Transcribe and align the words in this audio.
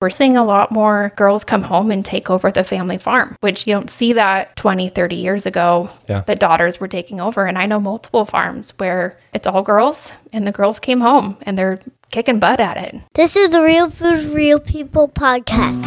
we're 0.00 0.08
seeing 0.10 0.36
a 0.36 0.44
lot 0.44 0.72
more 0.72 1.12
girls 1.16 1.44
come 1.44 1.62
home 1.62 1.90
and 1.90 2.02
take 2.04 2.30
over 2.30 2.50
the 2.50 2.64
family 2.64 2.96
farm, 2.96 3.36
which 3.40 3.66
you 3.66 3.74
don't 3.74 3.90
see 3.90 4.14
that 4.14 4.56
20, 4.56 4.88
30 4.88 5.14
years 5.16 5.44
ago 5.44 5.90
Yeah. 6.08 6.22
that 6.22 6.40
daughters 6.40 6.80
were 6.80 6.88
taking 6.88 7.20
over. 7.20 7.44
And 7.44 7.58
I 7.58 7.66
know 7.66 7.78
multiple 7.78 8.24
farms 8.24 8.72
where 8.78 9.18
it's 9.34 9.46
all 9.46 9.62
girls 9.62 10.10
and 10.32 10.46
the 10.46 10.52
girls 10.52 10.78
came 10.80 11.00
home 11.02 11.36
and 11.42 11.58
they're 11.58 11.78
kicking 12.10 12.38
butt 12.38 12.60
at 12.60 12.78
it. 12.78 12.96
This 13.14 13.36
is 13.36 13.50
the 13.50 13.62
Real 13.62 13.90
Food 13.90 14.24
Real 14.34 14.58
People 14.58 15.06
podcast. 15.08 15.84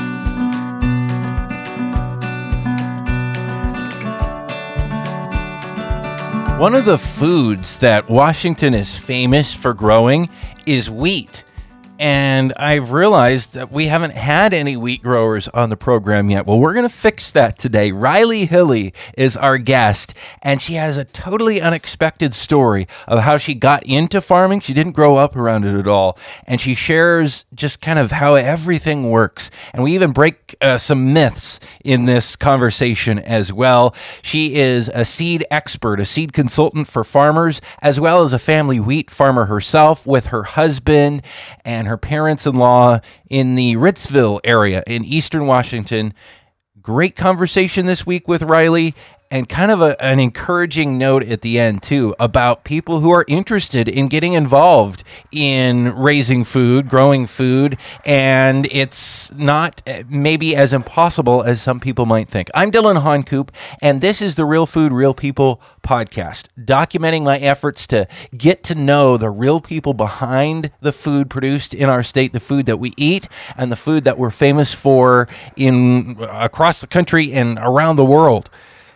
One 6.59 6.75
of 6.75 6.85
the 6.85 6.97
foods 6.97 7.77
that 7.79 8.09
Washington 8.09 8.73
is 8.73 8.95
famous 8.95 9.53
for 9.53 9.73
growing 9.73 10.29
is 10.65 10.89
wheat. 10.89 11.43
And 11.99 12.53
I've 12.57 12.91
realized 12.91 13.53
that 13.53 13.71
we 13.71 13.85
haven't 13.85 14.15
had 14.15 14.51
any 14.51 14.75
wheat 14.75 15.03
growers 15.03 15.47
on 15.49 15.69
the 15.69 15.77
program 15.77 16.31
yet. 16.31 16.47
Well, 16.47 16.59
we're 16.59 16.73
going 16.73 16.89
to 16.89 16.93
fix 16.93 17.31
that 17.33 17.59
today. 17.59 17.91
Riley 17.91 18.45
Hilly 18.45 18.93
is 19.15 19.37
our 19.37 19.59
guest, 19.59 20.15
and 20.41 20.59
she 20.59 20.73
has 20.73 20.97
a 20.97 21.05
totally 21.05 21.61
unexpected 21.61 22.33
story 22.33 22.87
of 23.07 23.19
how 23.19 23.37
she 23.37 23.53
got 23.53 23.83
into 23.83 24.21
farming. 24.21 24.61
She 24.61 24.73
didn't 24.73 24.93
grow 24.93 25.17
up 25.17 25.35
around 25.35 25.65
it 25.65 25.77
at 25.77 25.87
all. 25.87 26.17
And 26.47 26.59
she 26.59 26.73
shares 26.73 27.45
just 27.53 27.79
kind 27.79 27.99
of 27.99 28.11
how 28.11 28.35
everything 28.35 29.11
works. 29.11 29.51
And 29.71 29.83
we 29.83 29.93
even 29.93 30.13
break 30.13 30.55
uh, 30.61 30.79
some 30.79 31.13
myths 31.13 31.59
in 31.85 32.05
this 32.05 32.35
conversation 32.35 33.19
as 33.19 33.53
well. 33.53 33.95
She 34.23 34.55
is 34.55 34.89
a 34.93 35.05
seed 35.05 35.45
expert, 35.51 35.99
a 35.99 36.05
seed 36.05 36.33
consultant 36.33 36.87
for 36.87 37.03
farmers, 37.03 37.61
as 37.83 37.99
well 37.99 38.23
as 38.23 38.33
a 38.33 38.39
family 38.39 38.79
wheat 38.79 39.11
farmer 39.11 39.45
herself 39.45 40.07
with 40.07 40.27
her 40.27 40.43
husband 40.43 41.21
and 41.63 41.82
her 41.85 41.97
parents 41.97 42.45
in 42.45 42.55
law 42.55 42.99
in 43.29 43.55
the 43.55 43.75
Ritzville 43.75 44.39
area 44.43 44.83
in 44.87 45.05
eastern 45.05 45.45
Washington. 45.45 46.13
Great 46.81 47.15
conversation 47.15 47.85
this 47.85 48.05
week 48.05 48.27
with 48.27 48.43
Riley. 48.43 48.93
And 49.33 49.49
kind 49.49 49.71
of 49.71 49.81
a, 49.81 49.99
an 49.99 50.19
encouraging 50.19 50.99
note 50.99 51.23
at 51.23 51.41
the 51.41 51.57
end, 51.57 51.81
too, 51.81 52.15
about 52.19 52.63
people 52.63 52.99
who 52.99 53.09
are 53.09 53.25
interested 53.27 53.87
in 53.87 54.07
getting 54.07 54.33
involved 54.33 55.03
in 55.31 55.91
raising 55.95 56.43
food, 56.43 56.87
growing 56.87 57.25
food, 57.25 57.79
and 58.05 58.67
it's 58.69 59.31
not 59.33 59.81
uh, 59.87 60.03
maybe 60.07 60.55
as 60.55 60.71
impossible 60.71 61.41
as 61.41 61.63
some 61.63 61.79
people 61.79 62.05
might 62.05 62.29
think. 62.29 62.51
I'm 62.53 62.69
Dillon 62.69 62.97
Honcoop, 62.97 63.51
and 63.81 64.01
this 64.01 64.21
is 64.21 64.35
the 64.35 64.45
Real 64.45 64.67
Food, 64.67 64.91
Real 64.91 65.15
People 65.15 65.59
podcast, 65.81 66.45
documenting 66.55 67.23
my 67.23 67.39
efforts 67.39 67.87
to 67.87 68.07
get 68.37 68.61
to 68.65 68.75
know 68.75 69.17
the 69.17 69.31
real 69.31 69.59
people 69.59 69.95
behind 69.95 70.69
the 70.81 70.93
food 70.93 71.31
produced 71.31 71.73
in 71.73 71.89
our 71.89 72.03
state, 72.03 72.33
the 72.33 72.39
food 72.39 72.67
that 72.67 72.77
we 72.77 72.93
eat, 72.97 73.27
and 73.57 73.71
the 73.71 73.75
food 73.75 74.03
that 74.03 74.19
we're 74.19 74.29
famous 74.29 74.75
for 74.75 75.27
in 75.55 76.17
across 76.29 76.81
the 76.81 76.87
country 76.87 77.33
and 77.33 77.57
around 77.57 77.95
the 77.95 78.05
world. 78.05 78.51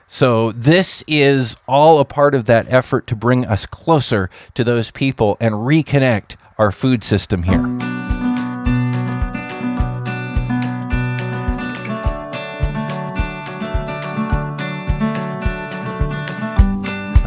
So, 0.09 0.53
this 0.53 1.03
is 1.05 1.57
all 1.67 1.99
a 1.99 2.05
part 2.05 2.33
of 2.33 2.45
that 2.45 2.65
effort 2.71 3.07
to 3.07 3.15
bring 3.15 3.45
us 3.45 3.65
closer 3.65 4.29
to 4.53 4.63
those 4.63 4.89
people 4.89 5.35
and 5.41 5.53
reconnect 5.55 6.37
our 6.57 6.71
food 6.71 7.03
system 7.03 7.43
here. 7.43 7.61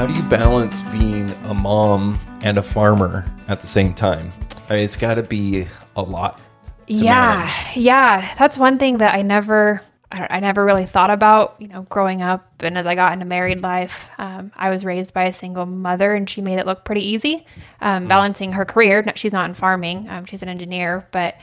How 0.00 0.06
do 0.06 0.14
you 0.14 0.22
balance 0.30 0.80
being 0.80 1.30
a 1.44 1.52
mom 1.54 2.18
and 2.42 2.56
a 2.56 2.62
farmer 2.62 3.30
at 3.48 3.60
the 3.60 3.66
same 3.66 3.92
time? 3.92 4.32
I 4.70 4.76
mean, 4.76 4.84
it's 4.84 4.96
got 4.96 5.16
to 5.16 5.22
be 5.22 5.66
a 5.94 6.00
lot. 6.00 6.38
to 6.86 6.94
yeah, 6.94 7.44
manage. 7.44 7.76
yeah, 7.76 8.34
that's 8.38 8.56
one 8.56 8.78
thing 8.78 8.96
that 8.98 9.14
I 9.14 9.20
never, 9.20 9.82
I, 10.12 10.26
I 10.30 10.40
never 10.40 10.64
really 10.64 10.86
thought 10.86 11.10
about. 11.10 11.56
You 11.58 11.68
know, 11.68 11.82
growing 11.82 12.22
up 12.22 12.46
and 12.60 12.76
as 12.76 12.86
I 12.86 12.94
got 12.94 13.12
into 13.12 13.24
married 13.24 13.62
life, 13.62 14.08
um, 14.18 14.52
I 14.56 14.70
was 14.70 14.84
raised 14.84 15.14
by 15.14 15.24
a 15.24 15.32
single 15.32 15.66
mother, 15.66 16.14
and 16.14 16.28
she 16.28 16.42
made 16.42 16.58
it 16.58 16.66
look 16.66 16.84
pretty 16.84 17.06
easy. 17.06 17.46
Um, 17.80 18.08
balancing 18.08 18.52
her 18.52 18.64
career, 18.64 19.02
no, 19.02 19.12
she's 19.14 19.32
not 19.32 19.48
in 19.48 19.54
farming; 19.54 20.08
um, 20.08 20.24
she's 20.24 20.42
an 20.42 20.48
engineer, 20.48 21.06
but 21.12 21.36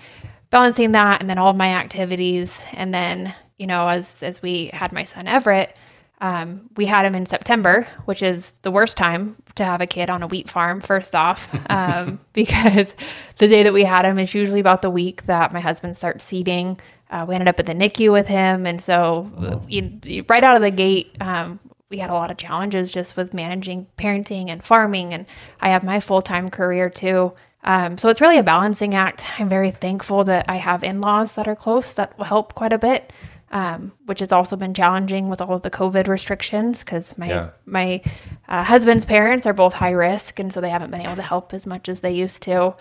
balancing 0.50 0.94
that 0.94 1.22
and 1.22 1.30
then 1.30 1.38
all 1.38 1.52
of 1.52 1.58
my 1.58 1.69
activities, 1.69 2.62
and 2.74 2.94
then 2.94 3.34
you 3.58 3.68
know, 3.68 3.88
as 3.88 4.22
as 4.22 4.41
we 4.41 4.70
had 4.74 4.91
my 4.91 5.03
son 5.03 5.28
Everett. 5.28 5.78
Um, 6.20 6.72
we 6.75 6.88
had 6.88 7.06
him 7.06 7.14
in 7.14 7.28
September, 7.28 7.88
which 8.06 8.24
is 8.24 8.52
the 8.64 8.72
worst 8.72 8.97
time 8.97 9.36
to 9.53 9.64
have 9.64 9.81
a 9.81 9.86
kid 9.86 10.09
on 10.09 10.24
a 10.24 10.28
wheat 10.28 10.50
farm, 10.50 10.81
first 10.81 11.14
off, 11.14 11.56
um, 11.70 12.20
because 12.34 12.96
the 13.38 13.47
day 13.47 13.62
that 13.62 13.74
we 13.74 13.84
had 13.84 14.03
him 14.03 14.18
is 14.18 14.34
usually 14.34 14.59
about 14.59 14.81
the 14.81 14.90
week 14.90 15.28
that 15.28 15.53
my 15.53 15.59
husband 15.59 15.96
starts 15.96 16.25
seeding. 16.25 16.80
Uh, 17.09 17.25
we 17.28 17.35
ended 17.35 17.47
up 17.47 17.59
at 17.59 17.66
the 17.66 17.73
NICU 17.73 18.12
with 18.12 18.28
him. 18.28 18.66
And 18.66 18.81
so, 18.81 19.62
you, 19.68 20.00
you- 20.03 20.25
right 20.28 20.44
out 20.44 20.56
of 20.56 20.62
the 20.62 20.72
gate, 20.72 21.16
um, 21.22 21.59
we 21.90 22.00
had 22.00 22.09
a 22.09 22.13
lot 22.13 22.31
of 22.31 22.38
challenges 22.38 22.91
just 22.91 23.16
with 23.16 23.34
managing 23.34 23.88
parenting 23.97 24.50
and 24.50 24.63
farming. 24.63 25.13
And 25.13 25.25
I 25.62 25.69
have 25.69 25.84
my 25.84 26.00
full 26.01 26.22
time 26.22 26.50
career 26.50 26.90
too. 26.90 27.34
Um, 27.63 27.97
so 27.97 28.09
it's 28.09 28.22
really 28.22 28.38
a 28.38 28.44
balancing 28.44 28.94
act. 28.94 29.23
I'm 29.40 29.50
very 29.50 29.72
thankful 29.72 30.23
that 30.25 30.46
I 30.50 30.57
have 30.57 30.84
in 30.84 31.01
laws 31.01 31.34
that 31.34 31.47
are 31.47 31.56
close 31.56 31.94
that 31.96 32.17
will 32.17 32.25
help 32.25 32.53
quite 32.56 32.73
a 32.73 32.78
bit 32.78 33.12
um, 33.51 33.94
which 34.06 34.19
has 34.19 34.31
also 34.34 34.57
been 34.57 34.73
challenging 34.73 35.29
with 35.29 35.40
all 35.40 35.53
of 35.53 35.62
the 35.62 35.69
COVID 35.72 36.07
restrictions 36.07 36.79
because 36.79 37.17
my 37.17 37.28
Yeah. 37.29 37.50
my 37.66 38.01
uh, 38.47 38.63
husband's 38.63 39.06
parents 39.06 39.46
are 39.46 39.53
both 39.53 39.73
high 39.73 39.91
risk, 39.91 40.38
and 40.40 40.51
so 40.51 40.59
they 40.59 40.69
haven't 40.69 40.91
been 40.91 41.00
able 41.01 41.16
to 41.16 41.22
help 41.22 41.53
as 41.53 41.66
much 41.66 41.88
as 41.88 42.01
they 42.01 42.12
used 42.12 42.44
to. 42.44 42.75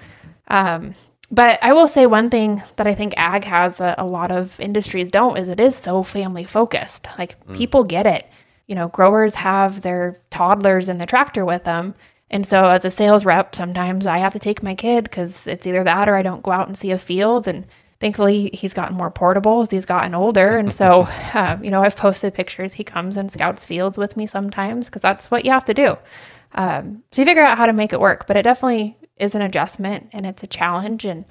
Um, 0.48 0.94
but 1.31 1.59
I 1.62 1.72
will 1.72 1.88
say 1.88 2.06
one 2.06 2.31
thing 2.31 2.62
that 2.76 2.87
I 2.87 2.94
think 2.94 3.14
ag 3.16 3.44
has 3.44 3.78
that 3.78 3.98
a 3.98 4.04
lot 4.04 4.31
of 4.31 4.59
industries 4.60 5.10
don't 5.10 5.37
is 5.37 5.48
it 5.48 5.59
is 5.59 5.75
so 5.75 6.03
family 6.03 6.44
focused. 6.44 7.09
Like 7.19 7.37
people 7.54 7.82
get 7.82 8.06
it. 8.06 8.28
You 8.66 8.75
know, 8.75 8.88
growers 8.88 9.34
have 9.34 9.82
their 9.82 10.16
toddlers 10.31 10.88
in 10.88 10.98
the 10.98 11.06
tractor 11.06 11.44
with 11.44 11.65
them. 11.65 11.94
And 12.31 12.47
so 12.47 12.69
as 12.69 12.84
a 12.84 12.91
sales 12.91 13.25
rep, 13.25 13.54
sometimes 13.54 14.06
I 14.06 14.19
have 14.19 14.32
to 14.32 14.38
take 14.38 14.62
my 14.62 14.75
kid 14.75 15.04
because 15.04 15.47
it's 15.47 15.66
either 15.66 15.84
that 15.84 16.09
or 16.09 16.15
I 16.15 16.22
don't 16.22 16.42
go 16.42 16.50
out 16.50 16.66
and 16.66 16.76
see 16.76 16.91
a 16.91 16.98
field. 16.98 17.47
And 17.47 17.66
thankfully, 18.00 18.50
he's 18.53 18.75
gotten 18.75 18.97
more 18.97 19.10
portable 19.10 19.62
as 19.62 19.70
he's 19.70 19.84
gotten 19.84 20.15
older. 20.15 20.59
And 20.59 20.72
so, 20.72 21.09
um, 21.34 21.62
you 21.65 21.70
know, 21.70 21.82
I've 21.82 21.97
posted 21.97 22.34
pictures. 22.34 22.72
He 22.72 22.84
comes 22.84 23.16
and 23.16 23.31
scouts 23.31 23.65
fields 23.65 23.98
with 23.98 24.16
me 24.16 24.26
sometimes 24.26 24.86
because 24.86 25.03
that's 25.03 25.31
what 25.31 25.44
you 25.44 25.53
have 25.53 25.65
to 25.66 25.75
do. 25.75 25.97
Um, 26.54 27.03
so 27.12 27.22
you 27.22 27.26
figure 27.26 27.42
out 27.42 27.59
how 27.59 27.66
to 27.66 27.72
make 27.72 27.92
it 27.92 28.00
work, 28.00 28.26
but 28.26 28.36
it 28.36 28.42
definitely 28.42 28.97
is 29.16 29.34
an 29.34 29.43
adjustment 29.43 30.09
and 30.12 30.27
it's 30.27 30.43
a 30.43 30.47
challenge. 30.47 31.04
And 31.04 31.25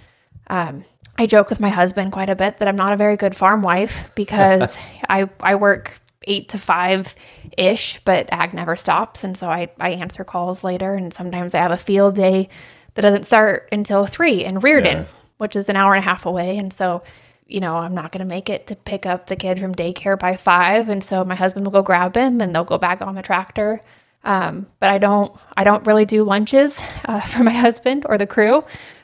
um, 0.47 0.85
I 1.18 1.25
joke 1.25 1.50
with 1.50 1.59
my 1.59 1.69
husband 1.69 2.12
quite 2.12 2.29
a 2.29 2.35
bit 2.35 2.57
that 2.59 2.68
I'm 2.68 2.75
not 2.75 2.94
a 2.94 2.97
very 2.97 3.18
good 3.18 3.35
farm 3.35 3.62
wife 3.62 4.12
because 4.16 4.78
I, 5.09 5.29
I 5.40 5.56
work 5.56 6.00
eight 6.28 6.50
to 6.50 6.57
five 6.57 7.13
ish, 7.57 8.01
but 8.03 8.28
ag 8.31 8.53
never 8.53 8.75
stops. 8.75 9.23
And 9.23 9.38
so 9.38 9.47
I, 9.50 9.69
I 9.79 9.91
answer 9.91 10.23
calls 10.23 10.63
later. 10.63 10.96
And 10.96 11.13
sometimes 11.13 11.53
I 11.53 11.59
have 11.59 11.72
a 11.72 11.78
field 11.78 12.16
day 12.16 12.50
that 12.96 13.01
doesn't 13.03 13.25
start 13.25 13.69
until 13.72 14.06
three 14.06 14.44
in 14.44 14.59
Reardan, 14.59 15.00
Yeah. 15.00 15.06
which 15.38 15.56
is 15.56 15.69
an 15.69 15.75
hour 15.75 15.94
and 15.94 16.03
a 16.03 16.07
half 16.07 16.25
away. 16.25 16.57
And 16.57 16.73
so, 16.73 17.03
you 17.46 17.59
know, 17.59 17.75
I'm 17.75 17.94
not 17.94 18.12
going 18.12 18.19
to 18.22 18.25
make 18.25 18.50
it 18.50 18.66
to 18.67 18.75
pick 18.75 19.06
up 19.06 19.28
the 19.28 19.35
kid 19.35 19.59
from 19.59 19.75
daycare 19.75 20.17
by 20.17 20.35
five. 20.35 20.90
And 20.90 21.03
so 21.03 21.23
my 21.23 21.35
husband 21.35 21.66
will 21.66 21.72
go 21.73 21.84
grab 21.84 22.16
him 22.16 22.41
and 22.41 22.56
they'll 22.56 22.63
go 22.63 22.79
back 22.79 23.02
on 23.02 23.13
the 23.13 23.22
tractor. 23.22 23.79
Um, 24.25 24.68
but 24.80 24.90
I 24.90 24.97
don't, 24.97 25.31
I 25.56 25.63
don't 25.63 25.86
really 25.88 26.06
do 26.06 26.24
lunches 26.24 26.80
uh, 27.06 27.22
for 27.31 27.44
my 27.44 27.53
husband 27.53 28.06
or 28.09 28.18
the 28.18 28.28
crew, 28.28 28.63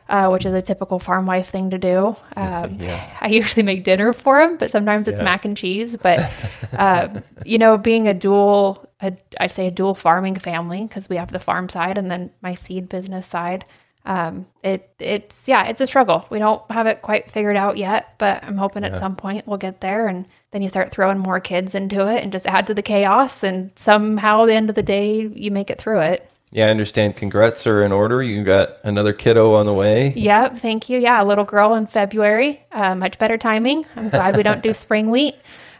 uh, 0.09 0.30
which 0.30 0.46
is 0.46 0.54
a 0.54 0.62
typical 0.62 1.00
farm 1.00 1.26
wife 1.28 1.50
thing 1.50 1.70
to 1.70 1.78
do. 1.78 2.16
Um, 2.36 2.74
Yeah. 2.80 3.18
I 3.22 3.28
usually 3.30 3.64
make 3.64 3.84
dinner 3.84 4.12
for 4.14 4.42
him, 4.42 4.58
but 4.58 4.72
sometimes 4.72 5.08
it's 5.08 5.20
Yeah. 5.20 5.26
mac 5.26 5.46
and 5.46 5.56
cheese. 5.56 5.96
But 5.96 6.20
um, 6.78 7.24
you 7.46 7.58
know, 7.60 7.78
being 7.78 8.08
a 8.08 8.14
dual, 8.14 8.90
a, 9.02 9.16
I'd 9.40 9.52
say 9.52 9.68
a 9.68 9.72
dual 9.72 9.94
farming 9.96 10.36
family 10.40 10.81
because 10.88 11.08
we 11.08 11.18
have 11.18 11.31
the 11.31 11.40
farm 11.40 11.70
side 11.70 11.98
and 11.98 12.10
then 12.10 12.31
my 12.42 12.56
seed 12.56 12.90
business 12.90 13.28
side. 13.28 13.64
Um, 14.04 14.48
it 14.64 14.90
it's 14.98 15.48
yeah, 15.48 15.66
it's 15.68 15.80
a 15.80 15.86
struggle. 15.86 16.26
We 16.31 16.40
don't 16.40 16.64
have 16.72 16.88
it 16.88 17.04
quite 17.04 17.30
figured 17.30 17.56
out 17.56 17.78
yet, 17.78 18.16
but 18.18 18.44
I'm 18.44 18.58
hoping 18.58 18.84
at 18.84 18.98
some 18.98 19.16
point 19.16 19.45
we'll 19.48 19.60
get 19.60 19.80
there. 19.81 20.07
And 20.07 20.25
then 20.51 20.62
you 20.62 20.69
start 20.69 20.92
throwing 20.92 21.18
more 21.18 21.39
kids 21.39 21.74
into 21.74 22.07
it 22.07 22.24
and 22.24 22.31
just 22.31 22.45
add 22.45 22.68
to 22.68 22.74
the 22.74 22.81
chaos. 22.81 23.44
And 23.44 23.71
somehow, 23.77 24.44
at 24.44 24.48
the 24.48 24.53
end 24.53 24.69
of 24.69 24.75
the 24.75 24.83
day, 24.83 25.27
you 25.33 25.50
make 25.50 25.69
it 25.69 25.80
through 25.80 26.01
it. 26.01 26.30
Yeah, 26.51 26.68
I 26.68 26.69
understand. 26.69 27.15
Congrats 27.15 27.65
are 27.65 27.81
in 27.81 27.94
order. 27.94 28.21
You 28.21 28.44
got 28.44 28.77
another 28.83 29.13
kiddo 29.13 29.53
on 29.56 29.65
the 29.65 29.74
way. 29.74 30.12
Yep, 30.18 30.57
thank 30.57 30.89
you. 30.89 31.00
Yeah, 31.00 31.24
a 31.24 31.25
little 31.25 31.45
girl 31.45 31.75
in 31.75 31.88
February. 31.88 32.62
Uh, 32.74 32.94
much 32.95 33.18
better 33.18 33.38
timing. 33.38 33.86
I'm 33.95 34.09
glad 34.09 34.36
we 34.36 34.44
don't 34.44 34.62
do 34.62 34.74
spring 34.74 35.09
wheat. 35.09 35.36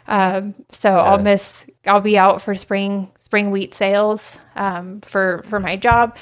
Um, 0.08 0.56
so 0.72 0.90
I'll 0.90 1.20
miss. 1.20 1.66
I'll 1.86 2.00
be 2.00 2.18
out 2.18 2.42
for 2.42 2.56
spring 2.56 3.12
spring 3.20 3.52
wheat 3.52 3.74
sales 3.74 4.38
um, 4.56 5.02
for 5.02 5.44
for 5.50 5.60
my 5.60 5.76
job, 5.76 6.16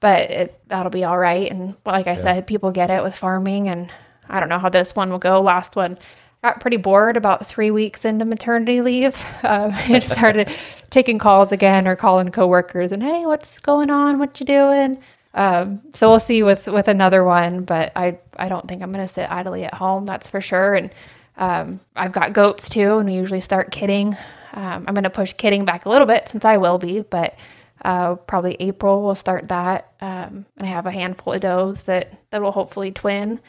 but 0.00 0.30
it, 0.30 0.60
that'll 0.68 0.90
be 0.90 1.04
all 1.04 1.18
right. 1.18 1.50
And 1.50 1.76
like 1.86 2.08
I 2.08 2.16
said, 2.16 2.48
people 2.48 2.72
get 2.72 2.90
it 2.90 3.04
with 3.04 3.14
farming, 3.14 3.68
and 3.68 3.92
I 4.28 4.40
don't 4.40 4.48
know 4.48 4.58
how 4.58 4.68
this 4.68 4.96
one 4.96 5.10
will 5.10 5.18
go. 5.18 5.40
Last 5.40 5.76
one 5.76 5.96
got 6.42 6.60
pretty 6.60 6.76
bored 6.76 7.16
about 7.16 7.46
three 7.46 7.70
weeks 7.70 8.04
into 8.04 8.24
maternity 8.24 8.80
leave 8.80 9.16
um, 9.42 9.72
and 9.72 10.02
started 10.02 10.50
taking 10.90 11.18
calls 11.18 11.52
again 11.52 11.86
or 11.86 11.96
calling 11.96 12.30
coworkers 12.30 12.92
and 12.92 13.02
hey, 13.02 13.24
what's 13.26 13.58
going 13.60 13.90
on? 13.90 14.18
What 14.18 14.38
you 14.40 14.46
doing? 14.46 14.98
Um, 15.34 15.80
so 15.94 16.10
we'll 16.10 16.20
see 16.20 16.42
with 16.42 16.66
with 16.66 16.88
another 16.88 17.24
one, 17.24 17.64
but 17.64 17.92
I 17.96 18.18
I 18.36 18.48
don't 18.48 18.68
think 18.68 18.82
I'm 18.82 18.92
going 18.92 19.06
to 19.06 19.12
sit 19.12 19.30
idly 19.30 19.64
at 19.64 19.74
home. 19.74 20.04
That's 20.04 20.28
for 20.28 20.40
sure. 20.42 20.74
And 20.74 20.90
um, 21.38 21.80
I've 21.96 22.12
got 22.12 22.34
goats 22.34 22.68
too, 22.68 22.98
and 22.98 23.08
we 23.08 23.14
usually 23.14 23.40
start 23.40 23.70
kidding. 23.70 24.16
Um, 24.52 24.84
I'm 24.86 24.94
going 24.94 25.04
to 25.04 25.10
push 25.10 25.32
kidding 25.32 25.64
back 25.64 25.86
a 25.86 25.88
little 25.88 26.06
bit 26.06 26.28
since 26.28 26.44
I 26.44 26.58
will 26.58 26.76
be, 26.76 27.00
but 27.00 27.34
uh, 27.82 28.16
probably 28.16 28.56
April 28.60 29.02
we'll 29.02 29.14
start 29.14 29.48
that. 29.48 29.92
Um, 30.02 30.44
and 30.58 30.64
I 30.64 30.66
have 30.66 30.84
a 30.84 30.90
handful 30.90 31.32
of 31.32 31.40
does 31.40 31.82
that 31.82 32.12
that 32.30 32.42
will 32.42 32.52
hopefully 32.52 32.92
twin. 32.92 33.40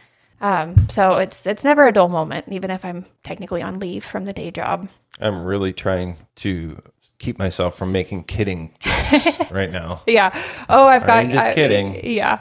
Um, 0.43 0.89
so 0.89 1.15
it's 1.15 1.45
it's 1.47 1.63
never 1.63 1.87
a 1.87 1.91
dull 1.91 2.09
moment, 2.09 2.45
even 2.49 2.69
if 2.69 2.83
I'm 2.85 3.05
technically 3.23 3.61
on 3.61 3.79
leave 3.79 4.03
from 4.03 4.25
the 4.25 4.33
day 4.33 4.51
job. 4.51 4.89
I'm 5.19 5.43
really 5.45 5.71
trying 5.73 6.17
to 6.37 6.79
keep 7.17 7.39
myself 7.39 7.77
from 7.77 7.91
making 7.93 8.25
kidding 8.25 8.75
jokes 8.79 9.25
right 9.51 9.71
now. 9.71 10.01
Yeah. 10.05 10.37
Oh, 10.67 10.85
I've 10.87 11.05
got. 11.07 11.25
I'm 11.25 11.31
just 11.31 11.45
I- 11.45 11.53
kidding. 11.55 11.99
yeah. 12.05 12.39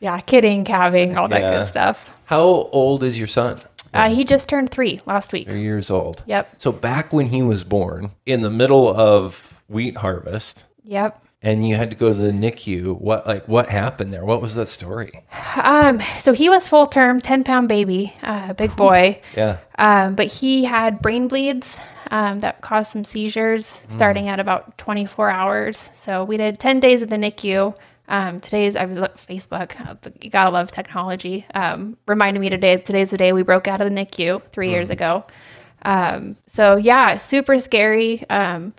Yeah, 0.00 0.20
kidding, 0.20 0.66
calving, 0.66 1.16
all 1.16 1.28
that 1.28 1.50
good 1.50 1.66
stuff. 1.66 2.10
How 2.26 2.42
old 2.42 3.02
is 3.02 3.16
your 3.18 3.26
son? 3.28 3.58
Uh, 3.94 4.10
he 4.10 4.24
just 4.24 4.48
turned 4.48 4.70
three 4.70 5.00
last 5.06 5.32
week. 5.32 5.48
Three 5.48 5.62
years 5.62 5.88
old. 5.88 6.22
Yep. 6.26 6.56
So 6.58 6.72
back 6.72 7.10
when 7.10 7.26
he 7.26 7.40
was 7.40 7.64
born, 7.64 8.10
in 8.26 8.42
the 8.42 8.50
middle 8.50 8.94
of 8.94 9.62
wheat 9.68 9.96
harvest, 9.96 10.64
Yep. 10.82 11.23
And 11.44 11.68
you 11.68 11.76
had 11.76 11.90
to 11.90 11.96
go 11.96 12.08
to 12.08 12.18
the 12.18 12.32
NICU. 12.32 12.98
What 12.98 13.26
like 13.26 13.46
what 13.46 13.68
happened 13.68 14.12
there? 14.12 14.24
What 14.24 14.40
was 14.40 14.54
that 14.54 14.66
story? 14.66 15.22
Um, 15.56 16.00
so 16.18 16.32
he 16.32 16.48
was 16.48 16.66
full 16.66 16.86
term, 16.86 17.20
10 17.20 17.44
pound 17.44 17.68
baby, 17.68 18.14
uh, 18.22 18.54
big 18.54 18.74
boy. 18.74 19.20
Yeah. 19.36 19.58
Um, 19.78 20.14
but 20.14 20.26
he 20.26 20.64
had 20.64 21.02
brain 21.02 21.28
bleeds 21.28 21.78
um, 22.10 22.40
that 22.40 22.62
caused 22.62 22.90
some 22.92 23.04
seizures 23.04 23.80
starting 23.88 24.28
at 24.28 24.40
about 24.40 24.76
24 24.78 25.30
hours. 25.30 25.90
So 25.94 26.24
we 26.24 26.38
did 26.38 26.58
10 26.58 26.80
days 26.80 27.02
at 27.02 27.10
the 27.10 27.16
NICU. 27.16 27.76
Um, 28.08 28.40
today's, 28.40 28.74
I 28.76 28.84
was 28.86 28.98
at 28.98 29.16
Facebook. 29.16 29.78
uh, 29.80 29.94
You 30.20 30.30
gotta 30.30 30.50
love 30.50 30.72
technology. 30.72 31.46
Um, 31.54 31.96
reminded 32.06 32.40
me 32.40 32.48
today, 32.48 32.78
today's 32.78 33.10
the 33.10 33.16
day 33.18 33.32
we 33.32 33.42
broke 33.42 33.68
out 33.68 33.80
of 33.82 33.88
the 33.88 33.94
NICU 33.94 34.42
3 34.50 34.70
years 34.70 34.88
ago. 34.90 35.24
Um, 35.82 36.36
so 36.46 36.76
yeah, 36.76 37.18
super 37.18 37.58
scary. 37.58 38.24
Um, 38.30 38.72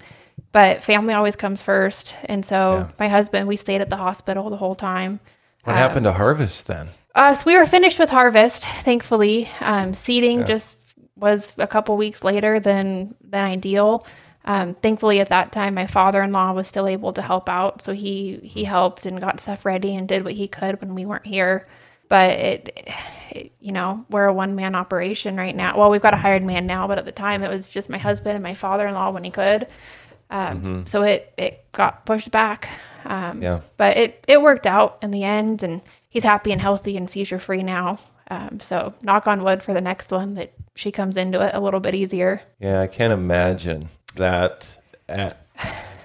but 0.55 0.81
family 0.81 1.13
always 1.13 1.35
comes 1.35 1.61
first. 1.61 2.15
And 2.29 2.45
so 2.45 2.55
Yeah. 2.77 2.87
my 2.97 3.09
husband, 3.09 3.45
we 3.45 3.57
stayed 3.57 3.81
at 3.81 3.89
the 3.89 3.97
hospital 3.97 4.49
the 4.49 4.55
whole 4.55 4.73
time. 4.73 5.19
What 5.65 5.75
happened 5.75 6.05
to 6.05 6.13
harvest 6.13 6.67
then? 6.67 6.91
Uh, 7.13 7.35
so 7.35 7.43
we 7.45 7.57
were 7.57 7.65
finished 7.65 7.99
with 7.99 8.09
harvest, 8.09 8.63
thankfully. 8.63 9.49
Um, 9.59 9.93
seeding 9.93 10.45
just 10.45 10.77
was 11.17 11.53
a 11.57 11.67
couple 11.67 11.97
weeks 11.97 12.23
later 12.23 12.61
than 12.61 13.15
than 13.21 13.43
ideal. 13.43 14.07
Um, 14.45 14.75
thankfully, 14.75 15.19
at 15.19 15.27
that 15.27 15.51
time, 15.51 15.73
my 15.73 15.87
father-in-law 15.87 16.53
was 16.53 16.69
still 16.69 16.87
able 16.87 17.11
to 17.11 17.21
help 17.21 17.49
out, 17.49 17.81
so 17.81 17.91
he 17.91 18.39
he 18.41 18.63
helped 18.63 19.05
and 19.05 19.19
got 19.19 19.41
stuff 19.41 19.65
ready 19.65 19.93
and 19.97 20.07
did 20.07 20.23
what 20.23 20.35
he 20.35 20.47
could 20.47 20.79
when 20.79 20.95
we 20.95 21.05
weren't 21.05 21.27
here. 21.27 21.65
But 22.07 22.39
it, 22.39 22.89
it 23.31 23.51
you 23.59 23.73
know, 23.73 24.05
we're 24.09 24.25
a 24.25 24.33
one-man 24.33 24.73
operation 24.73 25.35
right 25.35 25.55
now. 25.55 25.77
Well, 25.77 25.89
we've 25.91 26.01
got 26.01 26.13
a 26.13 26.17
hired 26.17 26.43
man 26.43 26.65
now, 26.65 26.87
but 26.87 26.97
at 26.97 27.03
the 27.03 27.11
time, 27.11 27.43
it 27.43 27.49
was 27.49 27.67
just 27.67 27.89
my 27.89 27.97
husband 27.97 28.35
and 28.35 28.43
my 28.43 28.53
father-in-law 28.53 29.11
when 29.11 29.25
he 29.25 29.31
could. 29.31 29.67
Um, 30.29 30.85
So 30.85 31.03
it 31.03 31.33
it 31.37 31.63
got 31.71 32.05
pushed 32.05 32.31
back. 32.31 32.69
Um, 33.05 33.41
Yeah. 33.41 33.59
but 33.77 33.97
it 33.97 34.23
it 34.27 34.41
worked 34.41 34.65
out 34.65 34.97
in 35.01 35.11
the 35.11 35.23
end, 35.23 35.61
and 35.63 35.81
he's 36.09 36.23
happy 36.23 36.51
and 36.51 36.61
healthy 36.61 36.97
and 36.97 37.09
seizure 37.09 37.39
free 37.39 37.63
now. 37.63 37.99
Um, 38.31 38.59
so 38.59 38.93
knock 39.03 39.27
on 39.27 39.43
wood 39.43 39.61
for 39.61 39.73
the 39.73 39.81
next 39.81 40.11
one 40.11 40.33
that 40.35 40.51
she 40.75 40.91
comes 40.91 41.15
into 41.15 41.41
it 41.41 41.53
a 41.53 41.59
little 41.59 41.79
bit 41.79 41.93
easier. 41.93 42.41
Yeah, 42.59 42.81
I 42.81 42.87
can't 42.87 43.13
imagine 43.13 43.89
that 44.15 44.67
at 45.07 45.45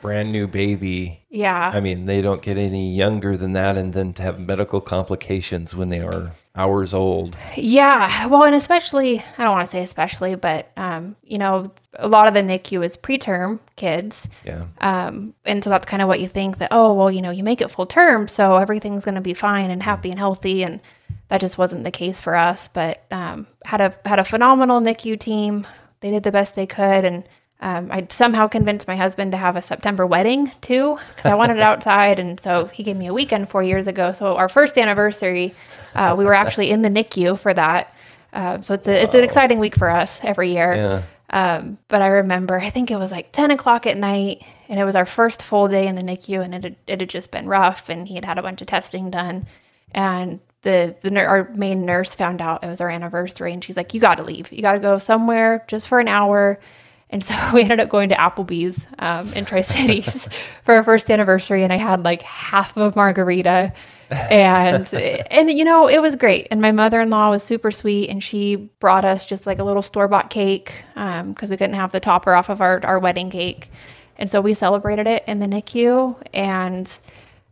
brand 0.03 0.31
new 0.31 0.47
baby. 0.47 1.23
Yeah, 1.31 1.71
I 1.73 1.81
mean, 1.81 2.05
they 2.07 2.21
don't 2.21 2.43
get 2.43 2.59
any 2.59 2.95
younger 2.95 3.37
than 3.39 3.55
that, 3.55 3.77
and 3.79 3.95
then 3.95 4.13
to 4.15 4.23
have 4.23 4.39
medical 4.39 4.81
complications 4.83 5.75
when 5.75 5.89
they 5.89 6.01
are 6.01 6.33
hours 6.57 6.93
old. 6.93 7.37
yeah. 7.57 8.27
Well, 8.27 8.45
and 8.45 8.55
especially 8.55 9.25
I 9.39 9.45
don't 9.45 9.53
want 9.53 9.71
to 9.71 9.77
say 9.77 9.83
especially, 9.83 10.35
but 10.35 10.71
um, 10.77 11.17
you 11.23 11.39
know, 11.39 11.73
a 11.95 12.09
lot 12.09 12.29
of 12.29 12.35
the 12.35 12.41
NICU 12.41 12.85
is 12.85 12.97
preterm 12.97 13.61
kids. 13.77 14.29
Yeah. 14.45 14.67
Um, 14.81 15.35
and 15.45 15.63
so 15.63 15.71
that's 15.71 15.87
kind 15.87 16.03
of 16.03 16.09
what 16.09 16.21
you 16.21 16.29
think 16.29 16.59
that, 16.59 16.69
oh, 16.71 16.95
well, 16.95 17.11
you 17.11 17.23
know, 17.23 17.31
you 17.31 17.45
make 17.45 17.61
it 17.61 17.71
full 17.71 17.87
term, 17.87 18.29
so 18.29 18.57
everything's 18.57 19.05
going 19.05 19.15
to 19.17 19.21
be 19.21 19.35
fine 19.35 19.71
and 19.71 19.83
happy 19.83 20.11
and 20.11 20.19
healthy. 20.19 20.63
And 20.63 20.81
that 21.29 21.41
just 21.41 21.59
wasn't 21.59 21.85
the 21.85 21.91
case 21.91 22.21
for 22.21 22.35
us. 22.35 22.69
But 22.69 23.05
um, 23.11 23.47
had 23.65 23.81
a 23.81 23.95
had 24.05 24.19
a 24.19 24.25
phenomenal 24.25 24.81
NICU 24.81 25.19
team. 25.19 25.67
They 26.01 26.11
did 26.11 26.23
the 26.23 26.33
best 26.33 26.55
they 26.55 26.67
could, 26.67 27.05
and 27.05 27.25
um, 27.63 27.91
I 27.93 28.07
somehow 28.11 28.49
convinced 28.49 28.89
my 28.89 28.97
husband 28.97 29.33
to 29.33 29.39
have 29.39 29.55
a 29.55 29.63
September 29.63 30.07
wedding 30.07 30.51
too, 30.63 30.99
because 31.15 31.31
I 31.31 31.35
wanted 31.35 31.59
it 31.59 31.63
outside. 31.63 32.19
And 32.19 32.41
so 32.41 32.67
he 32.67 32.83
gave 32.83 32.97
me 32.97 33.07
a 33.07 33.13
weekend 33.13 33.51
four 33.51 33.63
years 33.63 33.87
ago. 33.87 34.13
So 34.15 34.37
our 34.37 34.49
first 34.49 34.79
anniversary, 34.79 35.55
uh, 35.95 36.15
we 36.17 36.25
were 36.25 36.35
actually 36.35 36.71
in 36.71 36.81
the 36.83 36.89
NICU 36.89 37.39
for 37.39 37.53
that. 37.53 37.95
Uh, 38.33 38.63
so 38.63 38.75
it's 38.75 38.87
a, 38.87 39.03
it's 39.03 39.15
an 39.15 39.25
exciting 39.25 39.59
week 39.59 39.77
for 39.77 39.91
us 39.91 40.21
every 40.23 40.53
year. 40.53 40.75
Yeah. 40.75 41.03
Um, 41.31 41.79
but 41.89 42.03
I 42.03 42.09
remember, 42.09 42.59
I 42.59 42.71
think 42.71 42.91
it 42.91 42.97
was 42.97 43.11
like 43.11 43.31
10 43.33 43.51
o'clock 43.51 43.87
at 43.87 43.97
night, 43.97 44.43
and 44.69 44.81
it 44.81 44.85
was 44.85 44.97
our 44.97 45.07
first 45.07 45.43
full 45.43 45.69
day 45.69 45.87
in 45.87 45.95
the 45.95 46.03
NICU, 46.03 46.43
and 46.43 46.55
it 46.55 46.65
had, 46.65 46.77
it 46.87 47.01
had 47.01 47.11
just 47.11 47.31
been 47.31 47.47
rough, 47.47 47.89
and 47.89 48.09
he 48.09 48.15
had 48.17 48.25
had 48.25 48.39
a 48.39 48.43
bunch 48.43 48.61
of 48.61 48.67
testing 48.67 49.11
done. 49.11 49.47
And 49.93 50.41
the, 50.63 50.97
the 51.03 51.25
our 51.25 51.49
main 51.55 51.87
nurse 51.87 52.15
found 52.15 52.41
out 52.41 52.65
it 52.65 52.69
was 52.69 52.81
our 52.81 52.91
anniversary, 52.91 53.53
and 53.53 53.63
she's 53.63 53.77
like, 53.77 53.95
You 53.95 54.01
got 54.01 54.17
to 54.17 54.25
leave. 54.25 54.51
You 54.53 54.63
got 54.63 54.73
to 54.73 54.81
go 54.81 54.99
somewhere 54.99 55.65
just 55.69 55.89
for 55.89 56.01
an 56.01 56.09
hour. 56.09 56.59
And 57.11 57.23
so 57.23 57.35
we 57.55 57.63
ended 57.63 57.81
up 57.81 57.89
going 57.89 58.09
to 58.09 58.15
Applebee's 58.15 58.85
um, 58.99 59.33
in 59.35 59.45
Tri 59.45 59.63
Cities 59.63 60.29
for 60.65 60.75
our 60.75 60.85
first 60.85 61.11
anniversary, 61.11 61.63
and 61.63 61.73
I 61.73 61.77
had 61.77 62.05
like 62.05 62.23
half 62.23 62.77
of 62.77 62.93
a 62.93 62.97
margarita. 62.97 63.73
and 64.11 64.93
and 65.31 65.53
you 65.53 65.63
know 65.63 65.87
it 65.87 66.03
was 66.03 66.17
great 66.17 66.49
and 66.51 66.61
my 66.61 66.73
mother-in-law 66.73 67.31
was 67.31 67.45
super 67.45 67.71
sweet 67.71 68.11
and 68.11 68.25
she 68.25 68.57
brought 68.81 69.05
us 69.05 69.25
just 69.25 69.47
like 69.47 69.61
a 69.61 69.63
little 69.63 69.83
store-bought 69.83 70.31
cake 70.31 70.85
because 70.95 71.49
we 71.49 71.57
couldn't 71.57 71.77
have 71.77 71.93
the 71.93 72.01
topper 72.01 72.35
off 72.35 72.49
of 72.49 72.61
our, 72.61 72.85
our 72.85 72.99
wedding 72.99 73.31
cake 73.31 73.71
and 74.19 74.29
so 74.29 74.41
we 74.41 74.53
celebrated 74.53 75.07
it 75.07 75.23
in 75.29 75.39
the 75.39 75.47
nicu 75.47 76.17
and 76.35 76.99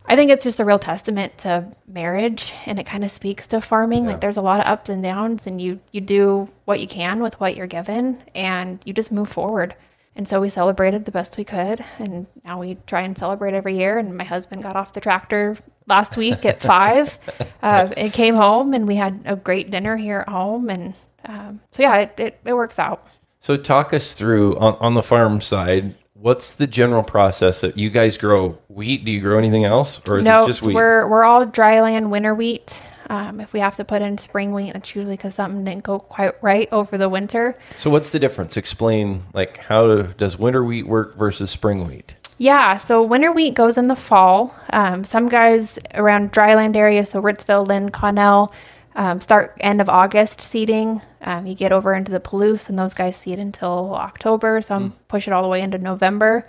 i 0.08 0.16
think 0.16 0.30
it's 0.30 0.44
just 0.44 0.60
a 0.60 0.64
real 0.64 0.78
testament 0.78 1.36
to 1.38 1.66
marriage 1.86 2.52
and 2.66 2.80
it 2.80 2.86
kind 2.86 3.04
of 3.04 3.10
speaks 3.10 3.46
to 3.46 3.60
farming 3.60 4.06
like 4.06 4.20
there's 4.20 4.36
a 4.36 4.42
lot 4.42 4.60
of 4.60 4.66
ups 4.66 4.90
and 4.90 5.02
downs 5.02 5.46
and 5.46 5.60
you 5.60 5.78
you 5.92 6.00
do 6.00 6.48
what 6.64 6.80
you 6.80 6.86
can 6.86 7.22
with 7.22 7.38
what 7.40 7.56
you're 7.56 7.66
given 7.66 8.22
and 8.34 8.80
you 8.84 8.92
just 8.92 9.12
move 9.12 9.28
forward 9.28 9.74
and 10.18 10.26
so 10.26 10.40
we 10.40 10.48
celebrated 10.48 11.04
the 11.04 11.12
best 11.12 11.36
we 11.36 11.44
could. 11.44 11.84
And 12.00 12.26
now 12.44 12.58
we 12.58 12.76
try 12.88 13.02
and 13.02 13.16
celebrate 13.16 13.54
every 13.54 13.78
year. 13.78 13.98
And 13.98 14.16
my 14.16 14.24
husband 14.24 14.64
got 14.64 14.74
off 14.74 14.92
the 14.92 15.00
tractor 15.00 15.56
last 15.86 16.16
week 16.16 16.44
at 16.44 16.60
five 16.60 17.16
uh, 17.62 17.92
and 17.96 18.12
came 18.12 18.34
home, 18.34 18.74
and 18.74 18.86
we 18.86 18.96
had 18.96 19.22
a 19.24 19.36
great 19.36 19.70
dinner 19.70 19.96
here 19.96 20.24
at 20.26 20.28
home. 20.28 20.70
And 20.70 20.94
um, 21.24 21.60
so, 21.70 21.84
yeah, 21.84 21.98
it, 21.98 22.14
it, 22.18 22.40
it 22.44 22.52
works 22.52 22.80
out. 22.80 23.06
So 23.38 23.56
talk 23.56 23.94
us 23.94 24.12
through 24.12 24.58
on, 24.58 24.74
on 24.80 24.94
the 24.94 25.04
farm 25.04 25.40
side. 25.40 25.94
What's 26.14 26.52
the 26.52 26.66
general 26.66 27.04
process 27.04 27.60
that 27.60 27.78
you 27.78 27.88
guys 27.88 28.18
grow 28.18 28.58
wheat? 28.78 29.04
Do 29.04 29.10
you 29.10 29.20
grow 29.20 29.36
anything 29.36 29.64
else, 29.64 30.00
or 30.08 30.18
is 30.18 30.24
no, 30.24 30.44
it 30.44 30.48
just 30.48 30.62
wheat? 30.62 30.74
we're, 30.74 31.06
we're 31.08 31.24
all 31.24 31.44
dryland 31.44 32.08
winter 32.08 32.34
wheat. 32.34 32.82
Um, 33.10 33.40
if 33.40 33.52
we 33.52 33.60
have 33.60 33.76
to 33.76 33.84
put 33.84 34.02
in 34.02 34.18
spring 34.18 34.52
wheat, 34.52 34.74
it's 34.74 34.94
usually 34.94 35.16
because 35.16 35.34
something 35.34 35.64
didn't 35.64 35.82
go 35.82 35.98
quite 35.98 36.42
right 36.42 36.68
over 36.72 36.96
the 36.96 37.08
winter. 37.08 37.54
So 37.76 37.90
what's 37.90 38.10
the 38.10 38.18
difference? 38.18 38.56
Explain 38.56 39.24
like 39.32 39.58
how 39.58 40.02
does 40.02 40.38
winter 40.38 40.64
wheat 40.64 40.86
work 40.86 41.16
versus 41.16 41.50
spring 41.50 41.86
wheat? 41.86 42.14
Yeah, 42.38 42.76
so 42.76 43.02
winter 43.02 43.32
wheat 43.32 43.54
goes 43.54 43.76
in 43.76 43.88
the 43.88 43.96
fall. 43.96 44.54
Um, 44.70 45.04
some 45.04 45.28
guys 45.28 45.78
around 45.94 46.32
dryland 46.32 46.76
areas, 46.76 47.10
so 47.10 47.20
Ritzville, 47.20 47.66
Lind, 47.66 47.92
Connell, 47.92 48.52
um, 48.94 49.20
start 49.20 49.56
end 49.60 49.80
of 49.80 49.88
August 49.88 50.40
seeding. 50.40 51.02
Um, 51.20 51.46
you 51.46 51.54
get 51.54 51.72
over 51.72 51.94
into 51.94 52.12
the 52.12 52.20
Palouse, 52.20 52.68
and 52.68 52.78
those 52.78 52.94
guys 52.94 53.16
seed 53.16 53.38
until 53.38 53.94
October. 53.94 54.62
Some 54.62 54.94
push 55.08 55.26
it 55.26 55.32
all 55.32 55.42
the 55.42 55.48
way 55.48 55.62
into 55.62 55.78
November. 55.78 56.44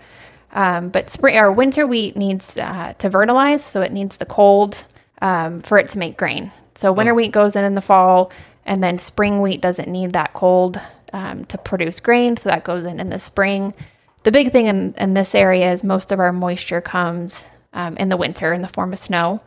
Um, 0.52 0.90
but 0.90 1.10
spring 1.10 1.38
or 1.38 1.52
winter 1.52 1.86
wheat 1.86 2.18
needs 2.18 2.58
uh, 2.58 2.94
to 2.98 3.10
vernalize, 3.10 3.64
so 3.64 3.82
it 3.82 3.92
needs 3.92 4.18
the 4.18 4.26
cold 4.26 4.84
um, 5.22 5.62
for 5.62 5.78
it 5.78 5.90
to 5.90 5.98
make 6.00 6.18
grain. 6.18 6.52
So 6.76 6.92
winter 6.92 7.14
wheat 7.14 7.32
goes 7.32 7.56
in 7.56 7.66
in 7.66 7.76
the 7.76 7.82
fall, 7.82 8.32
and 8.66 8.84
then 8.84 9.00
spring 9.00 9.42
wheat 9.42 9.62
doesn't 9.62 9.88
need 9.88 10.14
that 10.14 10.34
cold 10.34 10.80
um, 11.14 11.46
to 11.46 11.58
produce 11.58 12.00
grain, 12.00 12.38
so 12.38 12.50
that 12.50 12.64
goes 12.64 12.86
in 12.86 13.00
in 13.00 13.10
the 13.10 13.20
spring. 13.20 13.74
The 14.24 14.32
big 14.32 14.52
thing 14.52 14.66
in, 14.66 14.94
in 14.98 15.14
this 15.14 15.36
area 15.36 15.72
is 15.72 15.84
most 15.84 16.12
of 16.12 16.20
our 16.20 16.34
moisture 16.34 16.82
comes 16.82 17.44
um, 17.74 17.96
in 17.98 18.10
the 18.10 18.18
winter 18.18 18.54
in 18.54 18.62
the 18.62 18.68
form 18.68 18.94
of 18.94 19.00
snow. 19.00 19.42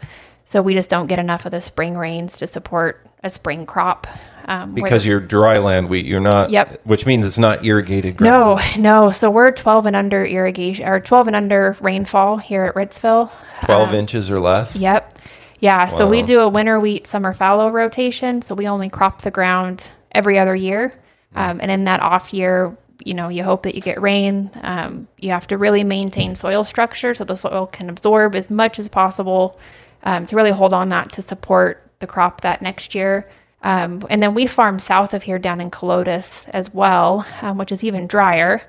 So 0.45 0.63
we 0.63 0.75
just 0.75 0.91
don't 0.91 1.07
get 1.07 1.19
enough 1.19 1.45
of 1.45 1.53
the 1.53 1.61
spring 1.61 1.97
rains 1.97 2.37
to 2.39 2.47
support 2.47 3.07
a 3.23 3.31
spring 3.31 3.67
crop. 3.67 4.07
Um, 4.47 4.75
Because 4.75 5.07
you're 5.07 5.21
dry 5.21 5.59
land 5.59 5.89
wheat, 5.89 6.05
you're 6.05 6.21
not. 6.21 6.51
Yep. 6.51 6.81
Which 6.85 7.07
means 7.07 7.25
it's 7.27 7.39
not 7.39 7.65
irrigated 7.65 8.17
ground. 8.17 8.61
no, 8.77 9.05
no. 9.07 9.11
So 9.13 9.31
we're 9.31 9.53
12 9.53 9.87
and 9.87 9.95
under 9.97 10.25
irrigation 10.25 10.87
or 10.87 10.99
12 10.99 11.29
and 11.29 11.37
under 11.37 11.77
rainfall 11.81 12.39
here 12.39 12.65
at 12.65 12.75
Ritzville. 12.75 13.31
Twelve 13.63 13.95
inches 13.95 14.29
or 14.31 14.41
less. 14.41 14.75
Yep. 14.75 15.19
Yeah. 15.61 15.87
So 15.87 16.09
we 16.09 16.23
do 16.23 16.41
a 16.41 16.49
winter 16.49 16.81
wheat, 16.81 17.07
summer 17.07 17.33
fallow 17.33 17.71
rotation. 17.71 18.43
So 18.43 18.57
we 18.57 18.67
only 18.67 18.89
crop 18.89 19.23
the 19.23 19.31
ground 19.31 19.85
every 20.11 20.37
other 20.39 20.57
year. 20.57 20.93
Um, 21.37 21.61
and 21.61 21.71
in 21.71 21.85
that 21.85 22.01
off 22.01 22.35
year, 22.35 22.77
you 23.05 23.15
know, 23.15 23.29
you 23.29 23.45
hope 23.45 23.63
that 23.63 23.77
you 23.77 23.81
get 23.81 24.03
rain. 24.03 24.51
Um, 24.63 25.07
you 25.19 25.31
have 25.31 25.47
to 25.47 25.57
really 25.59 25.85
maintain 25.85 26.35
soil 26.35 26.65
structure 26.65 27.15
so 27.15 27.23
the 27.23 27.37
soil 27.37 27.67
can 27.67 27.89
absorb 27.89 28.35
as 28.35 28.51
much 28.51 28.81
as 28.81 28.89
possible 28.89 29.59
um, 30.03 30.27
to 30.27 30.35
really 30.35 30.51
hold 30.51 30.73
on 30.73 30.89
that 30.89 31.13
to 31.13 31.23
support 31.23 31.89
the 32.03 32.07
crop 32.07 32.43
that 32.43 32.61
next 32.61 32.95
year. 32.95 33.27
Um, 33.63 34.05
and 34.11 34.23
then 34.23 34.35
we 34.35 34.47
farm 34.47 34.79
south 34.79 35.15
of 35.15 35.23
here 35.23 35.39
down 35.39 35.61
in 35.61 35.71
Kahlotus 35.71 36.47
as 36.51 36.75
well, 36.75 37.25
um, 37.41 37.57
which 37.57 37.73
is 37.73 37.83
even 37.83 38.07
drier. 38.07 38.61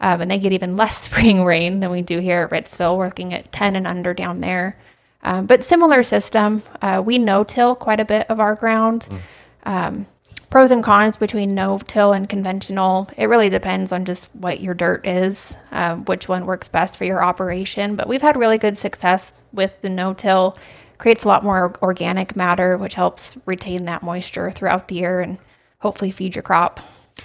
Um, 0.00 0.22
and 0.22 0.30
they 0.30 0.38
get 0.38 0.52
even 0.52 0.76
less 0.82 0.98
spring 0.98 1.44
rain 1.44 1.78
than 1.78 1.90
we 1.90 2.02
do 2.02 2.18
here 2.18 2.42
at 2.42 2.50
Ritzville. 2.50 2.98
We're 2.98 3.06
looking 3.06 3.32
at 3.32 3.52
10 3.52 3.76
and 3.76 3.86
under 3.86 4.12
down 4.12 4.40
there. 4.40 4.76
Um, 5.22 5.46
but 5.46 5.62
similar 5.62 6.02
system. 6.02 6.62
Uh, 6.80 7.02
we 7.04 7.18
no 7.18 7.44
till 7.44 7.76
quite 7.76 8.00
a 8.00 8.04
bit 8.04 8.28
of 8.30 8.40
our 8.40 8.54
ground. 8.54 9.06
Um, 9.64 10.06
pros 10.50 10.72
and 10.72 10.82
cons 10.82 11.16
between 11.16 11.54
no 11.54 11.78
till 11.86 12.12
and 12.12 12.28
conventional. 12.28 13.08
It 13.16 13.26
really 13.26 13.48
depends 13.48 13.92
on 13.92 14.04
just 14.04 14.28
what 14.34 14.60
your 14.60 14.74
dirt 14.74 15.06
is, 15.06 15.54
um, 15.70 16.04
which 16.06 16.28
one 16.28 16.44
works 16.44 16.66
best 16.66 16.96
for 16.96 17.04
your 17.04 17.22
operation. 17.22 17.94
But 17.94 18.08
we've 18.08 18.22
had 18.22 18.36
really 18.36 18.58
good 18.58 18.76
success 18.76 19.44
with 19.52 19.72
the 19.80 19.88
no 19.88 20.12
till. 20.12 20.56
Creates 21.00 21.24
a 21.24 21.28
lot 21.28 21.42
more 21.42 21.74
organic 21.80 22.36
matter, 22.36 22.76
which 22.76 22.92
helps 22.92 23.34
retain 23.46 23.86
that 23.86 24.02
moisture 24.02 24.50
throughout 24.50 24.88
the 24.88 24.96
year 24.96 25.22
and 25.22 25.38
hopefully 25.78 26.10
feed 26.10 26.36
your 26.36 26.42
crop. 26.42 26.78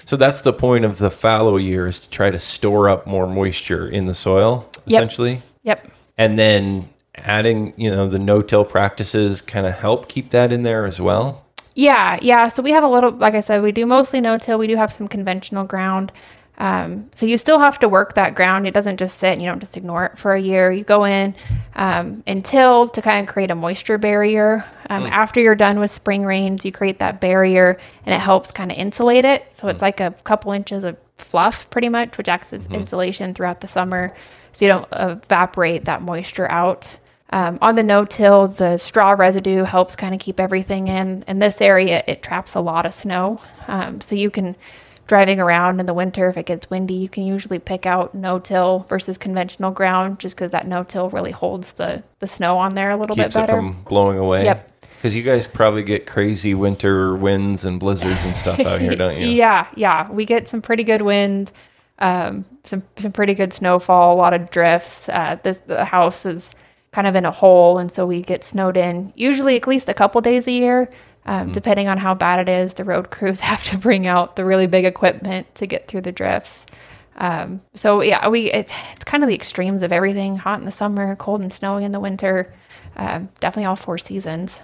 So 0.06 0.16
that's 0.16 0.40
the 0.40 0.54
point 0.54 0.86
of 0.86 0.98
the 0.98 1.12
fallow 1.12 1.58
year 1.58 1.86
is 1.88 2.00
to 2.00 2.10
try 2.10 2.32
to 2.32 2.40
store 2.40 2.88
up 2.88 3.06
more 3.06 3.28
moisture 3.28 3.90
in 3.90 4.06
the 4.06 4.14
soil, 4.14 4.66
Yep. 4.86 5.00
essentially. 5.02 5.42
Yep. 5.64 5.88
And 6.18 6.40
then 6.40 6.88
adding, 7.16 7.74
you 7.76 7.92
know, 7.92 8.08
the 8.08 8.18
no-till 8.18 8.64
practices 8.64 9.42
kind 9.42 9.66
of 9.66 9.76
help 9.76 10.08
keep 10.08 10.30
that 10.30 10.54
in 10.54 10.64
there 10.64 10.86
as 10.86 11.02
well. 11.02 11.46
Yeah, 11.74 12.18
yeah. 12.22 12.48
So 12.48 12.64
we 12.64 12.72
have 12.72 12.86
a 12.86 12.88
little, 12.88 13.12
like 13.12 13.36
I 13.36 13.42
said, 13.42 13.62
we 13.62 13.74
do 13.74 13.86
mostly 13.86 14.22
no 14.22 14.38
till. 14.38 14.58
We 14.58 14.68
do 14.68 14.78
have 14.78 14.94
some 14.94 15.10
conventional 15.10 15.66
ground. 15.66 16.14
Um, 16.58 17.10
so 17.16 17.26
you 17.26 17.38
still 17.38 17.60
have 17.60 17.80
to 17.80 17.90
work 17.90 18.14
that 18.16 18.34
ground. 18.34 18.68
It 18.68 18.74
doesn't 18.74 18.98
just 18.98 19.20
sit 19.20 19.34
and 19.34 19.42
you 19.42 19.50
don't 19.50 19.60
just 19.60 19.76
ignore 19.76 20.06
it 20.06 20.18
for 20.18 20.34
a 20.34 20.42
year. 20.42 20.72
You 20.72 20.84
go 20.84 21.04
in 21.04 21.36
um, 21.76 22.24
and 22.26 22.46
till 22.46 22.88
to 22.90 23.02
kind 23.02 23.28
of 23.28 23.34
create 23.34 23.52
a 23.52 23.56
moisture 23.56 23.98
barrier. 23.98 24.64
Um, 24.90 25.04
After 25.04 25.42
you're 25.42 25.56
done 25.56 25.80
with 25.80 25.92
spring 25.92 26.24
rains, 26.24 26.64
you 26.64 26.72
create 26.72 27.00
that 27.00 27.20
barrier 27.20 27.78
and 28.06 28.16
it 28.16 28.20
helps 28.20 28.52
kind 28.52 28.72
of 28.72 28.78
insulate 28.78 29.26
it. 29.26 29.48
So 29.52 29.68
it's 29.68 29.82
like 29.82 30.00
a 30.00 30.12
couple 30.24 30.52
inches 30.54 30.84
of 30.84 30.98
fluff 31.18 31.70
pretty 31.70 31.90
much, 31.90 32.18
which 32.18 32.30
acts 32.30 32.54
as 32.54 32.68
insulation 32.68 33.34
throughout 33.34 33.62
the 33.62 33.68
summer. 33.68 34.16
So 34.54 34.64
you 34.64 34.70
don't 34.70 34.88
evaporate 34.94 35.86
that 35.86 36.02
moisture 36.02 36.50
out. 36.50 36.98
Um, 37.32 37.58
on 37.62 37.76
the 37.76 37.84
no-till, 37.84 38.48
the 38.50 38.78
straw 38.78 39.12
residue 39.12 39.64
helps 39.64 39.96
kind 39.96 40.14
of 40.14 40.22
keep 40.22 40.40
everything 40.40 40.88
in. 40.88 41.26
In 41.28 41.40
this 41.40 41.60
area, 41.60 42.04
it 42.08 42.22
traps 42.22 42.56
a 42.56 42.62
lot 42.62 42.86
of 42.86 42.94
snow, 42.94 43.40
um, 43.68 44.00
so 44.00 44.16
you 44.16 44.30
can 44.30 44.56
driving 45.08 45.40
around 45.40 45.80
in 45.80 45.86
the 45.86 45.94
winter 45.94 46.30
if 46.30 46.38
it 46.38 46.46
gets 46.46 46.70
windy, 46.70 46.96
you 46.96 47.10
can 47.10 47.24
usually 47.24 47.60
pick 47.60 47.86
out 47.86 48.16
no-till 48.16 48.86
versus 48.90 49.18
conventional 49.18 49.72
ground, 49.72 50.20
just 50.20 50.36
because 50.36 50.52
that 50.52 50.68
no-till 50.68 51.10
really 51.10 51.32
holds 51.32 51.74
the 51.74 52.04
the 52.20 52.28
snow 52.28 52.58
on 52.58 52.76
there 52.76 52.92
a 52.92 52.98
little 52.98 53.16
Keeps 53.16 53.28
bit 53.28 53.34
better. 53.34 53.62
Keeps 53.62 53.70
it 53.70 53.74
from 53.74 53.84
blowing 53.84 54.18
away. 54.18 54.44
Yep. 54.46 54.72
Because 54.96 55.16
you 55.16 55.22
guys 55.22 55.48
probably 55.48 55.84
get 55.84 56.08
crazy 56.08 56.56
winter 56.56 57.16
winds 57.16 57.64
and 57.64 57.80
blizzards 57.80 58.24
and 58.24 58.36
stuff 58.36 58.60
out 58.62 58.82
here, 58.82 58.96
don't 58.96 59.20
you? 59.20 59.28
Yeah, 59.28 59.68
yeah, 59.76 60.10
we 60.10 60.26
get 60.26 60.50
some 60.50 60.62
pretty 60.62 60.84
good 60.84 61.04
wind, 61.04 61.52
um, 62.00 62.46
some 62.64 62.84
some 62.98 63.12
pretty 63.12 63.36
good 63.36 63.54
snowfall, 63.54 64.16
a 64.16 64.18
lot 64.18 64.34
of 64.34 64.50
drifts. 64.50 65.08
Uh, 65.10 65.38
this 65.44 65.60
the 65.68 65.86
house 65.86 66.26
is 66.26 66.50
kind 66.92 67.06
of 67.06 67.16
in 67.16 67.26
a 67.26 67.32
hole, 67.32 67.78
and 67.78 67.92
so 67.92 68.06
we 68.06 68.22
get 68.22 68.44
snowed 68.44 68.78
in 68.78 69.14
usually 69.16 69.56
at 69.58 69.68
least 69.68 69.90
a 69.90 69.94
couple 69.94 70.22
days 70.22 70.48
a 70.48 70.52
year. 70.52 70.90
Um, 71.28 71.52
Depending 71.52 71.88
on 71.88 71.98
how 71.98 72.14
bad 72.14 72.48
it 72.48 72.52
is, 72.52 72.76
the 72.76 72.84
road 72.84 73.10
crews 73.10 73.40
have 73.52 73.64
to 73.66 73.78
bring 73.78 74.08
out 74.08 74.36
the 74.36 74.46
really 74.46 74.68
big 74.68 74.86
equipment 74.86 75.54
to 75.56 75.66
get 75.66 75.88
through 75.88 76.02
the 76.02 76.12
drifts. 76.12 76.66
Um, 77.18 77.62
so 77.74 78.02
yeah, 78.02 78.28
we 78.28 78.52
it's, 78.52 78.72
it's 78.94 79.06
kind 79.06 79.24
of 79.24 79.30
the 79.30 79.36
extremes 79.36 79.82
of 79.82 79.92
everything: 79.92 80.38
hot 80.38 80.60
in 80.60 80.66
the 80.66 80.72
summer, 80.72 81.16
cold 81.16 81.42
and 81.42 81.52
snowy 81.52 81.84
in 81.86 81.92
the 81.92 82.00
winter. 82.00 82.54
Um, 82.98 83.30
definitely 83.40 83.66
all 83.66 83.76
four 83.76 83.98
seasons. 83.98 84.60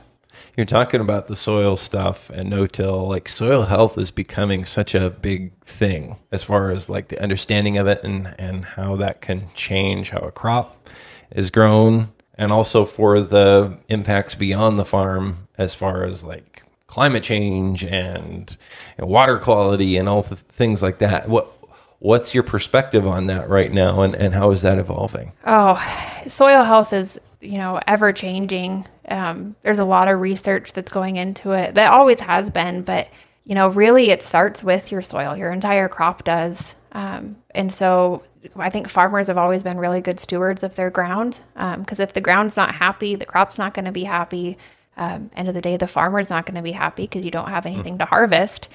You're 0.55 0.65
talking 0.65 1.01
about 1.01 1.27
the 1.27 1.35
soil 1.35 1.77
stuff 1.77 2.29
and 2.29 2.49
no-till. 2.49 3.07
Like 3.07 3.29
soil 3.29 3.63
health 3.63 3.97
is 3.97 4.11
becoming 4.11 4.65
such 4.65 4.95
a 4.95 5.09
big 5.09 5.53
thing 5.63 6.17
as 6.31 6.43
far 6.43 6.71
as 6.71 6.89
like 6.89 7.09
the 7.09 7.21
understanding 7.21 7.77
of 7.77 7.87
it 7.87 8.03
and 8.03 8.35
and 8.37 8.65
how 8.65 8.95
that 8.97 9.21
can 9.21 9.49
change 9.55 10.09
how 10.09 10.19
a 10.19 10.31
crop 10.31 10.89
is 11.31 11.49
grown, 11.49 12.11
and 12.35 12.51
also 12.51 12.85
for 12.85 13.21
the 13.21 13.77
impacts 13.89 14.35
beyond 14.35 14.79
the 14.79 14.85
farm 14.85 15.47
as 15.57 15.75
far 15.75 16.03
as 16.03 16.23
like 16.23 16.63
climate 16.87 17.23
change 17.23 17.83
and, 17.83 18.57
and 18.97 19.07
water 19.07 19.37
quality 19.37 19.97
and 19.97 20.09
all 20.09 20.23
the 20.23 20.35
things 20.35 20.81
like 20.81 20.99
that. 20.99 21.29
What 21.29 21.51
what's 21.99 22.33
your 22.33 22.43
perspective 22.43 23.07
on 23.07 23.27
that 23.27 23.47
right 23.47 23.71
now, 23.71 24.01
and 24.01 24.15
and 24.15 24.33
how 24.33 24.51
is 24.51 24.61
that 24.63 24.77
evolving? 24.77 25.31
Oh, 25.45 25.81
soil 26.29 26.63
health 26.63 26.93
is, 26.93 27.19
you 27.39 27.57
know, 27.57 27.79
ever 27.87 28.11
changing. 28.11 28.85
Um, 29.07 29.55
there's 29.63 29.79
a 29.79 29.85
lot 29.85 30.07
of 30.07 30.19
research 30.19 30.73
that's 30.73 30.91
going 30.91 31.15
into 31.15 31.51
it. 31.51 31.75
That 31.75 31.91
always 31.91 32.19
has 32.19 32.49
been, 32.49 32.81
but 32.81 33.07
you 33.45 33.55
know, 33.55 33.69
really, 33.69 34.11
it 34.11 34.21
starts 34.21 34.63
with 34.63 34.91
your 34.91 35.01
soil. 35.01 35.35
Your 35.37 35.51
entire 35.51 35.89
crop 35.89 36.23
does, 36.23 36.75
um, 36.91 37.37
and 37.51 37.71
so 37.71 38.23
I 38.55 38.69
think 38.69 38.89
farmers 38.89 39.27
have 39.27 39.37
always 39.37 39.63
been 39.63 39.77
really 39.77 40.01
good 40.01 40.19
stewards 40.19 40.63
of 40.63 40.75
their 40.75 40.89
ground. 40.89 41.39
Because 41.53 41.99
if 41.99 42.13
the 42.13 42.21
ground's 42.21 42.55
not 42.55 42.75
happy, 42.75 43.15
the 43.15 43.25
crop's 43.25 43.57
not 43.57 43.73
going 43.73 43.85
to 43.85 43.91
be 43.91 44.03
happy. 44.03 44.57
Um, 44.97 45.31
end 45.35 45.47
of 45.47 45.53
the 45.53 45.61
day, 45.61 45.77
the 45.77 45.87
farmer's 45.87 46.29
not 46.29 46.45
going 46.45 46.55
to 46.55 46.61
be 46.61 46.71
happy 46.71 47.03
because 47.03 47.23
you 47.23 47.31
don't 47.31 47.49
have 47.49 47.65
anything 47.65 47.97
to 47.99 48.05
harvest. 48.05 48.67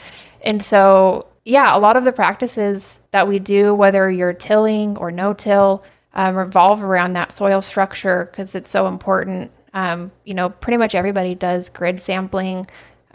And 0.43 0.65
so, 0.65 1.27
yeah, 1.45 1.77
a 1.77 1.81
lot 1.81 1.97
of 1.97 2.05
the 2.05 2.13
practices 2.13 3.01
that 3.11 3.29
we 3.29 3.39
do, 3.39 3.75
whether 3.75 4.11
you're 4.11 4.33
tilling 4.33 4.97
or 4.97 5.11
no 5.11 5.35
till, 5.35 5.85
um, 6.15 6.37
revolve 6.37 6.83
around 6.83 7.13
that 7.13 7.33
soil 7.33 7.61
structure 7.61 8.29
because 8.31 8.55
it's 8.55 8.71
so 8.71 8.87
important. 8.87 9.51
Um, 9.75 10.11
you 10.25 10.35
know, 10.35 10.49
pretty 10.49 10.79
much 10.79 10.95
everybody 10.95 11.35
does 11.35 11.69
grid 11.69 12.01
sampling 12.01 12.67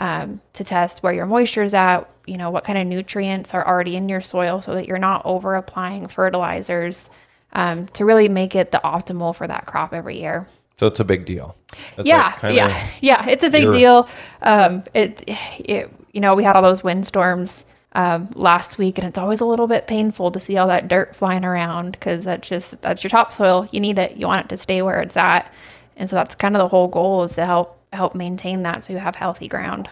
um, 0.02 0.42
to 0.54 0.64
test 0.64 1.04
where 1.04 1.14
your 1.14 1.28
moisture 1.28 1.62
is 1.62 1.76
at, 1.76 2.10
you 2.26 2.36
know, 2.36 2.50
what 2.50 2.64
kind 2.64 2.80
of 2.80 2.88
nutrients 2.88 3.54
are 3.54 3.66
already 3.66 3.96
in 3.96 4.10
your 4.10 4.20
soil 4.20 4.60
so 4.60 4.74
that 4.74 4.88
you're 4.88 4.98
not 4.98 5.22
over 5.26 5.54
applying 5.54 6.08
fertilizers 6.08 7.08
um, 7.54 7.86
to 7.90 8.04
really 8.04 8.28
make 8.28 8.56
it 8.56 8.72
the 8.72 8.82
optimal 8.84 9.36
for 9.36 9.46
that 9.46 9.68
crop 9.68 9.94
every 9.94 10.20
year. 10.20 10.48
So 10.80 10.88
it's 10.88 11.00
a 11.00 11.04
big 11.04 11.28
deal. 11.28 11.56
That's 11.96 12.10
yeah, 12.10 12.36
like 12.42 12.56
yeah, 12.56 12.90
yeah. 13.00 13.30
It's 13.30 13.44
a 13.44 13.52
big 13.52 13.62
your- 13.62 13.74
deal. 13.74 14.10
Um, 14.42 14.84
it, 14.96 15.24
it, 15.28 15.92
you 16.14 16.20
know, 16.20 16.34
we 16.34 16.44
had 16.44 16.56
all 16.56 16.64
those 16.64 16.84
windstorms 16.84 17.64
um, 17.94 18.28
last 18.34 18.80
week, 18.80 18.98
and 18.98 19.08
it's 19.08 19.20
always 19.20 19.40
a 19.40 19.46
little 19.46 19.68
bit 19.68 19.86
painful 19.86 20.32
to 20.32 20.40
see 20.40 20.58
all 20.58 20.68
that 20.70 20.88
dirt 20.88 21.16
flying 21.16 21.46
around 21.46 21.92
because 21.92 22.26
that's 22.26 22.50
just 22.50 22.82
that's 22.82 23.04
your 23.04 23.12
topsoil. 23.12 23.68
You 23.72 23.80
need 23.80 24.00
it. 24.00 24.18
You 24.18 24.26
want 24.26 24.46
it 24.46 24.50
to 24.50 24.58
stay 24.58 24.82
where 24.82 25.00
it's 25.00 25.16
at, 25.16 25.54
and 25.96 26.10
so 26.10 26.16
that's 26.16 26.34
kind 26.34 26.56
of 26.56 26.60
the 26.60 26.70
whole 26.70 26.88
goal 26.88 27.24
is 27.24 27.36
to 27.36 27.46
help 27.46 27.78
help 27.92 28.16
maintain 28.16 28.64
that 28.64 28.86
so 28.86 28.94
you 28.94 29.00
have 29.00 29.16
healthy 29.16 29.48
ground. 29.48 29.90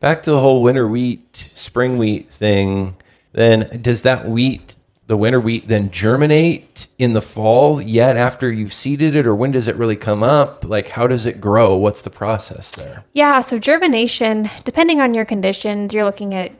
Back 0.00 0.22
to 0.24 0.30
the 0.30 0.40
whole 0.40 0.62
winter 0.62 0.88
wheat, 0.88 1.50
spring 1.54 1.98
wheat 1.98 2.30
thing. 2.30 2.96
Then 3.32 3.80
does 3.82 4.02
that 4.02 4.26
wheat, 4.26 4.74
the 5.06 5.16
winter 5.16 5.38
wheat, 5.38 5.68
then 5.68 5.90
germinate 5.90 6.88
in 6.98 7.12
the 7.12 7.22
fall 7.22 7.80
yet 7.80 8.16
after 8.16 8.50
you've 8.50 8.72
seeded 8.72 9.14
it, 9.14 9.26
or 9.26 9.34
when 9.34 9.52
does 9.52 9.68
it 9.68 9.76
really 9.76 9.96
come 9.96 10.22
up? 10.22 10.64
Like, 10.64 10.88
how 10.88 11.06
does 11.06 11.26
it 11.26 11.40
grow? 11.40 11.76
What's 11.76 12.02
the 12.02 12.10
process 12.10 12.72
there? 12.72 13.04
Yeah, 13.12 13.40
so 13.40 13.58
germination, 13.58 14.50
depending 14.64 15.00
on 15.00 15.14
your 15.14 15.24
conditions, 15.24 15.92
you're 15.94 16.04
looking 16.04 16.34
at 16.34 16.52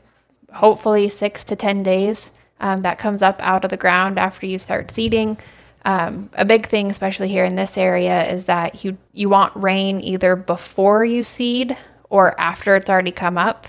hopefully 0.53 1.09
six 1.09 1.43
to 1.45 1.55
10 1.55 1.83
days 1.83 2.31
um, 2.59 2.83
that 2.83 2.99
comes 2.99 3.21
up 3.21 3.39
out 3.41 3.63
of 3.63 3.69
the 3.69 3.77
ground 3.77 4.17
after 4.17 4.45
you 4.45 4.59
start 4.59 4.91
seeding. 4.91 5.37
Um, 5.85 6.29
a 6.33 6.43
big 6.45 6.67
thing, 6.67 6.91
especially 6.91 7.29
here 7.29 7.45
in 7.45 7.55
this 7.55 7.77
area, 7.77 8.29
is 8.29 8.45
that 8.45 8.83
you, 8.83 8.97
you 9.13 9.29
want 9.29 9.55
rain 9.55 10.01
either 10.01 10.35
before 10.35 11.05
you 11.05 11.23
seed 11.23 11.77
or 12.09 12.39
after 12.39 12.75
it's 12.75 12.89
already 12.89 13.11
come 13.11 13.37
up. 13.37 13.67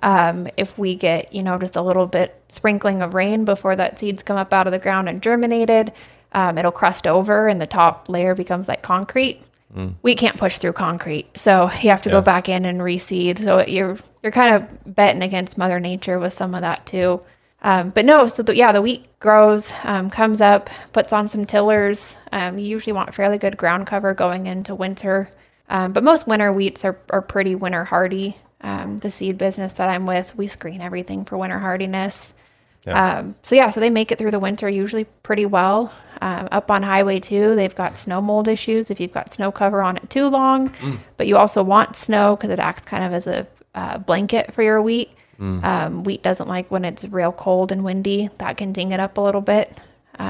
Um, 0.00 0.46
if 0.56 0.78
we 0.78 0.94
get, 0.94 1.32
you 1.32 1.42
know, 1.42 1.58
just 1.58 1.74
a 1.74 1.82
little 1.82 2.06
bit 2.06 2.40
sprinkling 2.48 3.02
of 3.02 3.14
rain 3.14 3.44
before 3.44 3.74
that 3.74 3.98
seeds 3.98 4.22
come 4.22 4.36
up 4.36 4.52
out 4.52 4.68
of 4.68 4.72
the 4.72 4.78
ground 4.78 5.08
and 5.08 5.20
germinated, 5.20 5.92
um, 6.32 6.56
it'll 6.56 6.70
crust 6.70 7.04
over 7.08 7.48
and 7.48 7.60
the 7.60 7.66
top 7.66 8.08
layer 8.08 8.34
becomes 8.36 8.68
like 8.68 8.82
concrete 8.82 9.42
we 10.02 10.14
can't 10.14 10.38
push 10.38 10.56
through 10.58 10.72
concrete, 10.72 11.36
so 11.36 11.70
you 11.82 11.90
have 11.90 12.00
to 12.02 12.08
Yeah. 12.08 12.14
go 12.14 12.20
back 12.22 12.48
in 12.48 12.64
and 12.64 12.80
reseed. 12.80 13.42
So 13.44 13.62
you're 13.66 13.98
you're 14.22 14.32
kind 14.32 14.54
of 14.54 14.94
betting 14.96 15.20
against 15.20 15.58
Mother 15.58 15.78
Nature 15.80 16.18
with 16.18 16.32
some 16.32 16.54
of 16.54 16.62
that 16.62 16.86
too. 16.86 17.20
Um, 17.66 17.90
but 17.90 18.04
no, 18.04 18.28
so 18.28 18.44
the, 18.44 18.54
yeah, 18.54 18.70
the 18.70 18.80
wheat 18.80 19.06
grows, 19.18 19.68
um, 19.82 20.08
comes 20.08 20.40
up, 20.40 20.70
puts 20.92 21.12
on 21.12 21.28
some 21.28 21.44
tillers. 21.44 22.14
Um, 22.30 22.58
you 22.58 22.66
usually 22.66 22.92
want 22.92 23.12
fairly 23.12 23.38
good 23.38 23.56
ground 23.56 23.88
cover 23.88 24.14
going 24.14 24.46
into 24.46 24.72
winter, 24.72 25.28
um, 25.68 25.92
but 25.92 26.04
most 26.04 26.28
winter 26.28 26.52
wheats 26.52 26.84
are, 26.84 26.96
are 27.10 27.20
pretty 27.20 27.56
winter 27.56 27.82
hardy. 27.84 28.36
Um, 28.60 28.98
the 28.98 29.10
seed 29.10 29.36
business 29.36 29.72
that 29.74 29.88
I'm 29.88 30.06
with, 30.06 30.36
we 30.36 30.46
screen 30.46 30.80
everything 30.80 31.24
for 31.24 31.36
winter 31.36 31.58
hardiness. 31.58 32.28
Yeah. 32.84 33.18
Um, 33.18 33.34
so 33.42 33.56
yeah, 33.56 33.70
so 33.72 33.80
they 33.80 33.90
make 33.90 34.12
it 34.12 34.18
through 34.18 34.30
the 34.30 34.38
winter 34.38 34.68
usually 34.68 35.02
pretty 35.24 35.44
well. 35.44 35.92
Um, 36.20 36.46
up 36.52 36.70
on 36.70 36.84
Highway 36.84 37.18
two, 37.18 37.56
they've 37.56 37.74
got 37.74 37.98
snow 37.98 38.20
mold 38.20 38.46
issues 38.46 38.92
if 38.92 39.00
you've 39.00 39.12
got 39.12 39.34
snow 39.34 39.50
cover 39.50 39.82
on 39.82 39.96
it 39.96 40.08
too 40.08 40.28
long. 40.28 40.72
But 41.16 41.26
you 41.26 41.36
also 41.36 41.64
want 41.64 41.96
snow 41.96 42.36
because 42.36 42.50
it 42.50 42.60
acts 42.60 42.82
kind 42.82 43.02
of 43.02 43.12
as 43.12 43.26
a 43.26 43.44
uh, 43.74 43.98
blanket 43.98 44.54
for 44.54 44.62
your 44.62 44.80
wheat. 44.80 45.10
Um, 45.38 46.04
wheat 46.04 46.22
doesn't 46.22 46.48
like 46.48 46.70
when 46.70 46.84
it's 46.84 47.04
real 47.04 47.32
cold 47.32 47.70
and 47.72 47.84
windy. 47.84 48.30
That 48.38 48.56
can 48.56 48.72
ding 48.72 48.92
it 48.92 49.00
up 49.00 49.18
a 49.18 49.20
little 49.20 49.40
bit. 49.42 49.76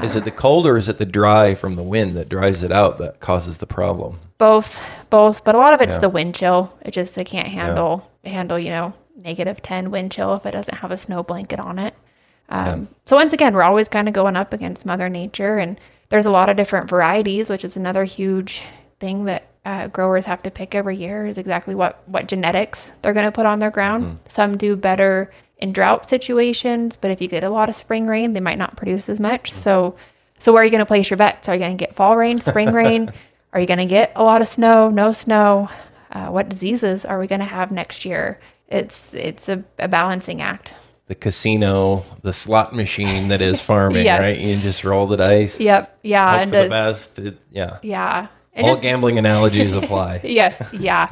is 0.03 0.15
it 0.15 0.25
the 0.25 0.31
cold 0.31 0.67
or 0.67 0.77
is 0.77 0.89
it 0.89 0.97
the 0.97 1.05
dry 1.05 1.55
from 1.55 1.75
the 1.77 1.83
wind 1.83 2.15
that 2.17 2.27
dries 2.27 2.61
it 2.63 2.71
out 2.73 2.97
that 2.97 3.19
causes 3.19 3.57
the 3.59 3.67
problem? 3.67 4.19
both 4.37 4.79
both 5.09 5.43
but 5.43 5.55
a 5.55 5.57
lot 5.57 5.73
of 5.73 5.81
it's 5.81 5.93
Yeah. 5.93 5.99
the 5.99 6.09
wind 6.09 6.35
chill 6.35 6.71
it 6.83 6.91
just 6.91 7.15
they 7.15 7.23
can't 7.23 7.47
handle 7.47 8.07
handle 8.23 8.59
you 8.59 8.69
know 8.69 8.93
negative 9.15 9.63
10 9.63 9.89
wind 9.89 10.11
chill 10.11 10.35
if 10.35 10.45
it 10.45 10.51
doesn't 10.51 10.77
have 10.77 10.91
a 10.91 10.97
snow 10.97 11.23
blanket 11.23 11.59
on 11.59 11.79
it 11.79 11.95
um, 12.49 12.87
so 13.07 13.15
once 13.15 13.33
again 13.33 13.55
we're 13.55 13.63
always 13.63 13.87
kind 13.89 14.07
of 14.07 14.13
going 14.13 14.35
up 14.35 14.53
against 14.53 14.85
mother 14.85 15.09
nature 15.09 15.57
and 15.57 15.79
there's 16.09 16.27
a 16.27 16.31
lot 16.31 16.49
of 16.49 16.55
different 16.55 16.87
varieties 16.87 17.49
which 17.49 17.65
is 17.65 17.75
another 17.75 18.03
huge 18.03 18.61
thing 18.99 19.25
that 19.25 19.47
uh, 19.67 19.87
growers 19.87 20.25
have 20.25 20.41
to 20.43 20.49
pick 20.51 20.73
every 20.73 20.95
year 20.95 21.25
is 21.25 21.37
exactly 21.37 21.75
what 21.75 21.93
what 22.07 22.27
genetics 22.27 22.91
they're 23.01 23.13
going 23.13 23.25
to 23.25 23.31
put 23.39 23.45
on 23.45 23.59
their 23.59 23.71
ground 23.71 24.17
some 24.29 24.57
do 24.57 24.75
better 24.75 25.29
in 25.57 25.73
drought 25.73 26.09
situations 26.09 26.97
but 27.01 27.11
if 27.11 27.21
you 27.21 27.27
get 27.27 27.43
a 27.43 27.49
lot 27.49 27.67
of 27.69 27.75
spring 27.75 28.07
rain 28.07 28.33
they 28.33 28.39
might 28.39 28.57
not 28.57 28.77
produce 28.77 29.09
as 29.09 29.19
much 29.19 29.51
so 29.51 29.73
so 30.39 30.53
where 30.53 30.61
are 30.61 30.65
you 30.65 30.71
going 30.71 30.79
to 30.79 30.85
place 30.93 31.09
your 31.09 31.17
bets 31.17 31.49
are 31.49 31.55
you 31.55 31.59
going 31.59 31.77
to 31.77 31.83
get 31.85 31.95
fall 31.95 32.15
rain 32.15 32.39
spring 32.39 32.71
rain 32.83 33.11
are 33.53 33.59
you 33.59 33.67
going 33.67 33.79
to 33.79 33.85
get 33.85 34.11
a 34.15 34.23
lot 34.23 34.41
of 34.41 34.47
snow? 34.49 34.89
No 34.89 35.13
snow? 35.13 35.69
Uh, 36.11 36.27
what 36.27 36.49
diseases 36.49 37.05
are 37.05 37.17
we 37.17 37.27
going 37.27 37.39
to 37.39 37.45
have 37.45 37.71
next 37.71 38.05
year? 38.05 38.39
It's 38.67 39.11
it's 39.13 39.47
a, 39.49 39.63
a 39.79 39.87
balancing 39.87 40.41
act. 40.41 40.75
The 41.07 41.15
casino, 41.15 42.03
the 42.21 42.33
slot 42.33 42.75
machine 42.75 43.29
that 43.29 43.41
is 43.41 43.61
farming, 43.71 44.03
Yes. 44.05 44.19
right? 44.19 44.37
You 44.37 44.57
just 44.57 44.83
roll 44.83 45.07
the 45.07 45.15
dice. 45.17 45.59
Yep. 45.59 45.99
Yeah. 46.03 46.41
And 46.41 46.51
for 46.51 46.57
the 46.57 46.63
the- 46.63 46.69
best. 46.69 47.19
It- 47.19 47.39
yeah. 47.51 47.79
yeah. 47.81 48.27
It 48.57 48.65
All 48.65 48.75
gambling 48.77 49.19
analogies 49.19 49.75
apply. 49.75 50.21
yes. 50.23 50.59
Yeah. 50.73 51.07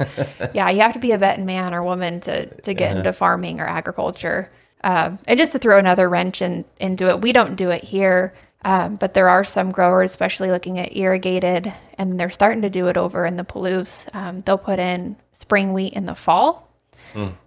yeah. 0.52 0.68
You 0.68 0.80
have 0.80 0.94
to 0.94 0.98
be 0.98 1.12
a 1.12 1.18
vet 1.18 1.40
man 1.40 1.74
or 1.74 1.82
woman 1.84 2.20
to 2.22 2.46
to 2.46 2.74
get 2.74 2.96
into 2.96 3.12
farming 3.12 3.60
or 3.60 3.66
agriculture. 3.66 4.50
Um, 4.82 5.18
and 5.26 5.38
just 5.38 5.52
to 5.52 5.58
throw 5.58 5.78
another 5.78 6.08
wrench 6.08 6.42
in, 6.42 6.64
into 6.80 7.08
it, 7.08 7.20
we 7.20 7.32
don't 7.32 7.54
do 7.56 7.70
it 7.70 7.84
here. 7.84 8.34
Um, 8.64 8.96
but 8.96 9.14
there 9.14 9.28
are 9.28 9.44
some 9.44 9.70
growers, 9.70 10.10
especially 10.10 10.50
looking 10.50 10.78
at 10.80 10.96
irrigated, 10.96 11.72
and 11.98 12.18
they're 12.18 12.30
starting 12.30 12.62
to 12.62 12.70
do 12.70 12.88
it 12.88 12.96
over 12.96 13.24
in 13.24 13.36
the 13.36 13.44
Palouse. 13.44 14.12
Um, 14.12 14.42
they'll 14.42 14.58
put 14.58 14.80
in 14.80 15.16
spring 15.32 15.72
wheat 15.72 15.92
in 15.92 16.06
the 16.06 16.16
fall, 16.16 16.68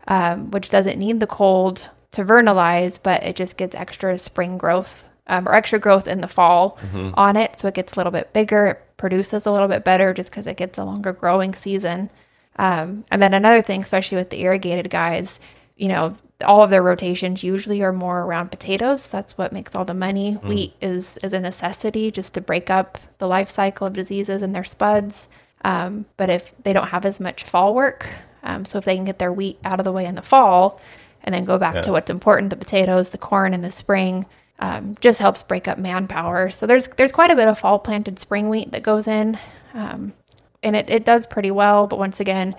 um, 0.07 0.51
which 0.51 0.69
doesn't 0.69 0.97
need 0.97 1.19
the 1.19 1.27
cold 1.27 1.89
to 2.11 2.23
vernalize, 2.23 2.97
but 2.97 3.23
it 3.23 3.35
just 3.35 3.57
gets 3.57 3.75
extra 3.75 4.17
spring 4.17 4.57
growth 4.57 5.03
um, 5.29 5.47
or 5.47 5.53
extra 5.55 5.79
growth 5.79 6.07
in 6.07 6.19
the 6.21 6.27
fall 6.27 6.77
on 7.13 7.37
it. 7.37 7.57
So 7.59 7.67
it 7.69 7.73
gets 7.75 7.93
a 7.93 7.95
little 7.95 8.11
bit 8.11 8.33
bigger, 8.33 8.65
it 8.67 8.81
produces 8.97 9.45
a 9.45 9.51
little 9.51 9.67
bit 9.69 9.85
better 9.85 10.13
just 10.13 10.29
because 10.29 10.45
it 10.47 10.57
gets 10.57 10.77
a 10.77 10.83
longer 10.83 11.13
growing 11.13 11.53
season. 11.55 12.09
Um, 12.57 13.05
and 13.11 13.21
then 13.21 13.33
another 13.33 13.61
thing, 13.61 13.81
especially 13.81 14.17
with 14.17 14.31
the 14.31 14.41
irrigated 14.41 14.89
guys, 14.89 15.39
you 15.77 15.87
know, 15.87 16.15
all 16.43 16.61
of 16.63 16.69
their 16.69 16.83
rotations 16.83 17.43
usually 17.43 17.81
are 17.81 17.93
more 17.93 18.21
around 18.21 18.49
potatoes. 18.49 19.07
That's 19.07 19.37
what 19.37 19.53
makes 19.53 19.75
all 19.75 19.85
the 19.85 19.93
money. 19.93 20.33
Wheat 20.43 20.73
is 20.81 21.17
is 21.23 21.31
a 21.33 21.39
necessity 21.39 22.11
just 22.11 22.33
to 22.33 22.41
break 22.41 22.69
up 22.69 22.97
the 23.17 23.27
life 23.27 23.49
cycle 23.49 23.87
of 23.87 23.93
diseases 23.93 24.41
in 24.41 24.51
their 24.51 24.63
spuds. 24.65 25.27
Um, 25.63 26.05
but 26.17 26.29
if 26.29 26.53
they 26.63 26.73
don't 26.73 26.87
have 26.89 27.05
as 27.05 27.19
much 27.19 27.43
fall 27.43 27.73
work, 27.75 28.07
um, 28.43 28.63
so 28.65 28.77
if 28.77 28.85
they 28.85 28.95
can 28.95 29.03
get 29.05 29.19
their 29.19 29.31
wheat 29.33 29.59
out 29.65 29.79
of 29.79 29.83
the 29.85 29.91
way 29.91 30.05
in 30.05 30.15
the 30.15 30.21
fall, 30.21 30.79
and 31.23 31.35
then 31.35 31.43
go 31.43 31.57
back 31.57 31.75
Yeah. 31.75 31.81
to 31.81 31.91
what's 31.91 32.09
important, 32.09 32.49
the 32.49 32.55
potatoes, 32.55 33.09
the 33.09 33.17
corn 33.17 33.53
in 33.53 33.61
the 33.61 33.71
spring, 33.71 34.25
um, 34.59 34.95
just 34.99 35.19
helps 35.19 35.41
break 35.41 35.67
up 35.67 35.77
manpower. 35.77 36.49
So 36.51 36.67
there's 36.67 36.87
there's 36.89 37.11
quite 37.11 37.31
a 37.31 37.35
bit 37.35 37.47
of 37.47 37.59
fall 37.59 37.79
planted 37.79 38.19
spring 38.19 38.49
wheat 38.49 38.71
that 38.71 38.83
goes 38.83 39.07
in, 39.07 39.39
um, 39.73 40.13
and 40.61 40.75
it, 40.75 40.89
it 40.89 41.05
does 41.05 41.25
pretty 41.25 41.51
well. 41.51 41.87
But 41.87 41.99
once 41.99 42.19
again, 42.19 42.55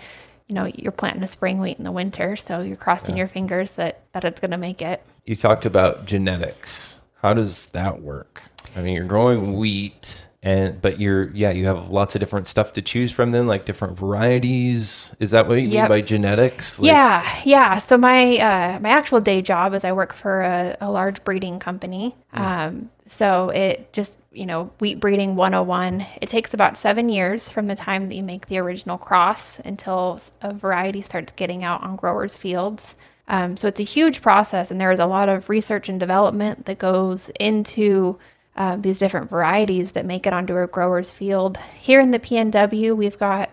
you 0.48 0.54
know 0.54 0.66
you're 0.74 0.92
planting 0.92 1.22
a 1.22 1.28
spring 1.28 1.60
wheat 1.60 1.78
in 1.78 1.84
the 1.84 1.92
winter, 1.92 2.36
so 2.36 2.60
you're 2.60 2.76
crossing 2.76 3.16
your 3.16 3.28
fingers 3.28 3.72
that 3.72 4.02
that 4.12 4.24
it's 4.24 4.40
going 4.40 4.50
to 4.50 4.58
make 4.58 4.82
it. 4.82 5.02
You 5.24 5.36
talked 5.36 5.66
about 5.66 6.06
genetics. 6.06 6.96
How 7.22 7.34
does 7.34 7.68
that 7.70 8.00
work? 8.00 8.42
I 8.74 8.80
mean, 8.80 8.94
you're 8.94 9.04
growing 9.04 9.56
wheat, 9.56 10.26
and 10.42 10.80
but 10.80 10.98
you're 10.98 11.30
yeah, 11.30 11.50
you 11.50 11.66
have 11.66 11.90
lots 11.90 12.14
of 12.14 12.20
different 12.20 12.48
stuff 12.48 12.72
to 12.74 12.82
choose 12.82 13.12
from. 13.12 13.30
Then, 13.30 13.46
like 13.46 13.66
different 13.66 13.98
varieties. 13.98 15.12
Is 15.20 15.32
that 15.32 15.46
what 15.46 15.60
you 15.60 15.68
mean 15.68 15.88
by 15.88 16.00
genetics? 16.00 16.78
Like, 16.78 16.86
yeah, 16.86 17.40
yeah. 17.44 17.78
So 17.78 17.98
my 17.98 18.38
uh, 18.38 18.78
my 18.80 18.88
actual 18.88 19.20
day 19.20 19.42
job 19.42 19.74
is 19.74 19.84
I 19.84 19.92
work 19.92 20.14
for 20.14 20.40
a, 20.40 20.78
a 20.80 20.90
large 20.90 21.22
breeding 21.24 21.58
company. 21.58 22.16
Um, 22.32 22.90
so 23.04 23.50
it 23.50 23.92
just 23.92 24.14
you 24.32 24.46
know 24.46 24.70
wheat 24.78 24.98
breeding 24.98 25.36
101. 25.36 26.06
It 26.22 26.30
takes 26.30 26.54
about 26.54 26.78
seven 26.78 27.10
years 27.10 27.50
from 27.50 27.66
the 27.66 27.74
time 27.74 28.08
that 28.08 28.14
you 28.14 28.22
make 28.22 28.46
the 28.46 28.58
original 28.58 28.96
cross 28.96 29.58
until 29.64 30.22
a 30.40 30.54
variety 30.54 31.02
starts 31.02 31.32
getting 31.32 31.64
out 31.64 31.82
on 31.82 31.96
growers' 31.96 32.34
fields. 32.34 32.94
Um, 33.28 33.56
so 33.58 33.68
it's 33.68 33.78
a 33.78 33.84
huge 33.84 34.22
process, 34.22 34.70
and 34.70 34.80
there 34.80 34.90
is 34.90 34.98
a 34.98 35.06
lot 35.06 35.28
of 35.28 35.50
research 35.50 35.88
and 35.88 36.00
development 36.00 36.64
that 36.64 36.78
goes 36.78 37.30
into 37.38 38.18
uh, 38.56 38.76
these 38.76 38.98
different 38.98 39.30
varieties 39.30 39.92
that 39.92 40.04
make 40.04 40.26
it 40.26 40.32
onto 40.32 40.56
a 40.58 40.66
grower's 40.66 41.10
field. 41.10 41.58
Here 41.78 42.00
in 42.00 42.10
the 42.10 42.18
PNW, 42.18 42.96
we've 42.96 43.18
got 43.18 43.50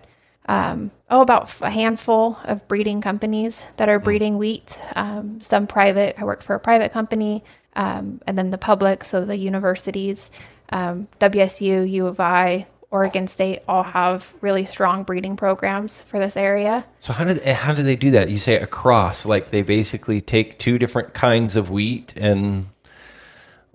um, 0.47 0.91
oh, 1.09 1.21
about 1.21 1.53
a 1.61 1.69
handful 1.69 2.39
of 2.45 2.67
breeding 2.67 3.01
companies 3.01 3.61
that 3.77 3.89
are 3.89 3.99
breeding 3.99 4.37
wheat. 4.37 4.79
Um, 4.95 5.41
some 5.41 5.67
private. 5.67 6.15
I 6.17 6.23
work 6.23 6.41
for 6.41 6.55
a 6.55 6.59
private 6.59 6.91
company, 6.91 7.43
um, 7.75 8.21
and 8.25 8.37
then 8.37 8.51
the 8.51 8.57
public. 8.57 9.03
So 9.03 9.25
the 9.25 9.37
universities, 9.37 10.31
um, 10.69 11.07
WSU, 11.19 11.89
U 11.89 12.07
of 12.07 12.19
I, 12.19 12.67
Oregon 12.89 13.27
State, 13.27 13.63
all 13.67 13.83
have 13.83 14.33
really 14.39 14.65
strong 14.65 15.03
breeding 15.03 15.35
programs 15.35 15.97
for 15.97 16.17
this 16.17 16.37
area. 16.37 16.85
So 16.99 17.11
how 17.11 17.25
did 17.25 17.45
how 17.45 17.73
do 17.73 17.83
they 17.83 17.97
do 17.97 18.11
that? 18.11 18.29
You 18.29 18.37
say 18.37 18.55
a 18.55 18.67
cross, 18.67 19.25
like 19.25 19.51
they 19.51 19.61
basically 19.61 20.21
take 20.21 20.57
two 20.59 20.77
different 20.79 21.13
kinds 21.13 21.55
of 21.57 21.69
wheat 21.69 22.13
and 22.15 22.67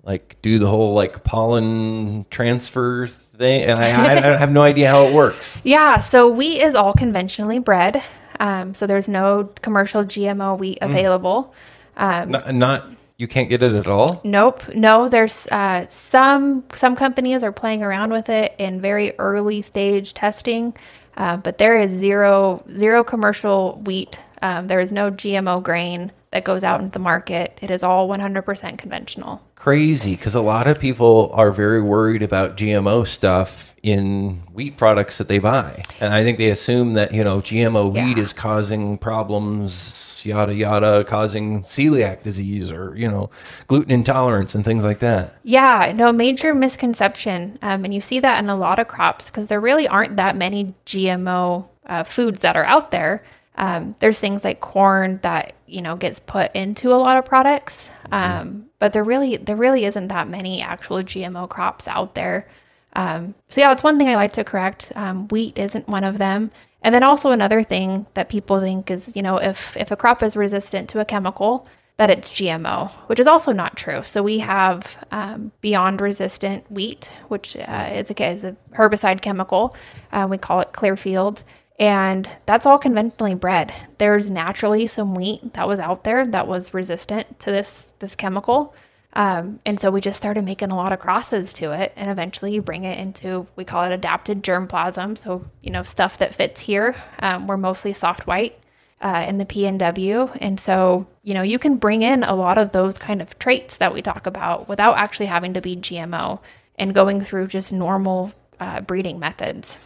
like 0.03 0.35
do 0.41 0.59
the 0.59 0.67
whole 0.67 0.93
like 0.93 1.23
pollen 1.23 2.25
transfer 2.29 3.07
thing. 3.07 3.63
And 3.63 3.79
I, 3.79 3.89
I, 3.89 4.33
I 4.33 4.37
have 4.37 4.51
no 4.51 4.61
idea 4.61 4.89
how 4.89 5.05
it 5.05 5.13
works. 5.13 5.61
Yeah, 5.63 5.99
so 5.99 6.29
wheat 6.29 6.61
is 6.61 6.75
all 6.75 6.93
conventionally 6.93 7.59
bred. 7.59 8.03
Um, 8.39 8.73
so 8.73 8.87
there's 8.87 9.07
no 9.07 9.49
commercial 9.61 10.03
GMO 10.03 10.57
wheat 10.57 10.79
available. 10.81 11.53
Um, 11.95 12.31
Not, 12.31 12.55
not 12.55 12.89
you 13.17 13.27
can't 13.27 13.47
get 13.47 13.61
it 13.61 13.73
at 13.73 13.87
all. 13.87 14.19
Nope. 14.23 14.73
No, 14.75 15.07
there's 15.07 15.47
uh, 15.47 15.87
some 15.87 16.63
some 16.75 16.95
companies 16.95 17.43
are 17.43 17.51
playing 17.51 17.83
around 17.83 18.11
with 18.11 18.29
it 18.29 18.55
in 18.57 18.81
very 18.81 19.17
early 19.19 19.61
stage 19.61 20.13
testing, 20.13 20.75
uh, 21.15 21.37
but 21.37 21.57
there 21.57 21.79
is 21.79 21.91
zero 21.91 22.63
zero 22.75 23.03
commercial 23.03 23.81
wheat. 23.85 24.19
Um, 24.41 24.67
there 24.67 24.79
is 24.79 24.91
no 24.91 25.09
GMO 25.09 25.63
grain 25.63 26.11
that 26.31 26.43
goes 26.43 26.63
out 26.63 26.81
into 26.81 26.91
the 26.91 26.99
market. 26.99 27.57
It 27.61 27.69
is 27.69 27.83
all 27.83 28.09
100% 28.09 28.77
conventional. 28.77 29.41
Crazy, 29.63 30.17
because 30.17 30.35
a 30.35 30.41
lot 30.41 30.67
of 30.67 30.77
people 30.77 31.31
are 31.33 31.49
very 31.49 31.81
worried 31.81 32.21
about 32.21 32.57
GMO 32.57 33.07
stuff 33.07 33.73
in 33.81 34.41
wheat 34.51 34.75
products 34.75 35.19
that 35.19 35.29
they 35.29 35.39
buy, 35.39 35.83
and 36.01 36.13
I 36.13 36.21
think 36.21 36.37
they 36.37 36.49
assume 36.49 36.95
that 36.95 37.13
you 37.13 37.23
know 37.23 37.37
GMO 37.37 37.93
wheat 37.93 38.17
is 38.17 38.33
causing 38.33 38.97
problems, 38.97 40.21
yada 40.25 40.53
yada, 40.53 41.05
causing 41.05 41.63
celiac 41.63 42.23
disease 42.23 42.73
or 42.73 42.93
you 42.97 43.09
know 43.09 43.29
gluten 43.67 43.91
intolerance 43.91 44.53
and 44.53 44.65
things 44.65 44.83
like 44.83 44.99
that. 44.99 45.37
Yeah, 45.43 45.93
no 45.95 46.11
major 46.11 46.53
misconception, 46.53 47.57
um, 47.61 47.85
and 47.85 47.93
you 47.93 48.01
see 48.01 48.19
that 48.19 48.43
in 48.43 48.49
a 48.49 48.57
lot 48.57 48.79
of 48.79 48.89
crops 48.89 49.27
because 49.29 49.47
there 49.47 49.61
really 49.61 49.87
aren't 49.87 50.17
that 50.17 50.35
many 50.35 50.75
GMO 50.85 51.69
uh, 51.85 52.03
foods 52.03 52.39
that 52.39 52.57
are 52.57 52.65
out 52.65 52.91
there. 52.91 53.23
Um, 53.55 53.95
there's 53.99 54.19
things 54.19 54.43
like 54.43 54.61
corn 54.61 55.19
that 55.21 55.53
you 55.67 55.81
know 55.81 55.95
gets 55.95 56.19
put 56.19 56.55
into 56.55 56.89
a 56.89 56.97
lot 56.97 57.17
of 57.17 57.25
products, 57.25 57.87
um, 58.11 58.67
but 58.79 58.93
there 58.93 59.03
really 59.03 59.37
there 59.37 59.55
really 59.55 59.85
isn't 59.85 60.07
that 60.07 60.27
many 60.27 60.61
actual 60.61 60.97
GMO 60.97 61.47
crops 61.49 61.87
out 61.87 62.15
there. 62.15 62.47
Um, 62.95 63.35
so 63.49 63.61
yeah, 63.61 63.67
that's 63.67 63.83
one 63.83 63.97
thing 63.97 64.09
I 64.09 64.15
like 64.15 64.33
to 64.33 64.43
correct. 64.43 64.91
Um, 64.95 65.27
wheat 65.29 65.57
isn't 65.57 65.87
one 65.87 66.03
of 66.03 66.17
them. 66.17 66.51
And 66.81 66.93
then 66.93 67.03
also 67.03 67.31
another 67.31 67.63
thing 67.63 68.07
that 68.13 68.27
people 68.27 68.59
think 68.59 68.91
is, 68.91 69.15
you 69.15 69.21
know, 69.21 69.37
if 69.37 69.77
if 69.77 69.91
a 69.91 69.95
crop 69.95 70.21
is 70.21 70.35
resistant 70.35 70.89
to 70.89 70.99
a 70.99 71.05
chemical, 71.05 71.67
that 71.97 72.09
it's 72.09 72.29
GMO, 72.29 72.91
which 73.07 73.19
is 73.19 73.27
also 73.27 73.51
not 73.51 73.77
true. 73.77 74.03
So 74.03 74.23
we 74.23 74.39
have 74.39 74.97
um, 75.11 75.51
beyond 75.61 76.01
resistant 76.01 76.69
wheat, 76.71 77.09
which 77.27 77.55
uh, 77.55 77.89
is, 77.93 78.09
a, 78.09 78.31
is 78.31 78.43
a 78.43 78.55
herbicide 78.73 79.21
chemical. 79.21 79.75
Uh, 80.11 80.27
we 80.29 80.37
call 80.37 80.59
it 80.59 80.73
Clearfield. 80.73 81.43
And 81.79 82.29
that's 82.45 82.65
all 82.65 82.77
conventionally 82.77 83.35
bred. 83.35 83.73
There's 83.97 84.29
naturally 84.29 84.85
some 84.87 85.15
wheat 85.15 85.53
that 85.53 85.67
was 85.67 85.79
out 85.79 86.03
there 86.03 86.25
that 86.25 86.47
was 86.47 86.73
resistant 86.73 87.39
to 87.41 87.51
this 87.51 87.93
this 87.99 88.15
chemical. 88.15 88.75
Um, 89.15 89.59
and 89.65 89.79
so 89.79 89.91
we 89.91 90.01
just 90.01 90.17
started 90.17 90.43
making 90.43 90.71
a 90.71 90.75
lot 90.75 90.91
of 90.91 90.99
crosses 90.99 91.53
to 91.53 91.71
it. 91.71 91.93
And 91.95 92.09
eventually 92.09 92.53
you 92.53 92.61
bring 92.61 92.83
it 92.83 92.97
into, 92.97 93.47
we 93.55 93.63
call 93.63 93.83
it 93.83 93.91
adapted 93.91 94.43
germplasm. 94.43 95.17
So, 95.17 95.45
you 95.61 95.71
know, 95.71 95.83
stuff 95.83 96.17
that 96.17 96.33
fits 96.33 96.61
here. 96.61 96.95
Um, 97.19 97.47
we're 97.47 97.57
mostly 97.57 97.93
soft 97.93 98.25
white 98.25 98.57
uh, 99.01 99.25
in 99.27 99.37
the 99.37 99.45
PNW. 99.45 100.35
And 100.41 100.59
so, 100.59 101.05
you 101.21 101.35
know, 101.35 101.43
you 101.43 101.59
can 101.59 101.77
bring 101.77 102.01
in 102.01 102.23
a 102.23 102.35
lot 102.35 102.57
of 102.57 102.71
those 102.71 102.97
kind 102.97 103.21
of 103.21 103.37
traits 103.37 103.77
that 103.77 103.93
we 103.93 104.01
talk 104.01 104.25
about 104.25 104.67
without 104.67 104.97
actually 104.97 105.27
having 105.27 105.53
to 105.53 105.61
be 105.61 105.75
GMO 105.75 106.39
and 106.75 106.95
going 106.95 107.21
through 107.21 107.47
just 107.47 107.71
normal 107.71 108.33
uh, 108.59 108.81
breeding 108.81 109.19
methods. 109.19 109.77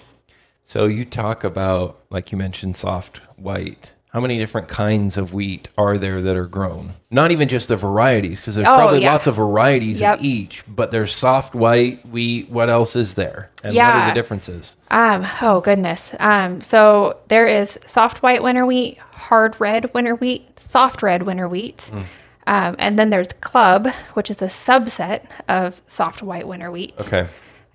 So 0.70 0.86
you 0.86 1.06
talk 1.06 1.44
about 1.44 2.00
like 2.10 2.32
you 2.32 2.38
mentioned 2.38 2.76
soft 2.78 3.18
white. 3.38 3.94
how 4.14 4.22
many 4.22 4.38
different 4.40 4.68
kinds 4.68 5.16
of 5.16 5.32
wheat 5.34 5.68
are 5.78 5.98
there 6.00 6.22
that 6.24 6.36
are 6.36 6.48
grown? 6.48 6.94
Not 7.12 7.30
even 7.30 7.48
just 7.48 7.68
the 7.68 7.76
varieties, 7.78 8.40
because 8.40 8.56
there's 8.56 8.68
Oh, 8.68 8.76
probably 8.76 9.02
yeah. 9.02 9.12
lots 9.12 9.28
of 9.28 9.36
varieties 9.36 10.00
Yep. 10.00 10.20
of 10.20 10.26
each, 10.26 10.64
but 10.68 10.90
there's 10.92 11.14
soft 11.14 11.54
white 11.54 12.04
wheat. 12.08 12.50
What 12.50 12.68
else 12.70 12.96
is 12.96 13.14
there? 13.14 13.52
And 13.64 13.76
what 13.76 13.84
are 13.84 13.98
Yeah. 14.00 14.08
the 14.10 14.14
differences? 14.16 14.76
Um, 14.90 15.28
oh 15.42 15.62
goodness. 15.62 16.14
Um, 16.20 16.62
so 16.64 17.18
there 17.28 17.46
is 17.46 17.78
soft 17.86 18.24
white 18.24 18.42
winter 18.42 18.66
wheat, 18.66 18.98
hard 19.12 19.56
red 19.60 19.94
winter 19.94 20.16
wheat, 20.16 20.60
soft 20.60 21.04
red 21.04 21.24
winter 21.24 21.48
wheat. 21.48 21.92
Mm. 21.94 22.04
Um, 22.48 22.76
and 22.80 22.98
then 22.98 23.10
there's 23.12 23.28
club, 23.42 23.88
which 24.14 24.32
is 24.32 24.42
a 24.42 24.46
subset 24.48 25.24
of 25.48 25.82
soft 25.86 26.24
white 26.24 26.48
winter 26.48 26.72
wheat. 26.72 26.94
Okay. 27.02 27.28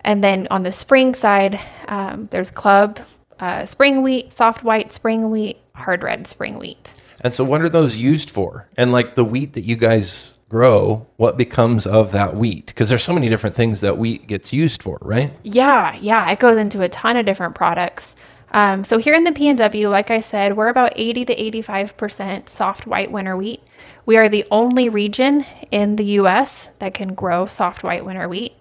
And 0.05 0.23
then 0.23 0.49
on 0.51 0.63
the 0.63 0.73
spring 0.73 1.15
side, 1.15 1.61
um, 1.89 2.29
there's 2.31 2.51
club, 2.51 3.01
uh, 3.41 3.67
spring 3.67 4.03
wheat, 4.03 4.33
soft 4.33 4.65
white 4.65 4.93
spring 4.93 5.31
wheat, 5.31 5.59
hard 5.75 6.03
red 6.03 6.27
spring 6.27 6.59
wheat. 6.59 6.93
And 7.21 7.33
so, 7.33 7.45
what 7.45 7.63
are 7.63 7.69
those 7.69 7.97
used 7.97 8.31
for? 8.31 8.69
And 8.77 8.91
like 8.93 9.15
the 9.15 9.25
wheat 9.25 9.53
that 9.55 9.65
you 9.65 9.77
guys 9.77 10.35
grow, 10.49 11.07
what 11.17 11.37
becomes 11.37 11.87
of 11.87 12.13
that 12.13 12.37
wheat? 12.37 12.67
Because 12.67 12.89
there's 12.89 13.03
so 13.03 13.15
many 13.15 13.29
different 13.29 13.57
things 13.57 13.81
that 13.81 13.97
wheat 13.97 14.27
gets 14.27 14.53
used 14.53 14.83
for, 14.83 14.99
right? 15.01 15.31
Yeah, 15.45 15.97
yeah, 16.01 16.31
it 16.31 16.41
goes 16.41 16.59
into 16.59 16.83
a 16.83 16.89
ton 16.89 17.17
of 17.17 17.25
different 17.25 17.55
products. 17.55 18.15
Um, 18.53 18.85
so 18.85 18.99
here 18.99 19.15
in 19.15 19.25
the 19.25 19.33
PNW, 19.33 19.91
like 19.91 20.11
I 20.11 20.21
said, 20.21 20.57
we're 20.57 20.69
about 20.69 20.93
80 20.95 21.25
to 21.27 21.37
85% 21.37 22.49
soft 22.49 22.87
white 22.87 23.11
winter 23.11 23.37
wheat. 23.37 23.63
We 24.05 24.17
are 24.17 24.29
the 24.29 24.45
only 24.51 24.89
region 24.89 25.47
in 25.71 25.97
the 25.97 26.05
U.S. 26.05 26.69
that 26.79 26.93
can 26.95 27.15
grow 27.15 27.47
soft 27.47 27.83
white 27.83 28.05
winter 28.05 28.29
wheat. 28.29 28.55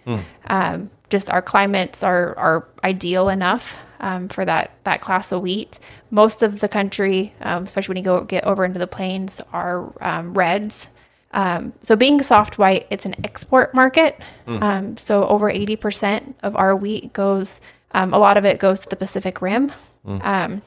Um, 0.48 0.92
just 1.10 1.30
our 1.30 1.42
climates 1.42 2.04
are, 2.04 2.38
are 2.38 2.68
ideal 2.84 3.28
enough 3.28 3.76
um, 4.00 4.30
for 4.30 4.46
that, 4.46 4.72
that 4.86 5.02
class 5.02 5.32
of 5.32 5.42
wheat. 5.42 5.78
Most 6.10 6.42
of 6.42 6.60
the 6.60 6.70
country, 6.70 7.34
um, 7.42 7.64
especially 7.64 7.94
when 7.94 7.98
you 7.98 8.04
go 8.04 8.24
get 8.24 8.46
over 8.46 8.64
into 8.64 8.80
the 8.80 8.88
plains, 8.88 9.42
are 9.52 9.92
um, 10.02 10.34
reds. 10.34 10.90
Um, 11.34 11.74
so 11.84 11.96
being 11.96 12.22
soft 12.22 12.58
white, 12.58 12.88
it's 12.90 13.06
an 13.06 13.16
export 13.24 13.74
market. 13.74 14.20
Um, 14.62 14.98
so 14.98 15.26
over 15.28 15.52
80% 15.52 16.36
of 16.44 16.56
our 16.56 16.76
wheat 16.76 17.14
goes, 17.14 17.62
um, 17.94 18.14
a 18.14 18.20
lot 18.20 18.38
of 18.38 18.46
it 18.46 18.60
goes 18.60 18.82
to 18.82 18.90
the 18.90 18.96
Pacific 18.96 19.42
Rim. 19.42 19.72
Um, 20.06 20.62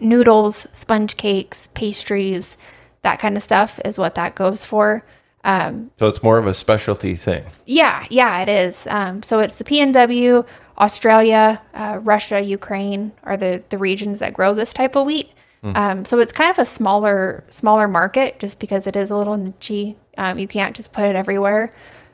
noodles, 0.00 0.66
sponge 0.72 1.16
cakes, 1.16 1.68
pastries, 1.74 2.56
that 3.02 3.18
kind 3.18 3.36
of 3.36 3.42
stuff 3.42 3.78
is 3.84 3.98
what 3.98 4.14
that 4.16 4.34
goes 4.34 4.64
for. 4.64 5.04
Um, 5.44 5.90
So 5.98 6.08
it's 6.08 6.22
more 6.22 6.38
of 6.38 6.46
a 6.46 6.54
specialty 6.54 7.14
thing. 7.16 7.44
yeah, 7.66 8.06
yeah, 8.10 8.40
it 8.42 8.48
is. 8.48 8.86
Um, 8.88 9.22
so 9.22 9.38
it's 9.40 9.54
the 9.54 9.64
PNW, 9.64 10.44
Australia, 10.78 11.60
uh, 11.74 11.98
Russia, 12.02 12.40
Ukraine 12.40 13.12
are 13.24 13.36
the, 13.36 13.62
the 13.70 13.78
regions 13.78 14.18
that 14.20 14.32
grow 14.32 14.54
this 14.54 14.72
type 14.72 14.96
of 14.96 15.06
wheat. 15.06 15.30
Um, 15.64 16.04
so 16.04 16.20
it's 16.20 16.30
kind 16.30 16.52
of 16.52 16.58
a 16.58 16.64
smaller 16.64 17.42
smaller 17.50 17.88
market 17.88 18.38
just 18.38 18.60
because 18.60 18.86
it 18.86 18.94
is 18.94 19.10
a 19.10 19.16
little 19.16 19.36
niche. 19.36 19.96
Um, 20.16 20.38
you 20.38 20.46
can't 20.46 20.74
just 20.76 20.92
put 20.92 21.04
it 21.04 21.16
everywhere. 21.16 21.72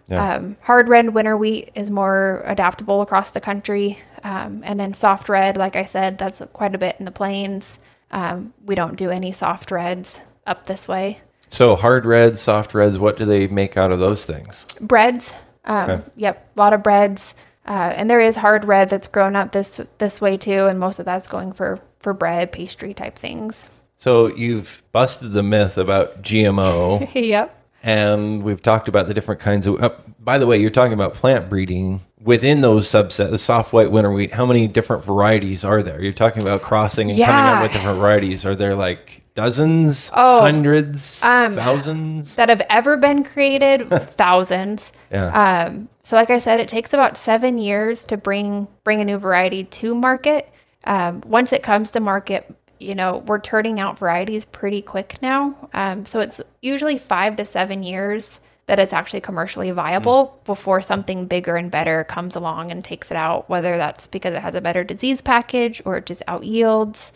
Yeah. 0.09 0.35
Um, 0.35 0.57
hard 0.61 0.89
red 0.89 1.15
winter 1.15 1.37
wheat 1.37 1.71
is 1.75 1.91
more 1.91 2.43
adaptable 2.47 3.01
across 3.03 3.31
the 3.31 3.41
country. 3.41 3.99
Um, 4.23 4.63
and 4.65 4.79
then 4.79 4.95
soft 4.95 5.29
red, 5.29 5.57
like 5.57 5.77
I 5.77 5.85
said, 5.85 6.19
that's 6.19 6.41
quite 6.53 6.75
a 6.75 6.79
bit 6.79 6.97
in 6.99 7.05
the 7.05 7.11
plains. 7.11 7.79
Um, 8.11 8.53
we 8.65 8.75
don't 8.75 8.97
do 8.97 9.11
any 9.11 9.33
soft 9.33 9.71
reds 9.71 10.21
up 10.47 10.67
this 10.67 10.87
way. 10.87 11.21
So 11.49 11.77
hard 11.77 12.05
reds, 12.05 12.41
soft 12.41 12.75
reds, 12.75 12.99
what 12.99 13.17
do 13.17 13.25
they 13.25 13.47
make 13.47 13.77
out 13.77 13.93
of 13.93 13.99
those 13.99 14.25
things? 14.25 14.67
breads. 14.81 15.33
Um, 15.65 15.91
Okay. 15.91 16.03
Yep, 16.17 16.51
a 16.57 16.61
lot 16.61 16.73
of 16.75 16.83
breads, 16.83 17.35
uh, 17.67 17.93
and 17.97 18.11
there 18.11 18.21
is 18.21 18.37
hard 18.37 18.65
red 18.67 18.91
that's 18.91 19.07
grown 19.07 19.35
up 19.37 19.53
this 19.53 19.81
this 19.99 20.21
way 20.21 20.37
too, 20.37 20.67
and 20.67 20.79
most 20.79 20.99
of 20.99 21.07
that's 21.07 21.27
going 21.27 21.53
for 21.53 21.79
for 22.01 22.13
bread, 22.13 22.53
pastry 22.53 22.93
type 22.93 23.19
things. 23.19 23.69
So 23.97 24.27
you've 24.27 24.83
busted 24.93 25.33
the 25.33 25.43
myth 25.43 25.79
about 25.79 26.21
GMO, 26.23 27.09
yep. 27.15 27.64
And 27.85 28.43
we've 28.43 28.63
talked 28.63 28.89
about 28.89 29.07
the 29.09 29.15
different 29.15 29.41
kinds 29.41 29.67
of. 29.67 29.81
Uh, 29.83 29.91
by 30.19 30.39
the 30.39 30.47
way, 30.47 30.57
you're 30.59 30.71
talking 30.71 30.95
about 30.95 31.13
plant 31.15 31.51
breeding 31.51 32.01
within 32.19 32.63
those 32.63 32.91
subsets, 32.91 33.29
the 33.31 33.37
soft 33.39 33.75
white 33.75 33.93
winter 33.93 34.11
wheat. 34.11 34.33
How 34.33 34.47
many 34.47 34.67
different 34.67 35.05
varieties 35.05 35.63
are 35.65 35.83
there? 35.83 36.01
You're 36.03 36.15
talking 36.15 36.43
about 36.43 36.63
crossing 36.63 37.11
and 37.11 37.21
coming 37.21 37.45
Yeah. 37.45 37.57
up 37.59 37.63
with 37.63 37.73
different 37.73 37.99
varieties. 37.99 38.47
Are 38.47 38.55
there 38.55 38.75
like 38.75 39.21
dozens, 39.35 40.11
Oh, 40.15 40.41
hundreds, 40.41 41.23
um, 41.23 41.55
thousands? 41.55 42.37
That 42.37 42.49
have 42.49 42.63
ever 42.71 42.97
been 42.97 43.23
created, 43.23 43.91
thousands. 44.13 44.91
Yeah. 45.13 45.67
Um, 45.67 45.91
so, 46.05 46.17
like 46.17 46.31
I 46.31 46.39
said, 46.39 46.61
it 46.61 46.69
takes 46.69 46.95
about 46.95 47.19
seven 47.19 47.59
years 47.59 48.03
to 48.05 48.17
bring 48.17 48.67
bring 48.83 49.03
a 49.03 49.05
new 49.05 49.19
variety 49.19 49.65
to 49.65 49.95
market. 49.95 50.49
Um, 50.85 51.23
once 51.27 51.53
it 51.53 51.63
comes 51.63 51.91
to 51.91 52.01
market, 52.01 52.51
you 52.79 52.95
know, 52.95 53.19
we're 53.27 53.41
turning 53.41 53.81
out 53.81 53.99
varieties 53.99 54.45
pretty 54.45 54.83
quick 54.83 55.19
now. 55.23 55.69
Um, 55.73 56.07
so 56.07 56.21
it's 56.21 56.41
usually 56.61 56.99
five 56.99 57.37
to 57.37 57.45
seven 57.45 57.83
years 57.83 58.41
that 58.67 58.79
it's 58.79 58.93
actually 58.93 59.21
commercially 59.21 59.71
viable 59.71 60.41
before 60.45 60.81
something 60.81 61.27
bigger 61.27 61.57
and 61.57 61.71
better 61.71 62.05
comes 62.05 62.35
along 62.35 62.71
and 62.71 62.83
takes 62.83 63.11
it 63.11 63.17
out, 63.17 63.49
whether 63.49 63.77
that's 63.77 64.07
because 64.07 64.35
it 64.35 64.41
has 64.41 64.55
a 64.55 64.61
better 64.61 64.83
disease 64.83 65.21
package 65.21 65.83
or 65.85 65.99
it 65.99 66.07
just 66.07 66.23
out 66.27 66.45
yields. 66.45 67.13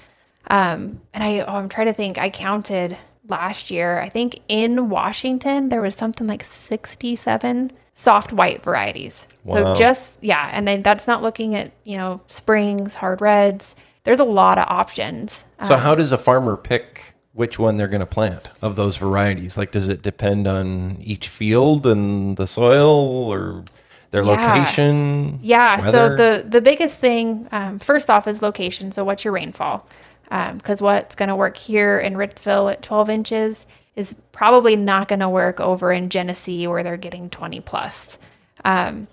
Um, 0.51 1.01
and 1.15 1.25
I, 1.25 1.41
oh, 1.41 1.55
I'm 1.55 1.69
trying 1.69 1.87
to 1.87 1.95
think, 1.95 2.19
I 2.19 2.29
counted 2.29 2.99
last 3.29 3.71
year, 3.71 4.01
I 4.01 4.09
think 4.09 4.41
in 4.49 4.91
Washington, 4.91 5.71
there 5.71 5.81
was 5.81 5.95
something 5.95 6.27
like 6.27 6.45
67 6.45 7.73
soft 7.95 8.33
white 8.33 8.63
varieties. 8.63 9.27
Wow. 9.45 9.75
So 9.75 9.81
just, 9.81 10.23
yeah. 10.23 10.51
And 10.53 10.69
then 10.69 10.83
that's 10.83 11.07
not 11.07 11.23
looking 11.23 11.55
at, 11.55 11.73
you 11.85 11.97
know, 11.97 12.21
springs, 12.27 12.95
hard 12.95 13.21
reds. 13.21 13.75
There's 14.09 14.21
a 14.21 14.25
lot 14.25 14.57
of 14.57 14.65
options. 14.69 15.45
So 15.67 15.75
Um, 15.75 15.81
how 15.81 15.95
does 15.95 16.13
a 16.13 16.17
farmer 16.19 16.57
pick 16.57 17.13
which 17.35 17.59
one 17.59 17.77
they're 17.77 17.89
going 17.89 18.01
to 18.01 18.07
plant 18.07 18.51
of 18.63 18.75
those 18.75 18.97
varieties? 18.97 19.59
Like, 19.59 19.71
does 19.71 19.87
it 19.87 20.01
depend 20.01 20.47
on 20.49 20.97
each 21.03 21.29
field 21.29 21.87
and 21.87 22.35
the 22.39 22.47
soil 22.47 22.89
or 23.31 23.65
their 24.11 24.23
Yeah. 24.25 24.31
location? 24.31 25.39
Yeah. 25.43 25.79
weather? 25.83 25.91
So 25.91 26.17
the 26.17 26.49
the 26.49 26.63
biggest 26.63 26.99
thing, 26.99 27.49
um, 27.53 27.79
first 27.81 28.09
off, 28.09 28.27
is 28.27 28.41
location. 28.41 28.93
So 28.93 29.05
what's 29.05 29.25
your 29.27 29.35
rainfall? 29.35 29.87
Because 30.31 30.81
what's 30.81 31.15
going 31.15 31.29
to 31.29 31.37
work 31.37 31.59
here 31.59 31.99
in 31.99 32.15
Ritzville 32.15 32.73
at 32.73 32.81
12 32.81 33.11
inches 33.11 33.67
is 33.95 34.15
probably 34.33 34.75
not 34.75 35.09
going 35.09 35.21
to 35.21 35.29
work 35.29 35.61
over 35.61 35.93
in 35.93 36.09
Genesee 36.09 36.67
where 36.67 36.83
they're 36.83 36.97
getting 36.97 37.29
20 37.29 37.61
plus. 37.61 38.17
Um, 38.65 39.07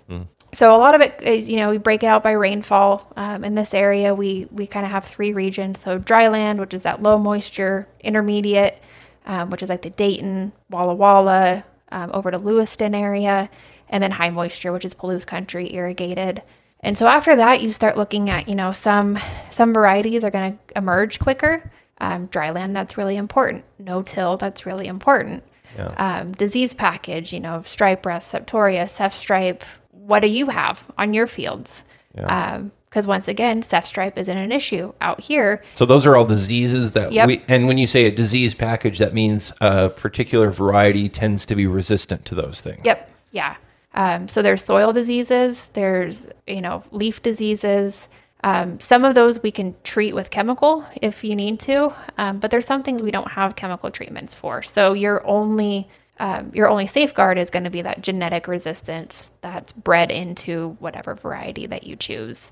So 0.56 0.74
a 0.74 0.78
lot 0.78 0.94
of 0.94 1.02
it 1.02 1.20
is, 1.22 1.50
you 1.50 1.56
know, 1.56 1.68
we 1.68 1.76
break 1.76 2.02
it 2.02 2.06
out 2.06 2.22
by 2.22 2.32
rainfall. 2.32 3.12
Um, 3.14 3.44
in 3.44 3.54
this 3.54 3.74
area, 3.74 4.14
we 4.14 4.48
we 4.50 4.66
kind 4.66 4.86
of 4.86 4.90
have 4.90 5.04
three 5.04 5.34
regions. 5.34 5.80
So 5.80 5.98
dry 5.98 6.28
land, 6.28 6.58
which 6.60 6.72
is 6.72 6.82
that 6.84 7.02
low 7.02 7.18
moisture, 7.18 7.86
intermediate, 8.00 8.80
um, 9.26 9.50
which 9.50 9.62
is 9.62 9.68
like 9.68 9.82
the 9.82 9.90
Dayton, 9.90 10.52
Walla 10.70 10.94
Walla, 10.94 11.62
um, 11.92 12.10
over 12.14 12.30
to 12.30 12.38
Lewiston 12.38 12.94
area, 12.94 13.50
and 13.90 14.02
then 14.02 14.12
high 14.12 14.30
moisture, 14.30 14.72
which 14.72 14.86
is 14.86 14.94
Palouse 14.94 15.26
country, 15.26 15.74
irrigated. 15.74 16.42
And 16.80 16.96
so 16.96 17.06
after 17.06 17.36
that, 17.36 17.60
you 17.60 17.70
start 17.70 17.98
looking 17.98 18.30
at, 18.30 18.48
you 18.48 18.54
know, 18.54 18.72
some 18.72 19.18
some 19.50 19.74
varieties 19.74 20.24
are 20.24 20.30
going 20.30 20.52
to 20.56 20.78
emerge 20.78 21.18
quicker. 21.18 21.70
Um, 21.98 22.26
dry 22.26 22.48
land, 22.48 22.74
that's 22.74 22.96
really 22.96 23.16
important. 23.16 23.64
No 23.78 24.00
till, 24.00 24.38
that's 24.38 24.64
really 24.64 24.86
important 24.86 25.44
Yeah. 25.76 25.88
um, 25.98 26.32
disease 26.32 26.72
package, 26.72 27.34
you 27.34 27.40
know, 27.40 27.62
stripe 27.66 28.06
rust, 28.06 28.32
septoria, 28.32 28.88
ceph 28.88 29.12
stripe. 29.14 29.62
What 30.06 30.20
do 30.20 30.28
you 30.28 30.46
have 30.46 30.84
on 30.96 31.14
your 31.14 31.26
fields? 31.26 31.82
Yeah. 32.14 32.62
Because 32.88 33.06
once 33.06 33.28
again, 33.28 33.62
ceph 33.62 33.86
stripe 33.86 34.16
isn't 34.16 34.38
an 34.38 34.52
issue 34.52 34.92
out 35.02 35.20
here. 35.20 35.62
So 35.74 35.84
those 35.84 36.06
are 36.06 36.16
all 36.16 36.24
diseases 36.24 36.92
that 36.92 37.12
Yep. 37.12 37.26
we. 37.26 37.42
And 37.48 37.66
when 37.66 37.76
you 37.76 37.86
say 37.86 38.06
a 38.06 38.10
disease 38.10 38.54
package, 38.54 38.98
that 38.98 39.12
means 39.12 39.52
a 39.60 39.90
particular 39.90 40.50
variety 40.50 41.08
tends 41.10 41.44
to 41.46 41.54
be 41.54 41.66
resistant 41.66 42.24
to 42.26 42.34
those 42.34 42.60
things. 42.62 42.80
Yep. 42.84 43.10
Yeah. 43.32 43.56
Um, 43.94 44.28
so 44.28 44.40
there's 44.40 44.62
soil 44.64 44.92
diseases. 44.92 45.68
There's 45.74 46.26
you 46.46 46.60
know 46.62 46.84
leaf 46.90 47.20
diseases. 47.22 48.08
Um, 48.44 48.78
some 48.80 49.04
of 49.04 49.14
those 49.14 49.42
we 49.42 49.50
can 49.50 49.74
treat 49.82 50.14
with 50.14 50.30
chemical 50.30 50.86
if 51.02 51.24
you 51.24 51.34
need 51.34 51.58
to, 51.60 51.92
um, 52.16 52.38
but 52.38 52.50
there's 52.50 52.66
some 52.66 52.82
things 52.82 53.02
we 53.02 53.10
don't 53.10 53.32
have 53.32 53.56
chemical 53.56 53.90
treatments 53.90 54.34
for. 54.34 54.62
So 54.62 54.92
you're 54.92 55.26
only 55.26 55.88
um, 56.18 56.50
your 56.54 56.68
only 56.68 56.86
safeguard 56.86 57.38
is 57.38 57.50
going 57.50 57.64
to 57.64 57.70
be 57.70 57.82
that 57.82 58.02
genetic 58.02 58.48
resistance 58.48 59.30
that's 59.42 59.72
bred 59.72 60.10
into 60.10 60.76
whatever 60.78 61.14
variety 61.14 61.66
that 61.66 61.84
you 61.84 61.96
choose. 61.96 62.50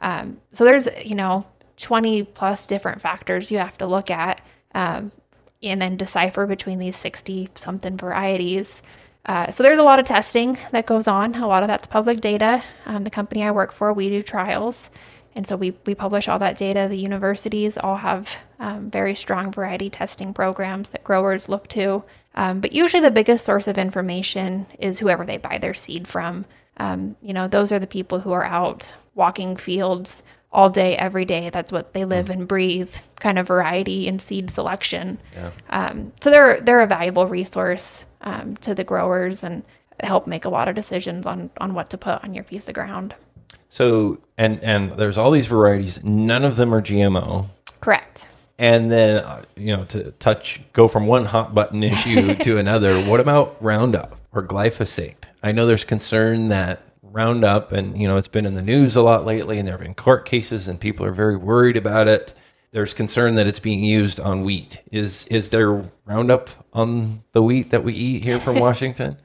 Um, 0.00 0.38
so 0.52 0.64
there's 0.64 0.88
you 1.04 1.14
know 1.14 1.46
20 1.78 2.24
plus 2.24 2.66
different 2.66 3.00
factors 3.00 3.50
you 3.50 3.58
have 3.58 3.78
to 3.78 3.86
look 3.86 4.10
at, 4.10 4.40
um, 4.74 5.12
and 5.62 5.80
then 5.80 5.96
decipher 5.96 6.46
between 6.46 6.78
these 6.78 6.96
60 6.96 7.48
something 7.54 7.96
varieties. 7.96 8.82
Uh, 9.26 9.50
so 9.50 9.62
there's 9.62 9.78
a 9.78 9.82
lot 9.82 9.98
of 9.98 10.06
testing 10.06 10.58
that 10.70 10.86
goes 10.86 11.06
on. 11.06 11.34
A 11.34 11.46
lot 11.46 11.62
of 11.62 11.68
that's 11.68 11.86
public 11.86 12.20
data. 12.20 12.62
Um, 12.86 13.04
the 13.04 13.10
company 13.10 13.42
I 13.42 13.50
work 13.50 13.72
for, 13.72 13.92
we 13.92 14.08
do 14.08 14.22
trials, 14.22 14.90
and 15.34 15.46
so 15.46 15.56
we 15.56 15.76
we 15.86 15.94
publish 15.94 16.28
all 16.28 16.38
that 16.38 16.56
data. 16.56 16.86
The 16.88 16.96
universities 16.96 17.78
all 17.78 17.96
have 17.96 18.28
um, 18.58 18.90
very 18.90 19.14
strong 19.14 19.50
variety 19.52 19.90
testing 19.90 20.34
programs 20.34 20.90
that 20.90 21.04
growers 21.04 21.48
look 21.48 21.68
to. 21.68 22.04
Um, 22.38 22.60
but 22.60 22.72
usually, 22.72 23.02
the 23.02 23.10
biggest 23.10 23.44
source 23.44 23.66
of 23.66 23.78
information 23.78 24.66
is 24.78 25.00
whoever 25.00 25.26
they 25.26 25.38
buy 25.38 25.58
their 25.58 25.74
seed 25.74 26.06
from. 26.06 26.44
Um, 26.76 27.16
you 27.20 27.34
know, 27.34 27.48
those 27.48 27.72
are 27.72 27.80
the 27.80 27.86
people 27.88 28.20
who 28.20 28.30
are 28.30 28.44
out 28.44 28.94
walking 29.16 29.56
fields, 29.56 30.22
all 30.52 30.70
day, 30.70 30.96
every 30.96 31.24
day. 31.24 31.50
That's 31.50 31.72
what 31.72 31.94
they 31.94 32.04
live 32.04 32.30
and 32.30 32.46
breathe. 32.46 32.94
Kind 33.16 33.40
of 33.40 33.48
variety 33.48 34.06
and 34.06 34.20
seed 34.20 34.50
selection. 34.50 35.18
Yeah. 35.34 35.50
Um, 35.68 36.12
so 36.20 36.30
they're 36.30 36.60
they're 36.60 36.80
a 36.80 36.86
valuable 36.86 37.26
resource 37.26 38.04
um, 38.20 38.56
to 38.58 38.72
the 38.72 38.84
growers 38.84 39.42
and 39.42 39.64
help 40.00 40.28
make 40.28 40.44
a 40.44 40.48
lot 40.48 40.68
of 40.68 40.76
decisions 40.76 41.26
on 41.26 41.50
on 41.58 41.74
what 41.74 41.90
to 41.90 41.98
put 41.98 42.22
on 42.22 42.34
your 42.34 42.44
piece 42.44 42.68
of 42.68 42.74
ground. 42.74 43.16
So 43.68 44.18
and 44.36 44.62
and 44.62 44.92
there's 44.92 45.18
all 45.18 45.32
these 45.32 45.48
varieties. 45.48 46.04
None 46.04 46.44
of 46.44 46.54
them 46.54 46.72
are 46.72 46.80
GMO. 46.80 47.46
Correct. 47.80 48.27
And 48.58 48.90
then 48.90 49.18
uh, 49.24 49.44
you 49.56 49.76
know 49.76 49.84
to 49.86 50.10
touch 50.12 50.60
go 50.72 50.88
from 50.88 51.06
one 51.06 51.26
hot 51.26 51.54
button 51.54 51.82
issue 51.82 52.34
to 52.42 52.58
another. 52.58 53.00
What 53.02 53.20
about 53.20 53.56
Roundup 53.62 54.16
or 54.32 54.42
glyphosate? 54.42 55.24
I 55.42 55.52
know 55.52 55.66
there's 55.66 55.84
concern 55.84 56.48
that 56.48 56.82
Roundup 57.02 57.72
and 57.72 58.00
you 58.00 58.08
know 58.08 58.16
it's 58.16 58.28
been 58.28 58.46
in 58.46 58.54
the 58.54 58.62
news 58.62 58.96
a 58.96 59.02
lot 59.02 59.24
lately, 59.24 59.58
and 59.58 59.66
there 59.66 59.74
have 59.74 59.82
been 59.82 59.94
court 59.94 60.24
cases, 60.26 60.66
and 60.66 60.80
people 60.80 61.06
are 61.06 61.12
very 61.12 61.36
worried 61.36 61.76
about 61.76 62.08
it. 62.08 62.34
There's 62.70 62.92
concern 62.92 63.36
that 63.36 63.46
it's 63.46 63.60
being 63.60 63.82
used 63.82 64.20
on 64.20 64.42
wheat. 64.44 64.80
Is 64.90 65.26
is 65.28 65.50
there 65.50 65.90
Roundup 66.04 66.50
on 66.72 67.22
the 67.32 67.42
wheat 67.42 67.70
that 67.70 67.84
we 67.84 67.94
eat 67.94 68.24
here 68.24 68.40
from 68.40 68.58
Washington? 68.60 69.16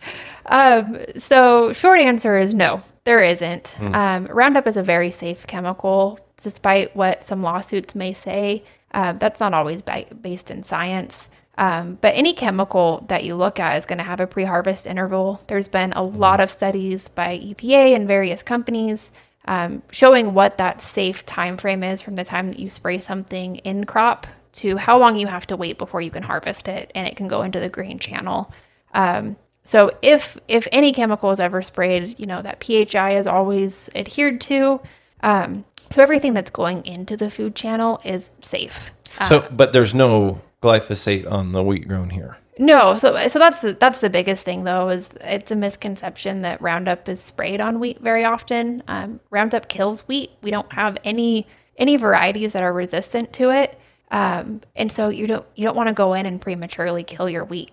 Um, 0.45 0.97
so 1.17 1.73
short 1.73 1.99
answer 1.99 2.37
is 2.37 2.53
no, 2.53 2.83
there 3.03 3.23
isn't. 3.23 3.73
Um, 3.81 4.25
Roundup 4.27 4.67
is 4.67 4.77
a 4.77 4.83
very 4.83 5.11
safe 5.11 5.45
chemical, 5.47 6.19
despite 6.41 6.95
what 6.95 7.25
some 7.25 7.41
lawsuits 7.41 7.95
may 7.95 8.13
say. 8.13 8.63
Um, 8.93 9.19
that's 9.19 9.39
not 9.39 9.53
always 9.53 9.81
ba- 9.81 10.05
based 10.21 10.51
in 10.51 10.63
science. 10.63 11.27
Um, 11.57 11.99
but 12.01 12.15
any 12.15 12.33
chemical 12.33 13.05
that 13.09 13.23
you 13.23 13.35
look 13.35 13.59
at 13.59 13.77
is 13.77 13.85
going 13.85 13.99
to 13.99 14.03
have 14.03 14.19
a 14.19 14.27
pre-harvest 14.27 14.87
interval. 14.87 15.41
There's 15.47 15.67
been 15.67 15.93
a 15.93 16.03
lot 16.03 16.39
of 16.39 16.49
studies 16.49 17.09
by 17.09 17.37
EPA 17.37 17.95
and 17.95 18.07
various 18.07 18.41
companies 18.41 19.11
um, 19.45 19.83
showing 19.91 20.33
what 20.33 20.57
that 20.57 20.81
safe 20.81 21.25
time 21.25 21.57
frame 21.57 21.83
is 21.83 22.01
from 22.01 22.15
the 22.15 22.23
time 22.23 22.47
that 22.47 22.59
you 22.59 22.69
spray 22.69 22.99
something 22.99 23.57
in 23.57 23.85
crop 23.85 24.25
to 24.53 24.77
how 24.77 24.97
long 24.97 25.15
you 25.17 25.27
have 25.27 25.47
to 25.47 25.57
wait 25.57 25.77
before 25.77 26.01
you 26.01 26.11
can 26.11 26.23
harvest 26.23 26.67
it, 26.67 26.91
and 26.95 27.07
it 27.07 27.15
can 27.15 27.27
go 27.27 27.41
into 27.41 27.59
the 27.59 27.69
grain 27.69 27.99
channel. 27.99 28.51
Um, 28.93 29.35
so 29.63 29.91
if 30.01 30.37
if 30.47 30.67
any 30.71 30.91
chemical 30.91 31.31
is 31.31 31.39
ever 31.39 31.61
sprayed, 31.61 32.19
you 32.19 32.25
know 32.25 32.41
that 32.41 32.63
PHI 32.63 33.17
is 33.17 33.27
always 33.27 33.89
adhered 33.95 34.39
to. 34.41 34.79
Um, 35.21 35.65
so 35.93 36.01
everything 36.01 36.33
that's 36.33 36.49
going 36.49 36.83
into 36.87 37.15
the 37.15 37.29
food 37.29 37.55
channel 37.55 38.01
is 38.03 38.31
safe. 38.41 38.89
So, 39.27 39.47
but 39.51 39.73
there's 39.73 39.93
no 39.93 40.41
glyphosate 40.63 41.31
on 41.31 41.51
the 41.51 41.61
wheat 41.61 41.87
grown 41.87 42.09
here. 42.09 42.37
No, 42.57 42.97
so 42.97 43.15
so 43.29 43.37
that's 43.37 43.59
the 43.59 43.73
that's 43.73 43.99
the 43.99 44.09
biggest 44.09 44.43
thing 44.43 44.63
though 44.63 44.89
is 44.89 45.07
it's 45.21 45.51
a 45.51 45.55
misconception 45.55 46.41
that 46.41 46.59
Roundup 46.63 47.07
is 47.07 47.19
sprayed 47.19 47.61
on 47.61 47.79
wheat 47.79 47.99
very 47.99 48.25
often. 48.25 48.81
Um, 48.87 49.19
Roundup 49.29 49.69
kills 49.69 50.01
wheat. 50.01 50.31
We 50.41 50.49
don't 50.49 50.71
have 50.73 50.97
any 51.03 51.45
any 51.77 51.97
varieties 51.97 52.53
that 52.53 52.63
are 52.63 52.73
resistant 52.73 53.31
to 53.33 53.51
it, 53.51 53.79
um, 54.09 54.61
and 54.75 54.91
so 54.91 55.09
you 55.09 55.27
don't 55.27 55.45
you 55.55 55.63
don't 55.63 55.75
want 55.75 55.89
to 55.89 55.93
go 55.93 56.15
in 56.15 56.25
and 56.25 56.41
prematurely 56.41 57.03
kill 57.03 57.29
your 57.29 57.45
wheat 57.45 57.71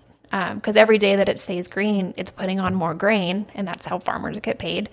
because 0.54 0.76
every 0.76 0.98
day 0.98 1.16
that 1.16 1.28
it 1.28 1.40
stays 1.40 1.68
green, 1.68 2.14
it's 2.16 2.30
putting 2.30 2.60
on 2.60 2.74
more 2.74 2.94
grain, 2.94 3.46
and 3.54 3.66
that's 3.66 3.84
how 3.86 3.98
farmers 3.98 4.38
get 4.38 4.58
paid. 4.58 4.88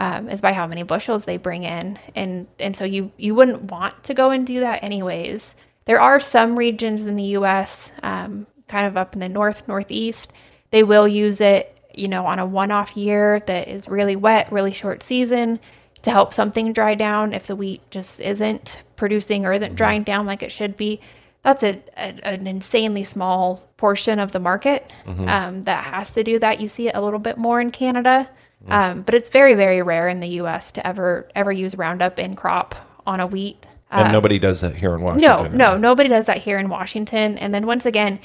Um, 0.00 0.30
is 0.30 0.40
by 0.40 0.54
how 0.54 0.66
many 0.66 0.82
bushels 0.82 1.26
they 1.26 1.36
bring 1.36 1.62
in, 1.62 1.98
and 2.14 2.46
and 2.58 2.74
so 2.74 2.84
you 2.84 3.12
you 3.18 3.34
wouldn't 3.34 3.64
want 3.64 4.02
to 4.04 4.14
go 4.14 4.30
and 4.30 4.46
do 4.46 4.60
that 4.60 4.82
anyways. 4.82 5.54
There 5.84 6.00
are 6.00 6.18
some 6.18 6.58
regions 6.58 7.04
in 7.04 7.16
the 7.16 7.22
U.S. 7.38 7.92
Um, 8.02 8.46
kind 8.66 8.86
of 8.86 8.96
up 8.96 9.12
in 9.12 9.20
the 9.20 9.28
north 9.28 9.68
northeast. 9.68 10.32
They 10.70 10.82
will 10.82 11.06
use 11.06 11.38
it 11.38 11.78
you 11.94 12.08
know 12.08 12.24
on 12.24 12.38
a 12.38 12.46
one-off 12.46 12.96
year 12.96 13.40
that 13.40 13.68
is 13.68 13.88
really 13.88 14.16
wet 14.16 14.50
really 14.50 14.72
short 14.72 15.02
season 15.02 15.60
to 16.00 16.10
help 16.10 16.32
something 16.32 16.72
dry 16.72 16.94
down 16.94 17.34
if 17.34 17.46
the 17.46 17.56
wheat 17.56 17.82
just 17.90 18.20
isn't 18.20 18.78
producing 18.96 19.44
or 19.44 19.52
isn't 19.52 19.74
drying 19.74 20.02
down 20.02 20.24
like 20.24 20.42
it 20.42 20.50
should 20.50 20.78
be. 20.78 20.98
That's 21.42 21.62
a, 21.62 21.82
a 21.98 22.26
an 22.26 22.46
insanely 22.46 23.04
small 23.04 23.68
portion 23.76 24.18
of 24.18 24.32
the 24.32 24.40
market 24.40 24.90
um, 25.28 25.64
that 25.64 25.84
has 25.84 26.10
to 26.12 26.24
do 26.24 26.38
that. 26.38 26.58
You 26.58 26.68
see 26.68 26.88
it 26.88 26.94
a 26.94 27.02
little 27.02 27.18
bit 27.18 27.36
more 27.36 27.60
in 27.60 27.70
canada 27.70 28.30
um, 28.68 29.02
but 29.02 29.14
it's 29.14 29.30
very 29.30 29.54
very 29.54 29.82
rare 29.82 30.08
in 30.08 30.20
the 30.20 30.28
us 30.28 30.70
to 30.72 30.86
ever 30.86 31.28
ever 31.34 31.50
use 31.52 31.76
roundup 31.76 32.18
in 32.18 32.36
crop 32.36 32.74
on 33.06 33.20
a 33.20 33.26
wheat 33.26 33.66
And 33.90 34.12
nobody 34.12 34.38
does 34.38 34.60
that 34.60 34.76
here 34.76 34.94
in 34.94 35.02
Washington. 35.02 35.56
no, 35.56 35.72
no, 35.72 35.76
nobody 35.76 36.08
does 36.08 36.26
that 36.26 36.38
here 36.38 36.58
in 36.58 36.68
Washington. 36.68 37.36
And 37.38 37.52
then 37.52 37.66
once 37.66 37.84
again, 37.84 38.20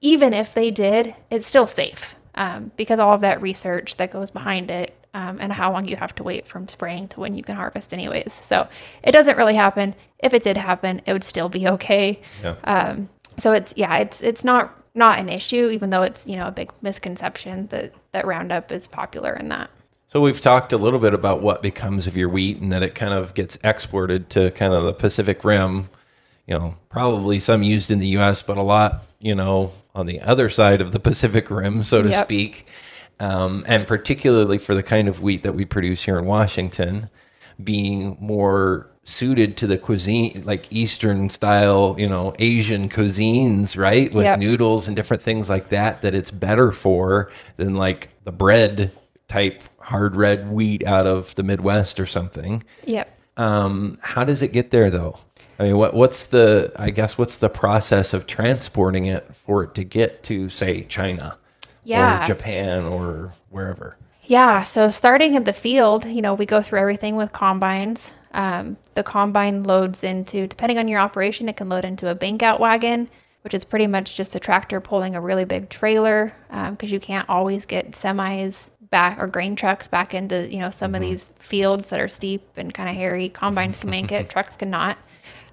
even 0.00 0.32
if 0.32 0.54
they 0.54 0.70
did, 0.70 1.14
it's 1.30 1.44
still 1.44 1.66
safe 1.66 2.14
um, 2.36 2.70
because 2.76 3.00
all 3.00 3.14
of 3.14 3.20
that 3.22 3.42
research 3.42 3.96
that 3.96 4.12
goes 4.12 4.30
behind 4.30 4.70
it 4.70 4.94
um, 5.14 5.38
and 5.40 5.52
how 5.52 5.72
long 5.72 5.88
you 5.88 5.96
have 5.96 6.14
to 6.16 6.22
wait 6.22 6.46
from 6.46 6.68
spraying 6.68 7.08
to 7.08 7.20
when 7.20 7.34
you 7.34 7.42
can 7.42 7.56
harvest, 7.56 7.92
anyways. 7.92 8.32
So 8.32 8.68
it 9.02 9.10
doesn't 9.12 9.36
really 9.36 9.56
happen. 9.56 9.96
If 10.20 10.34
it 10.34 10.44
did 10.44 10.56
happen, 10.56 11.02
it 11.04 11.12
would 11.12 11.24
still 11.24 11.48
be 11.48 11.66
okay. 11.66 12.20
Yeah. 12.42 12.54
Um, 12.62 13.08
so 13.38 13.52
it's 13.52 13.74
yeah, 13.76 13.96
it's 13.98 14.20
it's 14.20 14.44
not 14.44 14.72
not 14.94 15.18
an 15.18 15.28
issue, 15.28 15.68
even 15.70 15.90
though 15.90 16.02
it's 16.02 16.26
you 16.26 16.36
know 16.36 16.46
a 16.46 16.52
big 16.52 16.70
misconception 16.80 17.66
that 17.68 17.92
that 18.12 18.24
Roundup 18.26 18.70
is 18.70 18.86
popular 18.86 19.34
in 19.34 19.48
that. 19.48 19.70
So 20.10 20.22
we've 20.22 20.40
talked 20.40 20.72
a 20.72 20.78
little 20.78 20.98
bit 20.98 21.12
about 21.12 21.42
what 21.42 21.60
becomes 21.62 22.06
of 22.06 22.16
your 22.16 22.30
wheat 22.30 22.58
and 22.58 22.72
that 22.72 22.82
it 22.82 22.94
kind 22.94 23.12
of 23.12 23.34
gets 23.34 23.58
exported 23.62 24.30
to 24.30 24.50
kind 24.52 24.72
of 24.72 24.84
the 24.84 24.94
Pacific 24.94 25.44
Rim. 25.44 25.90
You 26.46 26.58
know, 26.58 26.76
probably 26.88 27.40
some 27.40 27.62
used 27.62 27.90
in 27.90 27.98
the 27.98 28.06
U.S., 28.08 28.42
but 28.42 28.56
a 28.56 28.62
lot, 28.62 29.02
you 29.20 29.34
know, 29.34 29.72
on 29.94 30.06
the 30.06 30.18
other 30.22 30.48
side 30.48 30.80
of 30.80 30.92
the 30.92 30.98
Pacific 31.10 31.50
Rim, 31.50 31.84
so 31.84 32.00
to 32.02 32.08
Yep. 32.08 32.24
speak. 32.24 32.66
Um, 33.20 33.64
and 33.66 33.86
particularly 33.86 34.56
for 34.56 34.74
the 34.74 34.82
kind 34.82 35.08
of 35.08 35.22
wheat 35.22 35.42
that 35.42 35.54
we 35.54 35.66
produce 35.66 36.04
here 36.04 36.18
in 36.18 36.24
Washington, 36.24 37.10
being 37.62 38.16
more 38.18 38.86
suited 39.04 39.58
to 39.58 39.66
the 39.66 39.76
cuisine, 39.76 40.42
like 40.46 40.72
Eastern 40.72 41.28
style, 41.28 41.96
you 41.98 42.08
know, 42.08 42.32
Asian 42.38 42.88
cuisines, 42.88 43.76
right? 43.76 44.14
With 44.14 44.24
Yep. 44.24 44.38
noodles 44.38 44.86
and 44.86 44.96
different 44.96 45.22
things 45.22 45.50
like 45.50 45.68
that, 45.68 46.00
that 46.00 46.14
it's 46.14 46.30
better 46.30 46.72
for 46.72 47.30
than 47.58 47.74
like 47.74 48.08
the 48.24 48.32
bread 48.32 48.90
type 49.26 49.62
hard 49.88 50.14
red 50.16 50.50
wheat 50.50 50.84
out 50.86 51.06
of 51.06 51.34
the 51.36 51.42
Midwest 51.42 51.98
or 51.98 52.04
something. 52.04 52.62
Yep. 52.84 53.16
Um, 53.38 53.98
how 54.02 54.22
does 54.22 54.42
it 54.42 54.52
get 54.52 54.70
there 54.70 54.90
though? 54.90 55.18
I 55.58 55.64
mean, 55.64 55.78
what 55.78 55.94
what's 55.94 56.26
the 56.26 56.72
I 56.76 56.90
guess 56.90 57.16
what's 57.16 57.38
the 57.38 57.48
process 57.48 58.12
of 58.12 58.26
transporting 58.26 59.06
it 59.06 59.34
for 59.34 59.64
it 59.64 59.74
to 59.76 59.84
get 59.84 60.22
to 60.24 60.48
say 60.50 60.82
China 60.84 61.38
Yeah. 61.84 62.22
or 62.22 62.26
Japan 62.26 62.84
or 62.84 63.32
wherever? 63.48 63.96
Yeah, 64.24 64.62
so 64.62 64.90
starting 64.90 65.36
at 65.36 65.46
the 65.46 65.54
field, 65.54 66.04
you 66.04 66.20
know, 66.20 66.34
we 66.34 66.44
go 66.44 66.60
through 66.60 66.80
everything 66.80 67.16
with 67.16 67.32
combines. 67.32 68.10
Um, 68.32 68.76
the 68.94 69.02
combine 69.02 69.62
loads 69.62 70.04
into, 70.04 70.46
depending 70.46 70.76
on 70.76 70.86
your 70.86 71.00
operation, 71.00 71.48
it 71.48 71.56
can 71.56 71.70
load 71.70 71.86
into 71.86 72.10
a 72.10 72.14
bank 72.14 72.42
out 72.42 72.60
wagon, 72.60 73.08
which 73.40 73.54
is 73.54 73.64
pretty 73.64 73.86
much 73.86 74.18
just 74.18 74.34
a 74.34 74.38
tractor 74.38 74.82
pulling 74.82 75.14
a 75.14 75.20
really 75.20 75.46
big 75.46 75.70
trailer 75.70 76.34
because 76.70 76.92
you 76.92 77.00
can't 77.00 77.26
always 77.30 77.64
get 77.64 77.92
semis 77.92 78.68
back 78.90 79.18
or 79.18 79.26
grain 79.26 79.56
trucks 79.56 79.88
back 79.88 80.14
into, 80.14 80.48
you 80.50 80.58
know, 80.58 80.70
some 80.70 80.94
of 80.94 81.00
these 81.00 81.30
fields 81.38 81.88
that 81.88 82.00
are 82.00 82.08
steep 82.08 82.46
and 82.56 82.72
kind 82.72 82.88
of 82.88 82.94
hairy. 82.94 83.28
Combines 83.28 83.76
can 83.76 83.90
make 83.90 84.12
it, 84.12 84.30
trucks 84.30 84.56
cannot. 84.56 84.98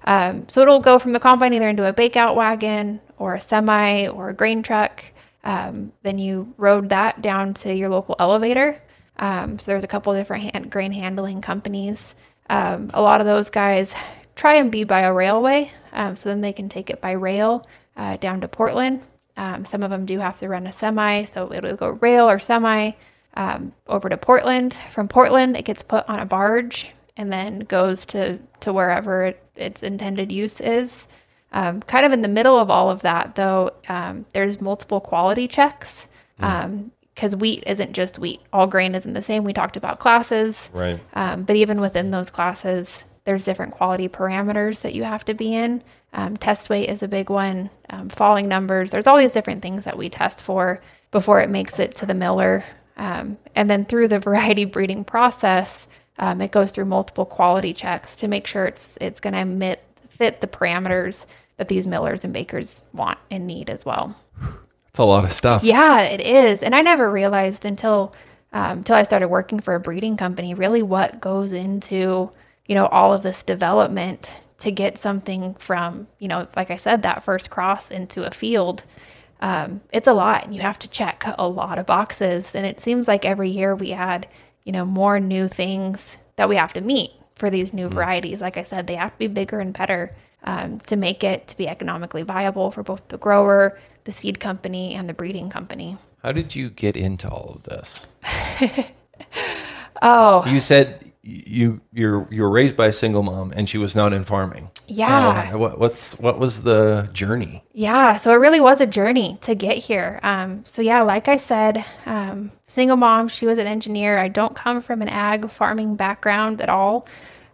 Um, 0.04 0.48
so 0.48 0.60
it'll 0.60 0.80
go 0.80 0.98
from 0.98 1.12
the 1.12 1.20
combine 1.20 1.52
either 1.52 1.68
into 1.68 1.88
a 1.88 1.92
bank 1.92 2.16
out 2.16 2.36
wagon 2.36 3.00
or 3.18 3.34
a 3.34 3.40
semi 3.40 4.06
or 4.08 4.28
a 4.28 4.34
grain 4.34 4.62
truck. 4.62 5.04
Um, 5.44 5.92
then 6.02 6.18
you 6.18 6.52
rode 6.56 6.88
that 6.90 7.22
down 7.22 7.54
to 7.54 7.74
your 7.74 7.88
local 7.88 8.16
elevator. 8.18 8.80
Um, 9.18 9.58
so 9.58 9.70
there's 9.70 9.84
a 9.84 9.88
couple 9.88 10.12
different 10.14 10.52
hand, 10.52 10.70
grain 10.70 10.92
handling 10.92 11.40
companies. 11.40 12.14
Um, 12.50 12.90
a 12.94 13.02
lot 13.02 13.20
of 13.20 13.26
those 13.26 13.50
guys 13.50 13.94
try 14.34 14.54
and 14.54 14.70
be 14.70 14.84
by 14.84 15.00
a 15.00 15.12
railway, 15.12 15.72
um, 15.92 16.14
so 16.14 16.28
then 16.28 16.40
they 16.40 16.52
can 16.52 16.68
take 16.68 16.90
it 16.90 17.00
by 17.00 17.12
rail 17.12 17.66
uh, 17.96 18.16
down 18.16 18.40
to 18.42 18.48
Portland. 18.48 19.02
Um, 19.36 19.64
some 19.64 19.82
of 19.82 19.90
them 19.90 20.06
do 20.06 20.18
have 20.18 20.38
to 20.40 20.48
run 20.48 20.66
a 20.66 20.72
semi, 20.72 21.24
so 21.24 21.52
it'll 21.52 21.76
go 21.76 21.90
rail 21.90 22.28
or 22.28 22.38
semi 22.38 22.92
um, 23.36 23.72
over 23.86 24.08
to 24.08 24.16
Portland. 24.16 24.76
From 24.92 25.08
Portland, 25.08 25.56
it 25.56 25.64
gets 25.64 25.82
put 25.82 26.08
on 26.08 26.18
a 26.20 26.26
barge 26.26 26.90
and 27.16 27.32
then 27.32 27.60
goes 27.60 28.04
to 28.06 28.38
to 28.60 28.72
wherever 28.72 29.24
it, 29.26 29.42
its 29.56 29.82
intended 29.82 30.32
use 30.32 30.60
is. 30.60 31.06
Um, 31.52 31.80
kind 31.80 32.04
of 32.04 32.12
in 32.12 32.22
the 32.22 32.28
middle 32.28 32.58
of 32.58 32.70
all 32.70 32.90
of 32.90 33.02
that, 33.02 33.34
though, 33.36 33.70
um, 33.88 34.26
there's 34.32 34.60
multiple 34.60 35.00
quality 35.00 35.46
checks 35.48 36.08
because 36.38 37.34
wheat 37.36 37.64
isn't 37.66 37.92
just 37.94 38.18
wheat. 38.18 38.40
All 38.52 38.66
grain 38.66 38.94
isn't 38.94 39.14
the 39.14 39.22
same. 39.22 39.44
We 39.44 39.52
talked 39.54 39.76
about 39.76 39.98
classes, 39.98 40.68
Right. 40.74 41.00
um, 41.14 41.44
but 41.44 41.56
even 41.56 41.80
within 41.80 42.10
those 42.10 42.28
classes, 42.30 43.04
there's 43.24 43.44
different 43.44 43.72
quality 43.72 44.08
parameters 44.08 44.80
that 44.82 44.94
you 44.94 45.04
have 45.04 45.24
to 45.26 45.34
be 45.34 45.54
in. 45.54 45.82
Um, 46.12 46.36
test 46.36 46.68
weight 46.68 46.88
is 46.90 47.02
a 47.02 47.08
big 47.08 47.30
one. 47.30 47.70
Um, 47.88 48.08
falling 48.10 48.48
numbers. 48.48 48.90
There's 48.90 49.06
all 49.06 49.16
these 49.16 49.32
different 49.32 49.62
things 49.62 49.84
that 49.84 49.96
we 49.96 50.08
test 50.10 50.42
for 50.42 50.80
before 51.10 51.40
it 51.40 51.48
makes 51.48 51.78
it 51.78 51.94
to 51.96 52.06
the 52.06 52.14
miller. 52.14 52.64
Um, 52.96 53.38
and 53.54 53.68
then 53.68 53.84
through 53.84 54.08
the 54.08 54.18
variety 54.18 54.64
breeding 54.76 55.04
process, 55.04 55.86
um, 56.18 56.40
it 56.40 56.50
goes 56.50 56.72
through 56.72 56.86
multiple 56.86 57.26
quality 57.26 57.72
checks 57.72 58.16
to 58.16 58.28
make 58.28 58.46
sure 58.46 58.66
it's 58.66 58.96
it's 59.00 59.20
going 59.20 59.34
to 59.34 59.78
fit 60.08 60.40
the 60.40 60.46
parameters 60.46 61.26
that 61.58 61.68
these 61.68 61.86
millers 61.86 62.24
and 62.24 62.32
bakers 62.32 62.82
want 62.92 63.18
and 63.30 63.46
need 63.46 63.68
as 63.68 63.84
well. 63.84 64.16
It's 64.88 64.98
a 64.98 65.04
lot 65.04 65.24
of 65.24 65.32
stuff. 65.32 65.62
Yeah, 65.62 66.02
it 66.02 66.20
is. 66.20 66.60
And 66.60 66.74
I 66.74 66.80
never 66.80 67.10
realized 67.10 67.64
until 67.64 68.14
um, 68.52 68.78
until 68.78 68.96
I 68.96 69.02
started 69.02 69.28
working 69.28 69.60
for 69.60 69.74
a 69.74 69.80
breeding 69.80 70.16
company 70.16 70.54
really 70.54 70.82
what 70.82 71.20
goes 71.20 71.52
into 71.52 72.30
you 72.66 72.74
know, 72.74 72.86
all 72.86 73.12
of 73.12 73.22
this 73.22 73.42
development 73.42 74.30
to 74.58 74.70
get 74.70 74.98
something 74.98 75.54
from, 75.54 76.08
you 76.18 76.28
know, 76.28 76.48
like 76.56 76.70
I 76.70 76.76
said, 76.76 77.02
that 77.02 77.24
first 77.24 77.50
cross 77.50 77.90
into 77.90 78.24
a 78.24 78.30
field. 78.30 78.84
Um, 79.40 79.80
it's 79.92 80.06
a 80.06 80.12
lot 80.12 80.44
and 80.44 80.54
you 80.54 80.62
have 80.62 80.78
to 80.80 80.88
check 80.88 81.24
a 81.38 81.48
lot 81.48 81.78
of 81.78 81.86
boxes. 81.86 82.50
And 82.54 82.66
it 82.66 82.80
seems 82.80 83.06
like 83.06 83.24
every 83.24 83.50
year 83.50 83.74
we 83.74 83.92
add, 83.92 84.28
you 84.64 84.72
know, 84.72 84.84
more 84.84 85.20
new 85.20 85.48
things 85.48 86.16
that 86.36 86.48
we 86.48 86.56
have 86.56 86.72
to 86.74 86.80
meet 86.80 87.10
for 87.36 87.50
these 87.50 87.72
new 87.72 87.88
varieties. 87.88 88.40
Like 88.40 88.56
I 88.56 88.62
said, 88.62 88.86
they 88.86 88.96
have 88.96 89.12
to 89.12 89.18
be 89.18 89.26
bigger 89.26 89.60
and 89.60 89.72
better 89.72 90.10
um, 90.44 90.80
to 90.80 90.96
make 90.96 91.22
it 91.22 91.48
to 91.48 91.56
be 91.56 91.68
economically 91.68 92.22
viable 92.22 92.70
for 92.70 92.82
both 92.82 93.08
the 93.08 93.18
grower, 93.18 93.78
the 94.04 94.12
seed 94.12 94.40
company, 94.40 94.94
and 94.94 95.08
the 95.08 95.14
breeding 95.14 95.50
company. 95.50 95.98
How 96.22 96.32
did 96.32 96.54
you 96.54 96.70
get 96.70 96.96
into 96.96 97.28
all 97.28 97.54
of 97.56 97.62
this? 97.64 98.06
Oh, 100.02 100.44
You 100.46 100.60
said 100.60 101.05
you 101.26 101.80
you're 101.92 102.28
you 102.30 102.42
were 102.42 102.50
raised 102.50 102.76
by 102.76 102.86
a 102.86 102.92
single 102.92 103.22
mom 103.22 103.52
and 103.56 103.68
she 103.68 103.78
was 103.78 103.94
not 103.94 104.12
in 104.12 104.24
farming. 104.24 104.70
Yeah. 104.86 105.50
So 105.50 105.58
what, 105.58 105.78
what's 105.78 106.18
what 106.20 106.38
was 106.38 106.62
the 106.62 107.08
journey? 107.12 107.64
Yeah, 107.72 108.16
so 108.16 108.30
it 108.30 108.36
really 108.36 108.60
was 108.60 108.80
a 108.80 108.86
journey 108.86 109.38
to 109.42 109.54
get 109.54 109.76
here. 109.76 110.20
Um, 110.22 110.64
so 110.68 110.82
yeah, 110.82 111.02
like 111.02 111.26
I 111.26 111.36
said, 111.36 111.84
um, 112.06 112.52
single 112.68 112.96
mom. 112.96 113.26
She 113.28 113.46
was 113.46 113.58
an 113.58 113.66
engineer. 113.66 114.18
I 114.18 114.28
don't 114.28 114.54
come 114.54 114.80
from 114.80 115.02
an 115.02 115.08
ag 115.08 115.50
farming 115.50 115.96
background 115.96 116.60
at 116.60 116.68
all. 116.68 117.08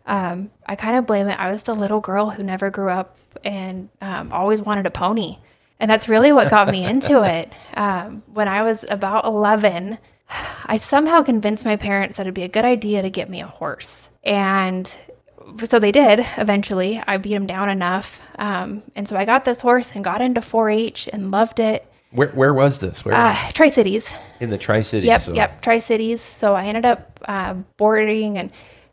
Um, 0.05 0.51
I 0.67 0.77
kind 0.77 0.97
of 0.97 1.07
blame 1.07 1.29
it. 1.29 1.39
I 1.39 1.51
was 1.51 1.63
the 1.63 1.75
little 1.75 2.01
girl 2.01 2.29
who 2.29 2.43
never 2.43 2.71
grew 2.71 2.91
up 2.91 3.17
and 3.43 3.89
um, 4.03 4.33
always 4.33 4.61
wanted 4.61 4.85
a 4.85 4.91
pony, 4.91 5.39
and 5.81 5.91
that's 5.91 6.09
really 6.09 6.33
what 6.33 6.51
got 6.51 6.69
me 6.69 6.85
into 6.93 7.23
it. 7.23 7.51
Um, 7.75 8.23
when 8.35 8.49
I 8.49 8.63
was 8.63 8.85
about 8.91 9.25
eleven, 9.25 9.97
I 10.67 10.77
somehow 10.79 11.23
convinced 11.23 11.65
my 11.65 11.77
parents 11.77 12.17
that 12.17 12.23
it'd 12.23 12.35
be 12.35 12.43
a 12.43 12.49
good 12.49 12.65
idea 12.65 13.03
to 13.03 13.11
get 13.11 13.29
me 13.29 13.41
a 13.41 13.47
horse, 13.47 14.09
and 14.25 14.91
so 15.65 15.79
they 15.79 15.93
did 15.93 16.25
eventually. 16.39 17.03
I 17.07 17.17
beat 17.19 17.35
them 17.35 17.47
down 17.47 17.69
enough. 17.69 18.21
Um, 18.39 18.83
and 18.95 19.09
so 19.09 19.17
I 19.17 19.25
got 19.25 19.45
this 19.45 19.61
horse 19.61 19.91
and 19.95 20.03
got 20.05 20.23
into 20.23 20.41
4 20.41 20.71
H 20.71 21.09
and 21.13 21.31
loved 21.31 21.61
it. 21.61 21.87
Where 22.11 22.29
where 22.29 22.55
was 22.55 22.79
this? 22.79 23.05
Where 23.05 23.15
Uh, 23.15 23.37
Tri 23.53 23.69
Cities. 23.69 24.13
in 24.41 24.51
the 24.51 24.59
Tri 24.59 24.83
Cities? 24.83 25.07
Yep, 25.09 25.21
so- 25.21 25.33
yep, 25.35 25.61
Tri 25.63 25.79
Cities. 25.79 26.21
So 26.21 26.55
I 26.55 26.67
ended 26.67 26.85
up 26.87 27.21
uh, 27.27 27.55
boarding 27.77 28.39
and 28.39 28.51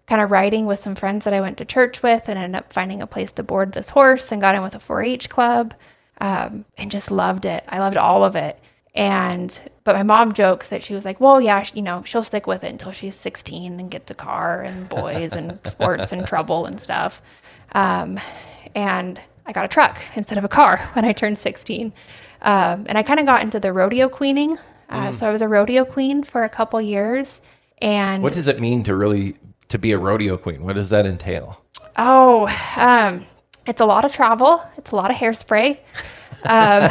kind 0.08 0.22
of 0.22 0.32
riding 0.32 0.66
with 0.66 0.80
some 0.80 0.96
friends 0.96 1.24
that 1.26 1.34
I 1.34 1.40
went 1.42 1.58
to 1.60 1.66
church 1.66 2.02
with 2.02 2.28
and 2.28 2.40
ended 2.40 2.58
up 2.58 2.74
finding 2.74 3.02
a 3.02 3.08
place 3.08 3.32
to 3.34 3.44
board 3.44 3.74
this 3.74 3.90
horse 3.90 4.32
and 4.32 4.42
got 4.42 4.56
in 4.56 4.64
with 4.64 4.74
a 4.74 4.80
4 4.80 5.04
H 5.04 5.30
club 5.30 5.74
um, 6.20 6.66
and 6.78 6.90
just 6.90 7.12
loved 7.12 7.46
it. 7.46 7.64
I 7.70 7.78
loved 7.80 7.96
all 7.98 8.24
of 8.24 8.36
it. 8.36 8.60
And, 8.96 9.54
but 9.84 9.96
my 9.96 10.04
mom 10.04 10.34
jokes 10.34 10.68
that 10.70 10.84
she 10.84 10.94
was 10.94 11.06
like, 11.06 11.20
well, 11.22 11.40
yeah, 11.40 11.64
you 11.74 11.82
know, 11.82 12.04
she'll 12.06 12.24
stick 12.24 12.48
with 12.48 12.64
it 12.64 12.72
until 12.72 12.92
she's 12.92 13.16
16 13.16 13.80
and 13.80 13.90
gets 13.92 14.10
a 14.12 14.16
car 14.16 14.62
and 14.62 14.90
boys 14.90 15.32
and 15.34 15.60
sports 15.66 16.12
and 16.12 16.26
trouble 16.26 16.66
and 16.66 16.82
stuff. 16.82 17.22
Um, 17.74 18.20
and 18.76 19.22
I 19.46 19.52
got 19.52 19.66
a 19.66 19.68
truck 19.68 20.00
instead 20.16 20.38
of 20.38 20.44
a 20.44 20.48
car 20.50 20.78
when 20.94 21.06
I 21.06 21.14
turned 21.14 21.38
16. 21.38 21.94
Um, 22.42 22.86
and 22.88 22.98
I 22.98 23.04
kind 23.04 23.20
of 23.20 23.26
got 23.26 23.44
into 23.44 23.60
the 23.60 23.72
rodeo 23.72 24.10
queening. 24.10 24.58
Uh, 24.90 25.12
So 25.14 25.28
I 25.28 25.32
was 25.32 25.42
a 25.42 25.48
rodeo 25.48 25.86
queen 25.86 26.24
for 26.24 26.44
a 26.44 26.50
couple 26.50 26.82
years. 26.82 27.40
And 27.82 28.24
What 28.24 28.34
does 28.34 28.48
it 28.48 28.60
mean 28.60 28.84
to 28.84 28.96
really 28.96 29.36
to 29.70 29.78
be 29.78 29.92
a 29.92 29.98
rodeo 30.00 30.36
queen? 30.36 30.64
What 30.64 30.76
does 30.76 30.90
that 30.90 31.06
entail? 31.06 31.62
Oh, 31.96 32.48
um, 32.76 33.26
it's 33.68 33.82
a 33.82 33.86
lot 33.86 34.04
of 34.04 34.12
travel. 34.12 34.64
It's 34.78 34.90
a 34.92 34.96
lot 34.96 35.12
of 35.12 35.18
hairspray. 35.18 35.80
Um, 36.46 36.90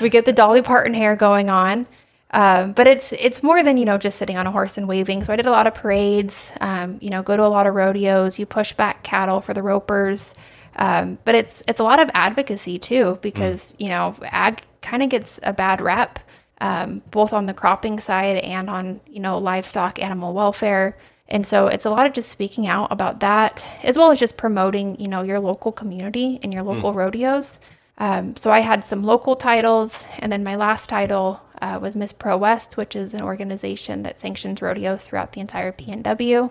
we 0.00 0.08
get 0.08 0.24
the 0.24 0.32
Dolly 0.32 0.62
Parton 0.62 0.94
hair 0.94 1.16
going 1.16 1.50
on. 1.50 1.86
Um, 2.32 2.72
but 2.72 2.86
it's 2.86 3.12
it's 3.12 3.42
more 3.42 3.62
than 3.62 3.76
you 3.76 3.84
know 3.84 3.98
just 3.98 4.16
sitting 4.16 4.36
on 4.36 4.46
a 4.46 4.52
horse 4.52 4.78
and 4.78 4.86
waving. 4.86 5.24
So 5.24 5.32
I 5.32 5.36
did 5.36 5.46
a 5.46 5.50
lot 5.50 5.66
of 5.66 5.74
parades. 5.74 6.48
Um, 6.60 6.98
you 7.00 7.10
know, 7.10 7.22
go 7.22 7.36
to 7.36 7.44
a 7.44 7.48
lot 7.48 7.66
of 7.66 7.74
rodeos. 7.74 8.38
You 8.38 8.46
push 8.46 8.72
back 8.72 9.02
cattle 9.02 9.40
for 9.40 9.52
the 9.52 9.62
ropers. 9.62 10.32
Um, 10.76 11.18
but 11.24 11.34
it's 11.34 11.62
it's 11.66 11.80
a 11.80 11.84
lot 11.84 12.00
of 12.00 12.10
advocacy 12.14 12.78
too 12.78 13.18
because 13.22 13.74
you 13.78 13.88
know 13.88 14.14
ag 14.22 14.62
kind 14.82 15.02
of 15.02 15.08
gets 15.08 15.40
a 15.42 15.52
bad 15.52 15.80
rep 15.80 16.18
um, 16.60 17.02
both 17.10 17.32
on 17.32 17.46
the 17.46 17.54
cropping 17.54 17.98
side 17.98 18.36
and 18.36 18.70
on 18.70 19.00
you 19.06 19.20
know 19.20 19.36
livestock 19.38 20.00
animal 20.00 20.32
welfare 20.32 20.96
and 21.28 21.46
so 21.46 21.66
it's 21.66 21.84
a 21.84 21.90
lot 21.90 22.06
of 22.06 22.12
just 22.12 22.30
speaking 22.30 22.66
out 22.66 22.90
about 22.92 23.20
that 23.20 23.64
as 23.82 23.98
well 23.98 24.10
as 24.12 24.18
just 24.18 24.36
promoting 24.36 24.98
you 25.00 25.08
know 25.08 25.22
your 25.22 25.40
local 25.40 25.72
community 25.72 26.38
and 26.42 26.52
your 26.52 26.62
local 26.62 26.94
rodeos 26.94 27.58
um, 28.00 28.34
so 28.34 28.50
i 28.50 28.60
had 28.60 28.82
some 28.82 29.04
local 29.04 29.36
titles 29.36 30.04
and 30.18 30.32
then 30.32 30.42
my 30.42 30.56
last 30.56 30.88
title 30.88 31.40
uh, 31.62 31.78
was 31.80 31.94
miss 31.94 32.12
pro 32.12 32.36
west 32.36 32.76
which 32.76 32.96
is 32.96 33.14
an 33.14 33.22
organization 33.22 34.02
that 34.02 34.18
sanctions 34.18 34.60
rodeos 34.60 35.04
throughout 35.04 35.32
the 35.32 35.40
entire 35.40 35.72
pnw 35.72 36.50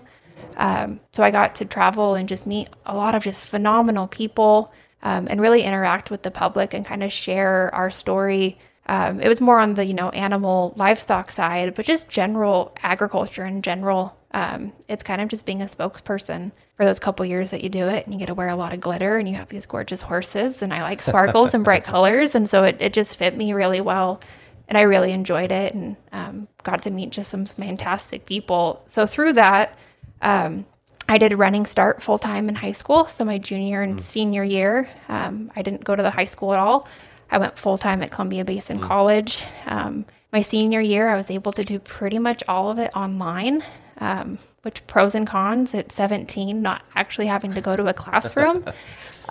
um, 0.58 1.00
so 1.12 1.24
I 1.24 1.32
got 1.32 1.56
to 1.56 1.66
travel 1.66 2.16
and 2.16 2.28
just 2.28 2.46
meet 2.46 2.70
a 2.86 2.96
lot 2.96 3.16
of 3.16 3.24
just 3.24 3.44
phenomenal 3.44 4.08
people 4.08 4.74
um, 5.02 5.28
and 5.30 5.40
really 5.40 5.64
interact 5.64 6.12
with 6.12 6.24
the 6.24 6.32
public 6.32 6.74
and 6.74 6.86
kind 6.86 7.04
of 7.04 7.12
share 7.12 7.74
our 7.74 7.90
story. 7.90 8.58
Um, 8.88 9.22
it 9.22 9.30
was 9.30 9.40
more 9.40 9.60
on 9.60 9.76
the 9.76 9.86
you 9.86 9.94
know 9.94 10.10
animal 10.10 10.74
livestock 10.76 11.32
side, 11.32 11.76
but 11.76 11.86
just 11.86 12.10
general 12.10 12.76
agriculture 12.84 13.46
in 13.46 13.62
general. 13.62 14.18
Um, 14.32 14.74
it's 14.88 15.04
kind 15.04 15.22
of 15.22 15.28
just 15.28 15.46
being 15.46 15.62
a 15.62 15.66
spokesperson 15.66 16.52
for 16.80 16.86
those 16.86 17.00
couple 17.00 17.26
years 17.26 17.52
that 17.52 17.62
you 17.62 17.68
do 17.68 17.90
it, 17.90 18.06
and 18.06 18.14
you 18.14 18.20
get 18.20 18.28
to 18.28 18.34
wear 18.34 18.48
a 18.48 18.56
lot 18.56 18.72
of 18.72 18.80
glitter, 18.80 19.18
and 19.18 19.28
you 19.28 19.36
have 19.36 19.50
these 19.50 19.66
gorgeous 19.66 20.02
horses, 20.02 20.62
and 20.62 20.74
I 20.74 20.82
like 20.82 21.02
sparkles 21.02 21.54
and 21.54 21.66
bright 21.66 21.84
colors, 21.94 22.36
and 22.36 22.50
so 22.50 22.64
it, 22.64 22.78
it 22.80 22.94
just 22.94 23.18
fit 23.18 23.36
me 23.36 23.52
really 23.52 23.82
well 23.82 24.22
and 24.70 24.78
I 24.78 24.82
really 24.82 25.12
enjoyed 25.12 25.52
it 25.52 25.74
and 25.74 25.98
um, 26.12 26.48
got 26.64 26.84
to 26.84 26.92
meet 26.92 27.10
just 27.10 27.32
some 27.32 27.46
fantastic 27.46 28.26
people. 28.28 28.84
So 28.86 29.08
through 29.08 29.34
that, 29.34 29.78
um, 30.22 30.66
I 31.08 31.18
did 31.18 31.34
running 31.34 31.66
start 31.66 32.04
full 32.04 32.20
time 32.20 32.48
in 32.50 32.56
high 32.56 32.72
school. 32.72 33.08
So 33.08 33.26
my 33.26 33.40
junior 33.40 33.82
and 33.82 34.00
senior 34.00 34.44
year, 34.44 34.88
um, 35.10 35.52
I 35.56 35.64
didn't 35.64 35.84
go 35.84 35.96
to 35.96 36.04
the 36.04 36.12
high 36.12 36.26
school 36.26 36.54
at 36.54 36.60
all. 36.60 36.88
I 37.32 37.40
went 37.40 37.58
full 37.58 37.80
time 37.80 38.04
at 38.04 38.12
Columbia 38.12 38.46
Basin 38.46 38.80
College. 38.80 39.44
Um, 39.66 40.06
my 40.32 40.42
senior 40.42 40.82
year, 40.82 41.10
I 41.10 41.16
was 41.16 41.32
able 41.32 41.52
to 41.54 41.66
do 41.66 41.80
pretty 41.80 42.20
much 42.20 42.44
all 42.48 42.70
of 42.70 42.78
it 42.78 42.92
online, 42.96 43.64
um, 43.98 44.38
which 44.70 44.86
pros 44.86 45.16
and 45.16 45.26
cons 45.26 45.74
at 45.74 45.92
17, 45.92 46.62
not 46.62 46.84
actually 46.94 47.26
having 47.26 47.56
to 47.56 47.60
go 47.60 47.76
to 47.76 47.88
a 47.88 47.94
classroom. 47.94 48.64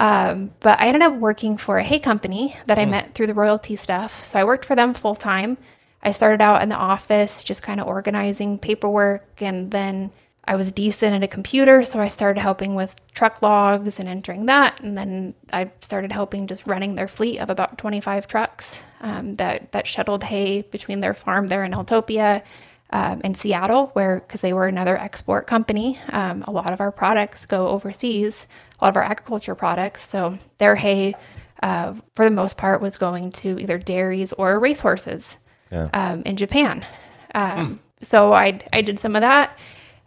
Um, 0.00 0.52
but 0.60 0.78
I 0.80 0.86
ended 0.86 1.02
up 1.02 1.14
working 1.14 1.56
for 1.56 1.78
a 1.78 1.82
hay 1.82 1.98
company 1.98 2.54
that 2.66 2.78
I 2.78 2.86
met 2.86 3.16
through 3.16 3.26
the 3.26 3.34
royalty 3.34 3.74
stuff. 3.74 4.24
So 4.28 4.38
I 4.38 4.44
worked 4.44 4.64
for 4.64 4.76
them 4.76 4.94
full 4.94 5.16
time. 5.16 5.58
I 6.04 6.12
started 6.12 6.40
out 6.40 6.62
in 6.62 6.68
the 6.68 6.76
office, 6.76 7.42
just 7.42 7.64
kind 7.64 7.80
of 7.80 7.88
organizing 7.88 8.60
paperwork, 8.60 9.42
and 9.42 9.72
then 9.72 10.12
I 10.44 10.54
was 10.54 10.70
decent 10.70 11.16
at 11.16 11.24
a 11.24 11.26
computer, 11.26 11.84
so 11.84 11.98
I 11.98 12.06
started 12.06 12.40
helping 12.40 12.76
with 12.76 12.94
truck 13.12 13.42
logs 13.42 13.98
and 13.98 14.08
entering 14.08 14.46
that. 14.46 14.78
And 14.80 14.96
then 14.96 15.34
I 15.52 15.72
started 15.80 16.12
helping 16.12 16.46
just 16.46 16.64
running 16.64 16.94
their 16.94 17.08
fleet 17.08 17.40
of 17.40 17.50
about 17.50 17.76
25 17.76 18.28
trucks 18.28 18.80
um, 19.00 19.34
that 19.34 19.72
that 19.72 19.88
shuttled 19.88 20.22
hay 20.22 20.62
between 20.62 21.00
their 21.00 21.14
farm 21.14 21.48
there 21.48 21.64
in 21.64 21.72
Eltopia 21.72 22.44
um, 22.90 23.20
in 23.22 23.34
Seattle, 23.34 23.90
where 23.92 24.20
because 24.20 24.40
they 24.40 24.52
were 24.52 24.66
another 24.66 24.96
export 24.96 25.46
company, 25.46 25.98
um, 26.10 26.42
a 26.46 26.50
lot 26.50 26.72
of 26.72 26.80
our 26.80 26.90
products 26.92 27.44
go 27.46 27.68
overseas. 27.68 28.46
A 28.80 28.84
lot 28.84 28.90
of 28.90 28.96
our 28.96 29.02
agriculture 29.02 29.54
products, 29.56 30.08
so 30.08 30.38
their 30.58 30.76
hay, 30.76 31.14
uh, 31.62 31.94
for 32.14 32.24
the 32.24 32.30
most 32.30 32.56
part, 32.56 32.80
was 32.80 32.96
going 32.96 33.32
to 33.32 33.58
either 33.60 33.76
dairies 33.76 34.32
or 34.34 34.58
racehorses 34.60 35.36
Yeah. 35.70 35.88
um, 35.92 36.22
in 36.24 36.36
Japan. 36.36 36.86
Um, 37.34 37.80
So 38.00 38.32
I 38.32 38.60
I 38.72 38.80
did 38.82 39.00
some 39.00 39.16
of 39.16 39.22
that, 39.22 39.58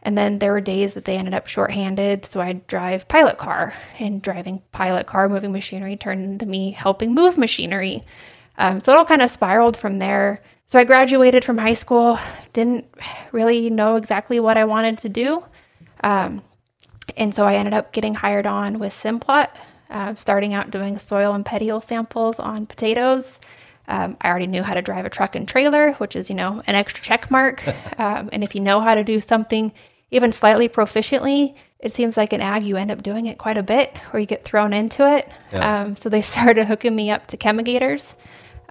and 0.01 0.17
then 0.17 0.39
there 0.39 0.53
were 0.53 0.61
days 0.61 0.93
that 0.93 1.03
they 1.03 1.17
ended 1.17 1.33
up 1.33 1.47
shorthanded, 1.47 2.25
so 2.25 2.39
I'd 2.39 2.65
drive 2.67 3.09
pilot 3.09 3.37
car, 3.37 3.73
and 3.99 4.21
driving 4.21 4.61
pilot 4.71 5.05
car, 5.07 5.27
moving 5.27 5.51
machinery 5.51 5.97
turned 5.97 6.23
into 6.23 6.45
me 6.45 6.71
helping 6.71 7.13
move 7.13 7.37
machinery. 7.37 8.03
Um, 8.57 8.79
so 8.79 8.93
it 8.93 8.97
all 8.97 9.05
kind 9.05 9.21
of 9.21 9.29
spiraled 9.29 9.75
from 9.75 9.99
there. 9.99 10.39
So 10.71 10.79
I 10.79 10.85
graduated 10.85 11.43
from 11.43 11.57
high 11.57 11.73
school, 11.73 12.17
didn't 12.53 12.85
really 13.33 13.69
know 13.69 13.97
exactly 13.97 14.39
what 14.39 14.55
I 14.55 14.63
wanted 14.63 14.99
to 14.99 15.09
do. 15.09 15.43
Um, 16.01 16.43
and 17.17 17.35
so 17.35 17.45
I 17.45 17.55
ended 17.55 17.73
up 17.73 17.91
getting 17.91 18.13
hired 18.13 18.45
on 18.45 18.79
with 18.79 18.93
Simplot, 18.93 19.49
uh, 19.89 20.15
starting 20.15 20.53
out 20.53 20.71
doing 20.71 20.97
soil 20.97 21.33
and 21.33 21.45
petiole 21.45 21.81
samples 21.81 22.39
on 22.39 22.67
potatoes. 22.67 23.37
Um, 23.89 24.15
I 24.21 24.29
already 24.29 24.47
knew 24.47 24.63
how 24.63 24.73
to 24.73 24.81
drive 24.81 25.03
a 25.03 25.09
truck 25.09 25.35
and 25.35 25.45
trailer, 25.45 25.91
which 25.95 26.15
is, 26.15 26.29
you 26.29 26.37
know, 26.37 26.63
an 26.65 26.75
extra 26.75 27.03
check 27.03 27.29
mark. 27.29 27.67
um, 27.99 28.29
and 28.31 28.41
if 28.41 28.55
you 28.55 28.61
know 28.61 28.79
how 28.79 28.93
to 28.93 29.03
do 29.03 29.19
something 29.19 29.73
even 30.09 30.31
slightly 30.31 30.69
proficiently, 30.69 31.53
it 31.81 31.93
seems 31.93 32.15
like 32.15 32.31
in 32.31 32.39
ag, 32.39 32.63
you 32.63 32.77
end 32.77 32.91
up 32.91 33.03
doing 33.03 33.25
it 33.25 33.37
quite 33.37 33.57
a 33.57 33.63
bit 33.63 33.93
or 34.13 34.21
you 34.21 34.25
get 34.25 34.45
thrown 34.45 34.71
into 34.71 35.05
it. 35.05 35.27
Yeah. 35.51 35.81
Um, 35.81 35.97
so 35.97 36.07
they 36.07 36.21
started 36.21 36.67
hooking 36.67 36.95
me 36.95 37.11
up 37.11 37.27
to 37.27 37.35
chemigators 37.35 38.15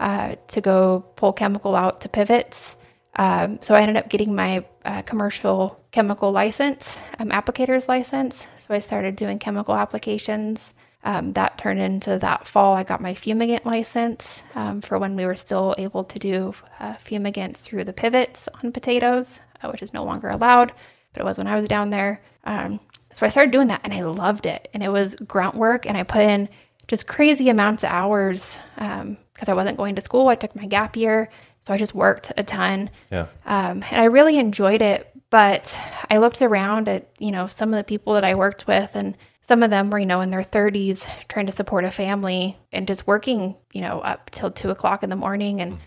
uh, 0.00 0.34
to 0.48 0.60
go 0.60 1.04
pull 1.14 1.32
chemical 1.32 1.76
out 1.76 2.00
to 2.00 2.08
pivots. 2.08 2.74
Um, 3.16 3.58
so 3.60 3.74
I 3.74 3.82
ended 3.82 3.98
up 3.98 4.08
getting 4.08 4.34
my 4.34 4.64
uh, 4.84 5.02
commercial 5.02 5.78
chemical 5.92 6.32
license, 6.32 6.98
um, 7.18 7.28
applicator's 7.28 7.86
license. 7.86 8.46
So 8.58 8.74
I 8.74 8.78
started 8.78 9.14
doing 9.14 9.38
chemical 9.38 9.74
applications. 9.74 10.72
Um, 11.02 11.32
that 11.32 11.58
turned 11.58 11.80
into 11.80 12.18
that 12.18 12.46
fall. 12.46 12.74
I 12.74 12.82
got 12.82 13.00
my 13.00 13.14
fumigant 13.14 13.64
license 13.64 14.40
um, 14.54 14.80
for 14.80 14.98
when 14.98 15.16
we 15.16 15.26
were 15.26 15.36
still 15.36 15.74
able 15.78 16.04
to 16.04 16.18
do 16.18 16.54
uh, 16.78 16.94
fumigants 16.94 17.58
through 17.58 17.84
the 17.84 17.92
pivots 17.92 18.48
on 18.62 18.72
potatoes, 18.72 19.40
uh, 19.62 19.68
which 19.70 19.82
is 19.82 19.94
no 19.94 20.04
longer 20.04 20.28
allowed, 20.28 20.72
but 21.12 21.22
it 21.22 21.24
was 21.24 21.38
when 21.38 21.46
I 21.46 21.56
was 21.56 21.68
down 21.68 21.90
there. 21.90 22.22
Um, 22.44 22.80
so 23.14 23.26
I 23.26 23.28
started 23.28 23.50
doing 23.50 23.68
that 23.68 23.80
and 23.84 23.92
I 23.92 24.02
loved 24.02 24.46
it. 24.46 24.68
And 24.72 24.82
it 24.82 24.90
was 24.90 25.14
grunt 25.14 25.56
work 25.56 25.86
and 25.86 25.96
I 25.96 26.04
put 26.04 26.22
in 26.22 26.48
just 26.90 27.06
crazy 27.06 27.48
amounts 27.48 27.84
of 27.84 27.90
hours 27.90 28.58
because 28.74 29.48
I 29.48 29.54
wasn't 29.54 29.76
going 29.76 29.94
to 29.94 30.00
school. 30.00 30.26
I 30.26 30.34
took 30.34 30.56
my 30.56 30.66
gap 30.66 30.96
year. 30.96 31.28
So 31.60 31.72
I 31.72 31.78
just 31.78 31.94
worked 31.94 32.32
a 32.36 32.42
ton. 32.42 32.90
Yeah. 33.12 33.26
Um, 33.46 33.84
and 33.90 34.00
I 34.00 34.06
really 34.06 34.38
enjoyed 34.38 34.82
it. 34.82 35.06
But 35.30 35.72
I 36.10 36.18
looked 36.18 36.42
around 36.42 36.88
at, 36.88 37.06
you 37.20 37.30
know, 37.30 37.46
some 37.46 37.72
of 37.72 37.76
the 37.76 37.84
people 37.84 38.14
that 38.14 38.24
I 38.24 38.34
worked 38.34 38.66
with 38.66 38.90
and 38.94 39.16
some 39.40 39.62
of 39.62 39.70
them 39.70 39.88
were, 39.88 40.00
you 40.00 40.06
know, 40.06 40.20
in 40.20 40.30
their 40.30 40.42
30s 40.42 41.08
trying 41.28 41.46
to 41.46 41.52
support 41.52 41.84
a 41.84 41.92
family 41.92 42.58
and 42.72 42.88
just 42.88 43.06
working, 43.06 43.54
you 43.72 43.82
know, 43.82 44.00
up 44.00 44.30
till 44.30 44.50
two 44.50 44.70
o'clock 44.70 45.04
in 45.04 45.10
the 45.10 45.16
morning. 45.16 45.60
And 45.60 45.78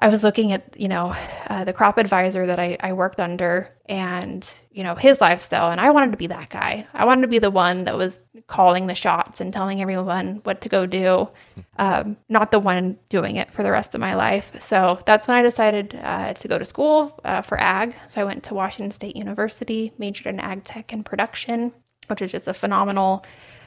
I 0.00 0.08
was 0.08 0.24
looking 0.24 0.52
at, 0.52 0.78
you 0.78 0.88
know, 0.88 1.14
uh, 1.48 1.64
the 1.64 1.72
crop 1.72 1.98
advisor 1.98 2.46
that 2.46 2.58
I, 2.58 2.76
I 2.80 2.92
worked 2.92 3.20
under 3.20 3.70
and, 3.86 4.46
you 4.72 4.82
know, 4.82 4.96
his 4.96 5.20
lifestyle. 5.20 5.70
And 5.70 5.80
I 5.80 5.90
wanted 5.90 6.10
to 6.10 6.18
be 6.18 6.26
that 6.26 6.50
guy. 6.50 6.86
I 6.92 7.04
wanted 7.04 7.22
to 7.22 7.28
be 7.28 7.38
the 7.38 7.50
one 7.50 7.84
that 7.84 7.96
was 7.96 8.22
calling 8.48 8.88
the 8.88 8.94
shots 8.96 9.40
and 9.40 9.52
telling 9.52 9.80
everyone 9.80 10.40
what 10.42 10.60
to 10.62 10.68
go 10.68 10.84
do, 10.84 11.28
um, 11.76 12.16
not 12.28 12.50
the 12.50 12.58
one 12.58 12.98
doing 13.08 13.36
it 13.36 13.52
for 13.52 13.62
the 13.62 13.70
rest 13.70 13.94
of 13.94 14.00
my 14.00 14.14
life. 14.14 14.50
So 14.58 14.98
that's 15.06 15.28
when 15.28 15.36
I 15.36 15.42
decided 15.42 15.98
uh, 16.02 16.34
to 16.34 16.48
go 16.48 16.58
to 16.58 16.64
school 16.64 17.20
uh, 17.24 17.42
for 17.42 17.58
ag. 17.60 17.94
So 18.08 18.20
I 18.20 18.24
went 18.24 18.42
to 18.44 18.54
Washington 18.54 18.90
State 18.90 19.16
University, 19.16 19.92
majored 19.96 20.26
in 20.26 20.40
ag 20.40 20.64
tech 20.64 20.92
and 20.92 21.04
production, 21.04 21.72
which 22.08 22.20
is 22.20 22.32
just 22.32 22.48
a 22.48 22.54
phenomenal 22.54 23.24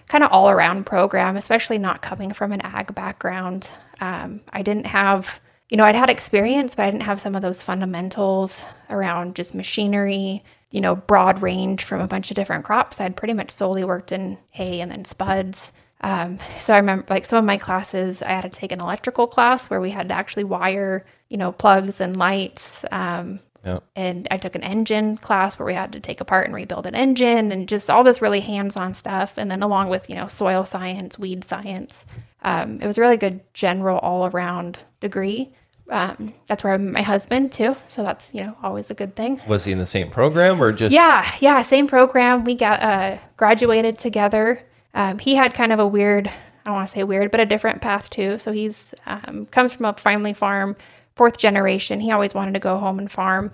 kind 0.10 0.26
of 0.26 0.32
all 0.32 0.50
around 0.50 0.86
program, 0.86 1.38
especially 1.38 1.78
not 1.78 2.02
coming 2.02 2.34
from 2.34 2.52
an 2.52 2.62
ag 2.62 2.94
background. 2.94 3.70
Um, 4.02 4.42
I 4.52 4.62
didn't 4.62 4.88
have 4.88 5.40
you 5.70 5.78
know, 5.78 5.84
I'd 5.84 5.96
had 5.96 6.10
experience, 6.10 6.76
but 6.76 6.86
I 6.86 6.92
didn't 6.92 7.04
have 7.04 7.22
some 7.22 7.36
of 7.36 7.42
those 7.42 7.62
fundamentals 7.62 8.62
around 8.90 9.36
just 9.36 9.54
machinery, 9.54 10.44
you 10.72 10.80
know, 10.80 10.96
broad 10.96 11.42
range 11.42 11.84
from 11.84 12.00
a 12.00 12.08
bunch 12.08 12.32
of 12.32 12.36
different 12.36 12.64
crops. 12.64 13.02
I'd 13.02 13.18
pretty 13.18 13.34
much 13.34 13.52
solely 13.52 13.84
worked 13.84 14.12
in 14.12 14.38
hay 14.52 14.80
and 14.80 14.92
then 14.92 15.06
spuds. 15.06 15.72
Um, 16.02 16.40
so 16.60 16.74
I 16.74 16.78
remember 16.78 17.06
like 17.10 17.26
some 17.26 17.40
of 17.40 17.46
my 17.46 17.58
classes, 17.58 18.22
I 18.22 18.30
had 18.30 18.44
to 18.44 18.50
take 18.50 18.72
an 18.72 18.82
electrical 18.82 19.28
class 19.28 19.70
where 19.70 19.82
we 19.82 19.90
had 19.90 20.10
to 20.10 20.14
actually 20.14 20.44
wire, 20.44 21.06
you 21.28 21.38
know, 21.38 21.52
plugs 21.52 22.00
and 22.00 22.16
lights. 22.16 22.86
Um, 22.92 23.40
Yep. 23.68 23.84
and 23.98 24.28
I 24.32 24.38
took 24.38 24.56
an 24.56 24.64
engine 24.64 25.18
class 25.18 25.60
where 25.60 25.66
we 25.66 25.74
had 25.74 25.92
to 25.92 26.00
take 26.00 26.22
apart 26.22 26.46
and 26.46 26.56
rebuild 26.56 26.86
an 26.86 26.96
engine 26.96 27.52
and 27.52 27.68
just 27.68 27.90
all 27.90 28.04
this 28.04 28.22
really 28.22 28.40
hands-on 28.40 28.94
stuff. 28.94 29.38
And 29.38 29.52
then 29.52 29.62
along 29.62 29.90
with, 29.90 30.10
you 30.10 30.16
know, 30.16 30.30
soil 30.30 30.66
science, 30.66 31.20
weed 31.20 31.44
science, 31.44 32.06
um, 32.44 32.80
it 32.82 32.88
was 32.88 32.98
a 32.98 33.02
really 33.02 33.18
good 33.18 33.42
general 33.54 34.00
all-around 34.00 34.80
degree. 35.02 35.54
Um, 35.90 36.34
that's 36.48 36.64
where 36.64 36.74
I 36.74 36.78
met 36.78 36.94
my 36.94 37.02
husband 37.02 37.52
too. 37.52 37.76
So 37.90 38.04
that's, 38.04 38.30
you 38.34 38.44
know, 38.44 38.56
always 38.64 38.90
a 38.90 38.94
good 38.94 39.16
thing. 39.16 39.42
Was 39.48 39.66
he 39.66 39.74
in 39.74 39.80
the 39.80 39.86
same 39.86 40.10
program 40.10 40.62
or 40.62 40.72
just? 40.72 40.94
Yeah, 40.94 41.30
yeah, 41.42 41.62
same 41.62 41.88
program. 41.88 42.46
We 42.46 42.56
got 42.56 42.82
uh, 42.82 43.18
graduated 43.36 44.00
together. 44.00 44.62
Um, 44.94 45.20
he 45.20 45.36
had 45.36 45.54
kind 45.54 45.74
of 45.74 45.80
a 45.80 45.88
weird, 45.88 46.28
I 46.28 46.34
don't 46.66 46.74
want 46.74 46.90
to 46.90 46.94
say 46.94 47.04
weird, 47.04 47.32
but 47.32 47.40
a 47.40 47.46
different 47.46 47.82
path 47.82 48.10
too. 48.10 48.40
So 48.40 48.52
he's 48.52 48.94
um, 49.06 49.46
comes 49.48 49.74
from 49.74 49.86
a 49.86 49.94
family 49.94 50.34
farm, 50.34 50.76
fourth 51.18 51.38
generation. 51.38 52.00
He 52.00 52.12
always 52.12 52.34
wanted 52.34 52.54
to 52.54 52.60
go 52.60 52.78
home 52.78 53.00
and 53.00 53.12
farm 53.12 53.52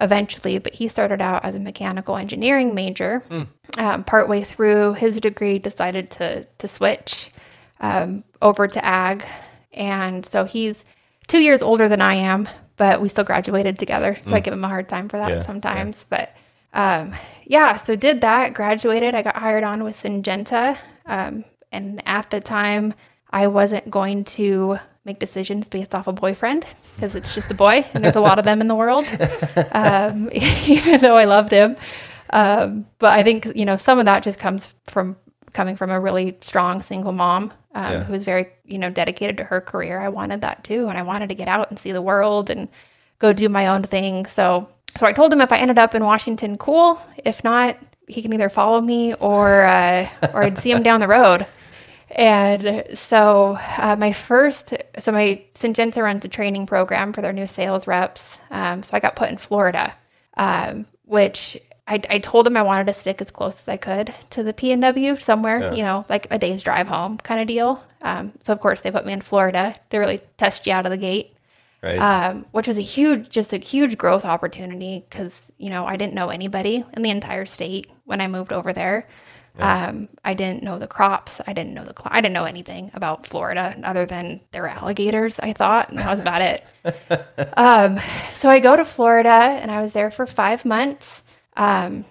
eventually, 0.00 0.58
but 0.58 0.74
he 0.74 0.88
started 0.88 1.20
out 1.22 1.44
as 1.44 1.54
a 1.54 1.60
mechanical 1.60 2.16
engineering 2.16 2.74
major. 2.74 3.22
Um, 3.78 4.04
partway 4.04 4.42
through 4.44 4.94
his 4.94 5.18
degree, 5.20 5.58
decided 5.58 6.10
to 6.12 6.44
to 6.58 6.68
switch 6.68 7.30
um, 7.80 8.24
over 8.40 8.68
to 8.68 8.84
ag, 8.84 9.24
and 9.72 10.24
so 10.24 10.44
he's 10.44 10.84
two 11.26 11.42
years 11.42 11.62
older 11.62 11.88
than 11.88 12.00
I 12.00 12.14
am, 12.14 12.48
but 12.76 13.00
we 13.00 13.08
still 13.08 13.24
graduated 13.24 13.78
together. 13.78 14.16
So 14.26 14.34
I 14.36 14.40
give 14.40 14.52
him 14.54 14.64
a 14.64 14.68
hard 14.68 14.88
time 14.88 15.08
for 15.08 15.16
that 15.18 15.28
Yeah, 15.30 15.36
yeah. 15.36 15.42
sometimes. 15.42 16.04
But 16.08 16.34
um, 16.72 17.14
yeah, 17.44 17.76
so 17.76 17.96
did 17.96 18.20
that, 18.20 18.54
graduated. 18.54 19.14
I 19.14 19.22
got 19.22 19.36
hired 19.36 19.64
on 19.64 19.82
with 19.84 20.00
Syngenta. 20.00 20.76
Um, 21.06 21.44
and 21.72 22.02
at 22.06 22.30
the 22.30 22.40
time, 22.40 22.94
I 23.30 23.46
wasn't 23.48 23.90
going 23.90 24.24
to 24.24 24.78
make 25.06 25.18
decisions 25.20 25.68
based 25.68 25.94
off 25.94 26.06
a 26.08 26.12
boyfriend 26.12 26.66
because 26.96 27.14
it's 27.14 27.32
just 27.34 27.50
a 27.50 27.54
boy 27.54 27.86
and 27.94 28.04
there's 28.04 28.16
a 28.16 28.20
lot 28.20 28.38
of 28.38 28.44
them 28.44 28.60
in 28.60 28.66
the 28.68 28.74
world, 28.74 29.06
um, 29.72 30.28
even 30.32 31.00
though 31.00 31.16
I 31.16 31.24
loved 31.24 31.52
him. 31.52 31.76
Um, 32.30 32.86
but 32.98 33.12
I 33.18 33.22
think, 33.22 33.46
you 33.54 33.64
know, 33.64 33.76
some 33.76 33.98
of 34.00 34.04
that 34.06 34.22
just 34.24 34.38
comes 34.38 34.68
from 34.88 35.16
coming 35.52 35.76
from 35.76 35.90
a 35.90 35.98
really 36.00 36.36
strong 36.42 36.82
single 36.82 37.12
mom 37.12 37.52
um, 37.74 37.92
Yeah. 37.92 38.02
who 38.04 38.12
was 38.12 38.24
very, 38.24 38.48
you 38.64 38.78
know, 38.78 38.90
dedicated 38.90 39.36
to 39.38 39.44
her 39.44 39.60
career. 39.60 40.00
I 40.00 40.08
wanted 40.08 40.40
that 40.42 40.64
too. 40.64 40.88
And 40.88 40.98
I 40.98 41.02
wanted 41.02 41.28
to 41.28 41.34
get 41.34 41.48
out 41.48 41.70
and 41.70 41.78
see 41.78 41.92
the 41.92 42.02
world 42.02 42.50
and 42.50 42.68
go 43.20 43.32
do 43.32 43.48
my 43.48 43.68
own 43.68 43.82
thing. 43.84 44.26
So, 44.26 44.68
so 44.98 45.06
I 45.06 45.12
told 45.12 45.32
him 45.32 45.40
if 45.40 45.52
I 45.52 45.58
ended 45.58 45.78
up 45.78 45.94
in 45.94 46.04
Washington, 46.04 46.58
cool. 46.58 47.00
If 47.24 47.44
not, 47.44 47.78
he 48.08 48.22
can 48.22 48.32
either 48.34 48.48
follow 48.48 48.80
me 48.80 49.14
or, 49.14 49.64
uh, 49.64 50.08
or 50.34 50.42
I'd 50.42 50.58
see 50.58 50.72
him 50.72 50.82
down 50.82 51.00
the 51.00 51.08
road. 51.08 51.46
And 52.10 52.86
so 52.96 53.58
uh, 53.78 53.96
my 53.98 54.12
first, 54.12 54.72
so 54.98 55.12
my 55.12 55.42
Syngenta 55.54 56.02
runs 56.02 56.24
a 56.24 56.28
training 56.28 56.66
program 56.66 57.12
for 57.12 57.20
their 57.22 57.32
new 57.32 57.46
sales 57.46 57.86
reps. 57.86 58.38
Um, 58.50 58.82
so 58.82 58.90
I 58.96 59.00
got 59.00 59.16
put 59.16 59.28
in 59.30 59.38
Florida, 59.38 59.94
um, 60.36 60.86
which 61.04 61.60
I, 61.88 62.00
I 62.08 62.18
told 62.18 62.46
him 62.46 62.56
I 62.56 62.62
wanted 62.62 62.86
to 62.86 62.94
stick 62.94 63.20
as 63.20 63.30
close 63.30 63.58
as 63.60 63.68
I 63.68 63.76
could 63.76 64.14
to 64.30 64.42
the 64.42 64.52
P 64.52 64.72
and 64.72 64.82
W 64.82 65.16
somewhere, 65.16 65.60
Yeah. 65.60 65.72
you 65.74 65.82
know, 65.82 66.04
like 66.08 66.26
a 66.30 66.38
day's 66.38 66.62
drive 66.62 66.86
home 66.86 67.18
kind 67.18 67.40
of 67.40 67.46
deal. 67.48 67.82
Um, 68.02 68.32
so 68.40 68.52
of 68.52 68.60
course 68.60 68.80
they 68.82 68.90
put 68.90 69.04
me 69.06 69.12
in 69.12 69.20
Florida. 69.20 69.74
They 69.90 69.98
really 69.98 70.20
test 70.38 70.66
you 70.66 70.72
out 70.72 70.86
of 70.86 70.90
the 70.90 70.96
gate 70.98 71.32
Right. 71.82 71.98
um, 71.98 72.46
which 72.52 72.66
was 72.66 72.78
a 72.78 72.82
huge, 72.82 73.28
just 73.28 73.52
a 73.52 73.58
huge 73.58 73.98
growth 73.98 74.24
opportunity 74.24 75.04
because 75.08 75.42
you 75.58 75.70
know 75.70 75.86
I 75.86 75.96
didn't 75.96 76.14
know 76.14 76.30
anybody 76.30 76.84
in 76.94 77.02
the 77.02 77.10
entire 77.10 77.44
state 77.46 77.88
when 78.04 78.20
I 78.20 78.26
moved 78.28 78.52
over 78.52 78.72
there. 78.72 79.06
Um, 79.58 80.08
I 80.24 80.34
didn't 80.34 80.62
know 80.62 80.78
the 80.78 80.86
crops. 80.86 81.40
I 81.46 81.52
didn't 81.52 81.74
know 81.74 81.84
the. 81.84 81.94
Cl- 81.96 82.10
I 82.10 82.20
didn't 82.20 82.34
know 82.34 82.44
anything 82.44 82.90
about 82.94 83.26
Florida 83.26 83.78
other 83.82 84.04
than 84.04 84.40
there 84.52 84.62
were 84.62 84.68
alligators. 84.68 85.38
I 85.38 85.52
thought, 85.52 85.88
and 85.90 85.98
that 85.98 86.10
was 86.10 86.20
about 86.20 86.42
it. 86.42 86.64
um, 87.56 87.98
so 88.34 88.50
I 88.50 88.60
go 88.60 88.76
to 88.76 88.84
Florida, 88.84 89.28
and 89.30 89.70
I 89.70 89.82
was 89.82 89.92
there 89.92 90.10
for 90.10 90.26
five 90.26 90.64
months. 90.64 91.22
Um, 91.56 92.04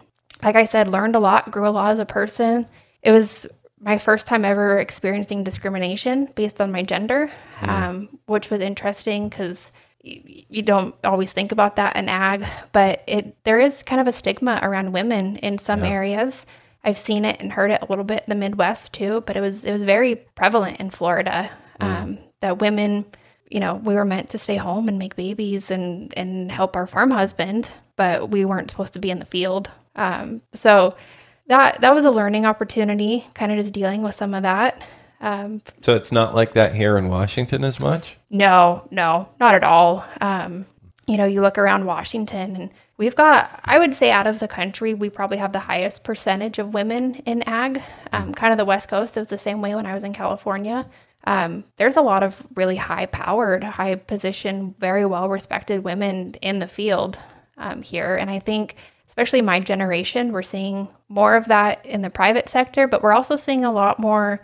like 0.44 0.56
I 0.56 0.66
said, 0.66 0.90
learned 0.90 1.16
a 1.16 1.20
lot, 1.20 1.52
grew 1.52 1.68
a 1.68 1.70
lot 1.70 1.92
as 1.92 2.00
a 2.00 2.06
person. 2.06 2.68
It 3.02 3.12
was 3.12 3.48
my 3.80 3.98
first 3.98 4.26
time 4.26 4.44
ever 4.44 4.80
experiencing 4.80 5.44
discrimination 5.44 6.30
based 6.36 6.60
on 6.60 6.72
my 6.72 6.82
gender, 6.82 7.32
um, 7.62 8.20
which 8.26 8.50
was 8.50 8.62
interesting 8.62 9.30
because 9.30 9.72
you 10.02 10.62
don't 10.62 10.96
always 11.04 11.32
think 11.32 11.52
about 11.52 11.76
that 11.78 11.96
in 11.96 12.10
ag, 12.10 12.46
but 12.72 13.04
it 13.08 13.36
there 13.44 13.60
is 13.60 13.84
kind 13.84 14.00
of 14.00 14.08
a 14.08 14.14
stigma 14.14 14.60
around 14.62 14.92
women 14.92 15.38
in 15.38 15.58
some 15.58 15.84
areas. 15.84 16.46
I've 16.86 16.98
seen 17.00 17.26
it 17.26 17.42
and 17.42 17.52
heard 17.52 17.72
it 17.72 17.82
a 17.82 17.86
little 17.88 18.06
bit 18.06 18.24
in 18.26 18.30
the 18.30 18.36
Midwest 18.36 18.94
too, 18.94 19.24
but 19.26 19.36
it 19.36 19.42
was 19.42 19.66
it 19.66 19.72
was 19.72 19.84
very 19.84 20.16
prevalent 20.16 20.80
in 20.80 20.92
Florida 20.92 21.50
um, 21.80 22.20
that 22.42 22.60
women, 22.60 23.06
you 23.50 23.60
know, 23.60 23.76
we 23.76 23.96
were 23.96 24.06
meant 24.06 24.30
to 24.30 24.38
stay 24.38 24.56
home 24.56 24.88
and 24.88 25.00
make 25.00 25.16
babies 25.16 25.72
and 25.72 26.14
and 26.16 26.52
help 26.52 26.76
our 26.76 26.86
farm 26.88 27.10
husband, 27.12 27.70
but 27.96 28.30
we 28.30 28.46
weren't 28.46 28.70
supposed 28.70 28.94
to 28.94 29.00
be 29.00 29.10
in 29.10 29.20
the 29.20 29.26
field. 29.26 29.72
Um, 29.96 30.44
so 30.54 30.96
that 31.48 31.82
that 31.82 31.96
was 31.96 32.06
a 32.06 32.12
learning 32.12 32.46
opportunity, 32.46 33.26
kind 33.34 33.52
of 33.52 33.58
just 33.60 33.74
dealing 33.74 34.04
with 34.04 34.16
some 34.16 34.34
of 34.36 34.44
that. 34.44 34.82
Um, 35.22 35.64
so 35.82 35.96
it's 35.96 36.12
not 36.12 36.36
like 36.36 36.54
that 36.54 36.76
here 36.76 36.98
in 37.00 37.08
Washington 37.08 37.64
as 37.64 37.80
much. 37.80 38.16
no, 38.30 38.88
no, 38.92 39.30
not 39.40 39.56
at 39.56 39.64
all. 39.64 40.06
Um, 40.22 40.68
you 41.08 41.18
know, 41.18 41.26
you 41.26 41.42
look 41.42 41.58
around 41.58 41.86
Washington 41.86 42.56
and 42.56 42.70
we've 42.98 43.16
got, 43.16 43.60
I 43.64 43.80
would 43.80 43.96
say, 43.96 44.12
out 44.12 44.28
of 44.28 44.40
the 44.40 44.48
country, 44.48 44.94
we 44.94 45.10
probably 45.10 45.38
have 45.38 45.52
the 45.52 45.60
highest 45.60 46.04
percentage 46.04 46.60
of 46.60 46.74
women 46.74 47.16
in 47.26 47.44
ag. 47.44 47.82
Um, 48.12 48.34
kind 48.34 48.52
of 48.52 48.58
the 48.58 48.66
West 48.66 48.90
Coast, 48.90 49.16
it 49.18 49.20
was 49.22 49.28
the 49.28 49.38
same 49.38 49.62
way 49.62 49.76
when 49.76 49.86
I 49.86 49.94
was 49.94 50.04
in 50.04 50.14
California. 50.14 50.88
Um, 51.26 51.64
there's 51.78 51.96
a 51.96 52.02
lot 52.02 52.24
of 52.24 52.36
really 52.56 52.76
high 52.76 53.08
powered, 53.08 53.64
high 53.64 53.96
position, 53.96 54.76
very 54.80 55.06
well 55.06 55.30
respected 55.30 55.84
women 55.84 56.36
in 56.42 56.60
the 56.60 56.68
field 56.68 57.18
um, 57.58 57.82
here. 57.82 58.16
And 58.16 58.30
I 58.30 58.40
think, 58.40 58.76
especially 59.08 59.42
my 59.42 59.60
generation, 59.60 60.32
we're 60.32 60.44
seeing 60.44 60.88
more 61.10 61.36
of 61.36 61.46
that 61.46 61.86
in 61.86 62.02
the 62.02 62.10
private 62.10 62.48
sector, 62.48 62.88
but 62.88 63.02
we're 63.02 63.14
also 63.14 63.38
seeing 63.38 63.66
a 63.66 63.72
lot 63.72 64.00
more 64.00 64.40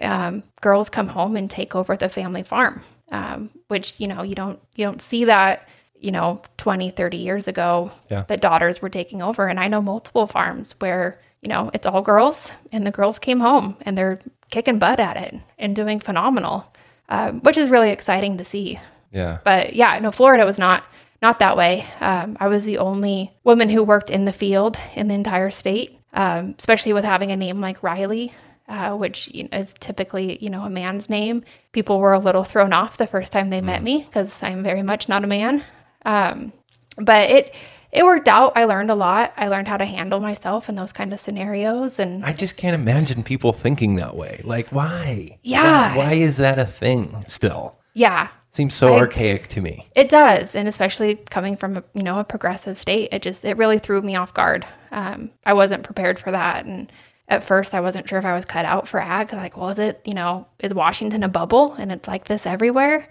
um, 0.00 0.42
girls 0.60 0.90
come 0.90 1.08
home 1.08 1.36
and 1.36 1.48
take 1.48 1.76
over 1.76 1.96
the 1.96 2.08
family 2.08 2.42
farm 2.42 2.82
um, 3.14 3.50
which 3.68 3.94
you 3.98 4.08
know 4.08 4.22
you 4.22 4.34
don't 4.34 4.60
you 4.74 4.84
don't 4.84 5.00
see 5.00 5.24
that 5.24 5.68
you 5.98 6.10
know 6.10 6.40
20 6.58 6.90
30 6.90 7.16
years 7.16 7.48
ago 7.48 7.90
Yeah. 8.10 8.24
that 8.28 8.40
daughters 8.40 8.82
were 8.82 8.88
taking 8.90 9.22
over 9.22 9.46
and 9.48 9.58
i 9.60 9.68
know 9.68 9.80
multiple 9.80 10.26
farms 10.26 10.74
where 10.78 11.18
you 11.40 11.48
know 11.48 11.70
it's 11.74 11.86
all 11.86 12.02
girls 12.02 12.50
and 12.72 12.86
the 12.86 12.90
girls 12.90 13.18
came 13.18 13.40
home 13.40 13.76
and 13.82 13.96
they're 13.96 14.18
kicking 14.50 14.78
butt 14.78 15.00
at 15.00 15.16
it 15.16 15.34
and 15.58 15.74
doing 15.76 16.00
phenomenal 16.00 16.72
um, 17.08 17.40
which 17.40 17.56
is 17.56 17.68
really 17.70 17.90
exciting 17.90 18.38
to 18.38 18.44
see 18.44 18.78
Yeah. 19.12 19.38
but 19.44 19.74
yeah, 19.74 19.98
no, 19.98 20.10
Florida 20.10 20.44
was 20.46 20.58
not 20.58 20.84
not 21.22 21.38
that 21.38 21.56
way. 21.56 21.86
Um, 22.00 22.36
I 22.40 22.48
was 22.48 22.64
the 22.64 22.78
only 22.78 23.30
woman 23.44 23.68
who 23.70 23.82
worked 23.82 24.10
in 24.10 24.24
the 24.26 24.32
field 24.32 24.76
in 24.94 25.08
the 25.08 25.14
entire 25.14 25.50
state, 25.50 25.98
um, 26.12 26.54
especially 26.58 26.92
with 26.92 27.04
having 27.04 27.30
a 27.30 27.36
name 27.36 27.60
like 27.62 27.82
Riley, 27.82 28.32
uh, 28.68 28.94
which 28.96 29.28
you 29.32 29.44
know, 29.44 29.58
is 29.58 29.72
typically 29.80 30.38
you 30.42 30.50
know 30.50 30.64
a 30.64 30.70
man's 30.70 31.08
name. 31.08 31.44
People 31.72 31.98
were 32.00 32.12
a 32.12 32.18
little 32.18 32.44
thrown 32.44 32.72
off 32.74 32.96
the 32.98 33.06
first 33.06 33.32
time 33.32 33.48
they 33.50 33.60
met 33.62 33.82
me 33.82 34.02
because 34.02 34.42
I'm 34.42 34.62
very 34.62 34.82
much 34.82 35.08
not 35.08 35.24
a 35.24 35.26
man. 35.28 35.62
Um, 36.04 36.52
but 36.96 37.30
it 37.30 37.54
it 37.92 38.04
worked 38.04 38.26
out. 38.28 38.52
I 38.56 38.64
learned 38.64 38.90
a 38.90 38.94
lot. 38.96 39.32
I 39.36 39.46
learned 39.48 39.68
how 39.68 39.76
to 39.76 39.84
handle 39.84 40.18
myself 40.20 40.68
in 40.68 40.74
those 40.74 40.90
kind 40.92 41.12
of 41.12 41.20
scenarios. 41.20 41.98
And 42.00 42.24
I 42.24 42.32
just 42.32 42.56
can't 42.56 42.74
imagine 42.74 43.22
people 43.22 43.52
thinking 43.52 43.94
that 43.96 44.16
way. 44.16 44.40
Like, 44.44 44.70
why? 44.70 45.38
Yeah. 45.44 45.90
Why, 45.94 45.96
why 46.06 46.12
is 46.14 46.36
that 46.38 46.58
a 46.58 46.64
thing 46.66 47.24
still? 47.28 47.76
yeah, 47.96 48.28
Seems 48.50 48.74
so 48.74 48.94
I- 48.94 48.98
archaic 48.98 49.48
to 49.50 49.60
me. 49.60 49.86
It 49.94 50.08
does, 50.08 50.54
and 50.54 50.66
especially 50.68 51.16
coming 51.30 51.56
from 51.56 51.76
a, 51.78 51.84
you 51.94 52.02
know 52.02 52.18
a 52.18 52.24
progressive 52.24 52.78
state, 52.78 53.08
it 53.12 53.22
just 53.22 53.44
it 53.44 53.56
really 53.56 53.78
threw 53.78 54.00
me 54.02 54.16
off 54.16 54.34
guard. 54.34 54.66
Um, 54.90 55.30
I 55.46 55.52
wasn't 55.54 55.84
prepared 55.84 56.18
for 56.18 56.30
that, 56.32 56.64
and 56.64 56.90
at 57.28 57.42
first 57.42 57.72
I 57.74 57.80
wasn't 57.80 58.08
sure 58.08 58.18
if 58.18 58.24
I 58.24 58.34
was 58.34 58.44
cut 58.44 58.64
out 58.64 58.86
for 58.86 59.00
ag. 59.00 59.32
Like, 59.32 59.56
well, 59.56 59.70
is 59.70 59.78
it 59.78 60.00
you 60.04 60.14
know 60.14 60.46
is 60.58 60.74
Washington 60.74 61.22
a 61.22 61.28
bubble 61.28 61.74
and 61.74 61.90
it's 61.92 62.08
like 62.08 62.26
this 62.26 62.46
everywhere? 62.46 63.08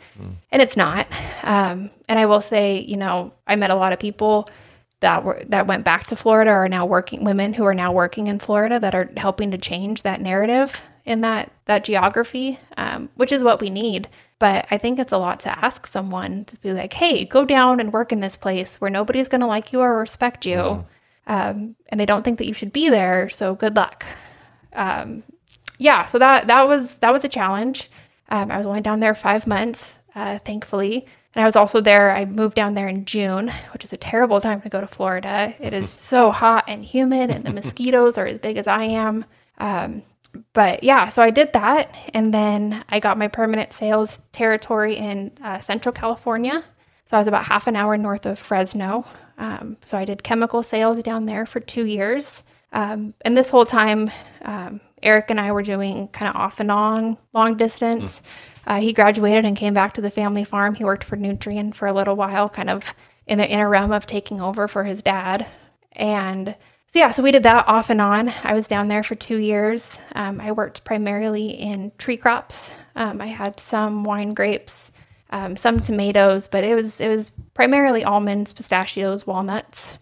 And 0.52 0.62
it's 0.62 0.78
not. 0.78 1.08
Um, 1.44 1.90
and 2.08 2.20
I 2.20 2.26
will 2.26 2.42
say, 2.42 2.80
you 2.82 2.98
know, 2.98 3.34
I 3.48 3.56
met 3.56 3.72
a 3.72 3.76
lot 3.76 3.94
of 3.94 4.00
people 4.00 4.50
that 5.00 5.24
were 5.24 5.42
that 5.48 5.68
went 5.68 5.84
back 5.84 6.08
to 6.08 6.16
Florida 6.16 6.52
are 6.52 6.70
now 6.70 6.86
working 6.86 7.24
women 7.26 7.54
who 7.54 7.66
are 7.66 7.74
now 7.74 7.92
working 7.92 8.28
in 8.28 8.40
Florida 8.40 8.80
that 8.80 8.96
are 8.96 9.10
helping 9.18 9.52
to 9.52 9.58
change 9.58 10.04
that 10.04 10.22
narrative 10.22 10.80
in 11.06 11.22
that 11.22 11.52
that 11.66 11.84
geography, 11.84 12.60
um, 12.78 13.10
which 13.16 13.32
is 13.32 13.44
what 13.44 13.60
we 13.60 13.70
need. 13.70 14.08
But 14.40 14.66
I 14.72 14.78
think 14.78 15.00
it's 15.00 15.12
a 15.12 15.18
lot 15.18 15.40
to 15.42 15.66
ask 15.66 15.88
someone 15.88 16.46
to 16.46 16.56
be 16.58 16.72
like, 16.72 16.94
"Hey, 16.94 17.26
go 17.26 17.44
down 17.46 17.80
and 17.82 17.92
work 17.92 18.12
in 18.14 18.22
this 18.22 18.38
place 18.38 18.76
where 18.80 18.92
nobody's 18.92 19.28
going 19.28 19.42
to 19.42 19.48
like 19.48 19.74
you 19.74 19.82
or 19.82 19.98
respect 19.98 20.46
you, 20.46 20.86
um, 21.28 21.76
and 21.90 22.00
they 22.00 22.06
don't 22.06 22.24
think 22.24 22.38
that 22.38 22.48
you 22.48 22.54
should 22.54 22.74
be 22.74 22.90
there. 22.90 23.30
So 23.30 23.56
good 23.56 23.76
luck." 23.76 24.06
Um, 24.74 25.24
yeah, 25.78 26.06
so 26.06 26.20
that 26.20 26.48
that 26.48 26.68
was 26.68 26.94
that 26.96 27.14
was 27.14 27.24
a 27.24 27.30
challenge. 27.30 27.90
Um, 28.30 28.52
I 28.52 28.58
was 28.58 28.66
only 28.66 28.82
down 28.82 29.00
there 29.00 29.16
five 29.16 29.46
months, 29.46 29.94
uh, 30.16 30.40
thankfully, 30.40 31.06
and 31.36 31.44
I 31.44 31.46
was 31.48 31.56
also 31.56 31.82
there. 31.82 32.12
I 32.12 32.26
moved 32.26 32.56
down 32.56 32.74
there 32.74 32.88
in 32.88 33.06
June, 33.06 33.52
which 33.74 33.84
is 33.84 33.94
a 33.94 33.98
terrible 33.98 34.40
time 34.40 34.62
to 34.62 34.70
go 34.70 34.82
to 34.82 34.88
Florida. 34.88 35.54
It 35.60 35.74
is 35.74 35.90
so 36.12 36.32
hot 36.32 36.66
and 36.68 36.84
humid, 36.86 37.30
and 37.30 37.44
the 37.44 37.54
mosquitoes 37.62 38.18
are 38.18 38.26
as 38.26 38.40
big 38.40 38.58
as 38.58 38.68
I 38.68 38.84
am. 38.84 39.26
Um, 39.58 40.04
but 40.54 40.84
yeah, 40.84 41.10
so 41.10 41.22
I 41.22 41.30
did 41.30 41.54
that, 41.54 41.96
and 42.14 42.34
then 42.34 42.84
I 42.90 43.00
got 43.00 43.18
my 43.18 43.28
permanent 43.28 43.72
sales 43.72 44.22
territory 44.32 44.96
in 44.96 45.32
uh, 45.44 45.60
Central 45.60 45.94
California. 45.94 46.64
So 47.06 47.18
I 47.18 47.20
was 47.20 47.28
about 47.28 47.46
half 47.46 47.68
an 47.68 47.76
hour 47.76 47.98
north 47.98 48.26
of 48.26 48.40
Fresno. 48.40 49.06
Um, 49.38 49.78
so 49.86 49.98
I 49.98 50.06
did 50.06 50.24
chemical 50.24 50.64
sales 50.64 51.02
down 51.04 51.26
there 51.26 51.46
for 51.46 51.60
two 51.60 51.86
years. 51.86 52.44
Um, 52.72 53.14
and 53.22 53.38
this 53.38 53.50
whole 53.50 53.66
time, 53.66 54.12
um, 54.42 54.82
Eric 55.02 55.30
and 55.30 55.40
I 55.40 55.52
were 55.52 55.64
doing 55.64 56.08
kind 56.10 56.30
of 56.30 56.36
off 56.36 56.60
and 56.60 56.72
on 56.72 57.18
long 57.34 57.56
distance. 57.56 58.22
Uh, 58.66 58.80
he 58.80 58.94
graduated 58.94 59.46
and 59.46 59.58
came 59.58 59.74
back 59.74 59.94
to 59.94 60.02
the 60.02 60.12
family 60.12 60.44
farm. 60.44 60.76
He 60.76 60.86
worked 60.86 61.04
for 61.04 61.18
Nutrien 61.18 61.74
for 61.76 61.88
a 61.88 61.94
little 61.94 62.16
while, 62.16 62.50
kind 62.50 62.70
of 62.70 62.94
in 63.28 63.38
the 63.38 63.50
interim 63.50 63.92
of 63.92 64.06
taking 64.06 64.42
over 64.42 64.68
for 64.68 64.84
his 64.86 65.02
dad. 65.02 65.46
And 65.92 66.56
so, 66.88 67.00
yeah, 67.00 67.12
so 67.12 67.24
we 67.24 67.32
did 67.32 67.44
that 67.44 67.68
off 67.68 67.90
and 67.90 68.00
on. 68.00 68.30
I 68.44 68.54
was 68.54 68.68
down 68.68 68.88
there 68.88 69.04
for 69.04 69.16
two 69.16 69.38
years. 69.38 69.98
Um, 70.14 70.40
I 70.40 70.52
worked 70.52 70.84
primarily 70.84 71.50
in 71.50 71.92
tree 71.98 72.18
crops. 72.18 72.70
Um, 72.96 73.20
I 73.20 73.28
had 73.28 73.60
some 73.60 74.04
wine 74.04 74.34
grapes, 74.34 74.92
um, 75.34 75.56
some 75.56 75.82
tomatoes, 75.82 76.48
but 76.48 76.64
it 76.64 76.76
was 76.76 77.02
it 77.02 77.10
was 77.10 77.32
primarily 77.56 78.04
almonds, 78.04 78.54
pistachios, 78.54 79.26
walnuts. 79.26 79.98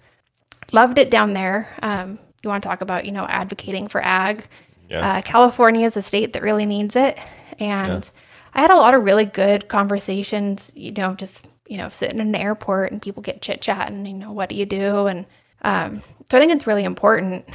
Loved 0.74 0.98
it 0.98 1.10
down 1.10 1.34
there. 1.34 1.74
Um, 1.82 2.20
you 2.44 2.50
want 2.50 2.62
to 2.62 2.68
talk 2.68 2.82
about 2.82 3.06
you 3.06 3.14
know 3.14 3.26
advocating 3.28 3.88
for 3.88 4.04
ag? 4.04 4.46
Yeah. 4.90 5.18
Uh, 5.18 5.22
California 5.22 5.88
is 5.88 5.96
a 5.96 6.02
state 6.02 6.34
that 6.34 6.44
really 6.44 6.66
needs 6.66 6.98
it, 6.98 7.18
and 7.60 8.10
I 8.54 8.60
had 8.60 8.72
a 8.72 8.76
lot 8.76 8.94
of 8.94 9.06
really 9.06 9.24
good 9.24 9.70
conversations. 9.70 10.74
You 10.76 10.92
know, 10.92 11.16
just 11.16 11.48
you 11.66 11.78
know, 11.78 11.88
sitting 11.88 12.20
in 12.20 12.28
an 12.28 12.36
airport 12.36 12.92
and 12.92 13.02
people 13.02 13.24
get 13.24 13.42
chit 13.42 13.62
chatting. 13.62 14.06
You 14.06 14.14
know, 14.14 14.34
what 14.34 14.50
do 14.50 14.56
you 14.56 14.66
do? 14.66 15.08
And 15.08 15.26
um, 15.62 16.02
so 16.30 16.38
I 16.38 16.42
think 16.42 16.52
it's 16.52 16.68
really 16.68 16.84
important. 16.84 17.46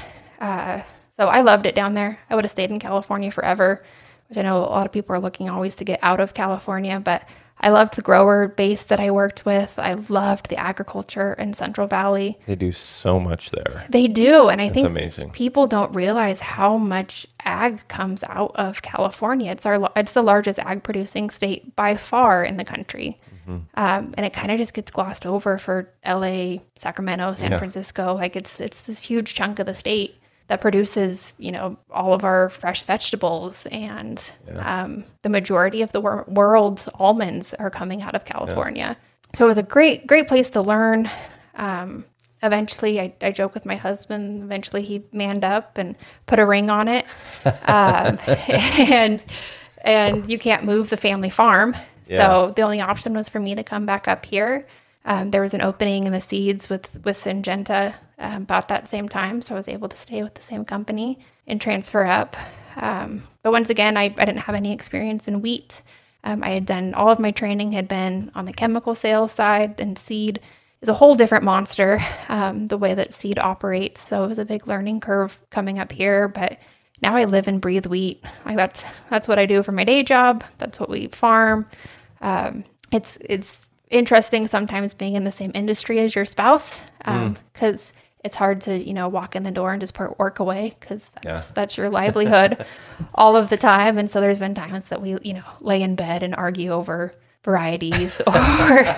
Uh, 0.41 0.81
so 1.19 1.27
I 1.27 1.43
loved 1.43 1.67
it 1.67 1.75
down 1.75 1.93
there. 1.93 2.19
I 2.31 2.35
would 2.35 2.45
have 2.45 2.51
stayed 2.51 2.71
in 2.71 2.79
California 2.79 3.31
forever, 3.31 3.83
which 4.29 4.39
I 4.39 4.43
know 4.43 4.57
a 4.57 4.61
lot 4.61 4.87
of 4.87 4.93
people 4.93 5.15
are 5.15 5.21
looking 5.21 5.51
always 5.51 5.75
to 5.75 5.85
get 5.85 5.99
out 6.03 6.21
of 6.21 6.33
California, 6.33 6.99
but 7.01 7.23
I 7.61 7.71
loved 7.71 7.97
the 7.97 8.03
grower 8.03 8.49
base 8.49 8.83
that 8.85 9.01
I 9.01 9.11
worked 9.11 9.47
with. 9.47 9.79
I 9.79 9.95
loved 9.95 10.51
the 10.51 10.57
agriculture 10.59 11.33
in 11.35 11.55
Central 11.55 11.87
Valley. 11.87 12.39
They 12.47 12.55
do 12.55 12.71
so 12.71 13.19
much 13.19 13.51
there. 13.51 13.87
They 13.89 14.09
do, 14.09 14.49
and 14.49 14.61
I 14.61 14.69
think 14.69 14.87
amazing. 14.89 15.31
people 15.31 15.67
don't 15.67 15.95
realize 15.95 16.39
how 16.41 16.77
much 16.77 17.27
ag 17.45 17.87
comes 17.89 18.23
out 18.25 18.53
of 18.57 18.83
California. 18.83 19.51
It's 19.53 19.65
our 19.65 19.91
it's 19.97 20.13
the 20.13 20.23
largest 20.23 20.59
ag 20.59 20.83
producing 20.83 21.31
state 21.31 21.75
by 21.75 21.97
far 21.97 22.45
in 22.45 22.57
the 22.59 22.65
country, 22.65 23.19
um, 23.49 23.65
and 24.17 24.27
it 24.27 24.33
kind 24.33 24.51
of 24.51 24.59
just 24.59 24.75
gets 24.75 24.91
glossed 24.91 25.25
over 25.25 25.57
for 25.57 25.89
L.A., 26.03 26.61
Sacramento, 26.75 27.35
San 27.37 27.53
Yeah. 27.53 27.59
Francisco. 27.59 28.15
Like 28.15 28.37
it's 28.37 28.61
it's 28.61 28.83
this 28.83 29.03
huge 29.03 29.33
chunk 29.35 29.59
of 29.59 29.67
the 29.67 29.75
state 29.75 30.19
that 30.49 30.61
produces 30.61 31.33
you 31.39 31.51
know 31.51 31.77
all 31.91 32.13
of 32.13 32.25
our 32.25 32.49
fresh 32.51 32.83
vegetables 32.85 33.67
and 33.71 34.23
um, 34.59 35.05
the 35.23 35.29
majority 35.29 35.83
of 35.83 35.93
the 35.93 36.01
wor- 36.01 36.25
world's 36.29 36.89
almonds 36.95 37.55
are 37.55 37.71
coming 37.71 38.03
out 38.03 38.15
of 38.15 38.25
California. 38.25 38.97
So 39.35 39.45
it 39.45 39.49
was 39.49 39.59
a 39.59 39.63
great 39.63 40.07
great 40.07 40.29
place 40.29 40.51
to 40.51 40.61
learn. 40.63 41.11
Um, 41.57 42.05
eventually, 42.43 43.01
I, 43.01 43.15
I 43.21 43.33
joke 43.33 43.55
with 43.55 43.67
my 43.67 43.77
husband. 43.77 44.43
Eventually, 44.43 44.83
he 44.83 45.05
manned 45.13 45.45
up 45.45 45.79
and 45.79 45.97
put 46.27 46.39
a 46.39 46.47
ring 46.47 46.71
on 46.71 46.89
it, 46.89 47.07
um, 47.45 48.19
and 48.27 49.25
and 49.83 50.31
you 50.31 50.39
can't 50.39 50.65
move 50.65 50.91
the 50.91 50.97
family 50.97 51.31
farm. 51.31 51.77
Yeah. 52.07 52.29
So 52.29 52.53
the 52.55 52.63
only 52.63 52.81
option 52.81 53.15
was 53.15 53.29
for 53.29 53.41
me 53.41 53.55
to 53.55 53.65
come 53.65 53.85
back 53.85 54.07
up 54.07 54.25
here. 54.25 54.65
Um, 55.07 55.31
there 55.31 55.41
was 55.41 55.55
an 55.55 55.63
opening 55.63 56.05
in 56.05 56.13
the 56.13 56.21
seeds 56.21 56.69
with 56.69 56.93
with 57.05 57.23
Syngenta 57.23 57.95
um, 58.19 58.43
about 58.43 58.69
that 58.69 58.89
same 58.89 59.09
time, 59.09 59.41
so 59.41 59.55
I 59.55 59.57
was 59.57 59.69
able 59.69 59.89
to 59.89 59.97
stay 59.97 60.23
with 60.23 60.35
the 60.35 60.43
same 60.43 60.65
company 60.65 61.21
and 61.47 61.61
transfer 61.61 62.05
up. 62.05 62.37
Um, 62.75 63.23
but 63.43 63.53
once 63.53 63.71
again, 63.71 63.97
I, 63.97 64.05
I 64.05 64.25
didn't 64.25 64.39
have 64.39 64.55
any 64.55 64.73
experience 64.73 65.29
in 65.29 65.41
wheat. 65.41 65.83
Um, 66.25 66.43
I 66.43 66.51
had 66.51 66.67
done 66.67 66.93
all 66.93 67.09
of 67.09 67.21
my 67.21 67.31
training 67.31 67.73
had 67.73 67.87
been 67.87 68.33
on 68.35 68.47
the 68.47 68.53
chemical 68.53 68.97
sales 68.97 69.33
side, 69.33 69.81
and 69.81 69.97
seed 69.97 70.41
is 70.83 70.89
a 70.89 70.95
whole 70.95 71.15
different 71.15 71.45
monster. 71.45 72.01
Um, 72.29 72.67
the 72.67 72.77
way 72.77 72.95
that 72.95 73.15
seed 73.15 73.39
operates, 73.39 74.01
so 74.07 74.25
it 74.25 74.29
was 74.29 74.41
a 74.41 74.45
big 74.45 74.67
learning 74.67 75.01
curve 75.01 75.39
coming 75.51 75.79
up 75.79 75.93
here. 75.93 76.27
But 76.27 76.59
now 77.01 77.15
I 77.15 77.25
live 77.25 77.47
and 77.47 77.61
breathe 77.61 77.87
wheat. 77.87 78.25
Like 78.45 78.57
that's 78.57 78.83
that's 79.09 79.29
what 79.29 79.39
I 79.39 79.47
do 79.47 79.63
for 79.63 79.73
my 79.73 79.85
day 79.85 80.03
job. 80.03 80.43
That's 80.59 80.81
what 80.81 80.91
we 80.91 81.07
farm. 81.09 81.69
Um, 82.21 82.65
it's 82.91 83.19
it's 83.21 83.59
interesting 83.91 84.49
sometimes 84.49 84.95
being 84.95 85.15
in 85.15 85.25
the 85.25 85.33
same 85.33 85.53
industry 85.55 86.01
as 86.01 86.15
your 86.15 86.25
spouse 86.25 86.79
hmm. 87.05 87.11
um, 87.11 87.37
because 87.53 87.93
it's 88.25 88.35
hard 88.37 88.61
to 88.61 88.83
you 88.83 88.93
know 88.93 89.09
walk 89.09 89.37
in 89.37 89.45
the 89.45 89.53
door 89.53 89.73
and 89.73 89.81
just 89.81 89.95
put 89.95 90.19
work 90.19 90.41
away 90.41 90.77
because 90.81 91.09
that's 91.15 91.25
Yeah. 91.27 91.45
that's 91.55 91.77
your 91.77 91.89
livelihood 91.89 92.67
all 93.15 93.37
of 93.37 93.51
the 93.51 93.57
time. 93.57 93.99
And 93.99 94.11
so 94.11 94.21
there's 94.21 94.41
been 94.41 94.55
times 94.55 94.89
that 94.89 95.01
we 95.01 95.17
you 95.23 95.35
know 95.35 95.45
lay 95.61 95.81
in 95.81 95.95
bed 95.95 96.23
and 96.25 96.35
argue 96.35 96.73
over 96.73 97.13
varieties 97.47 98.21
or 98.27 98.97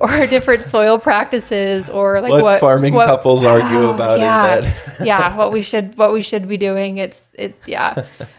or 0.00 0.26
different 0.26 0.62
soil 0.64 0.98
practices 0.98 1.90
or 1.90 2.20
like 2.20 2.30
What 2.30 2.42
what, 2.44 2.60
farming 2.60 2.94
what- 2.94 3.06
couples 3.06 3.42
argue 3.42 3.88
about 3.88 4.18
in 4.18 4.24
yeah, 4.24 4.60
bed. 4.60 4.74
yeah, 5.04 5.36
what 5.36 5.50
we 5.50 5.62
should 5.62 5.96
what 5.98 6.12
we 6.12 6.22
should 6.22 6.46
be 6.46 6.56
doing. 6.56 6.98
It's 6.98 7.20
it 7.34 7.56
yeah. 7.66 7.94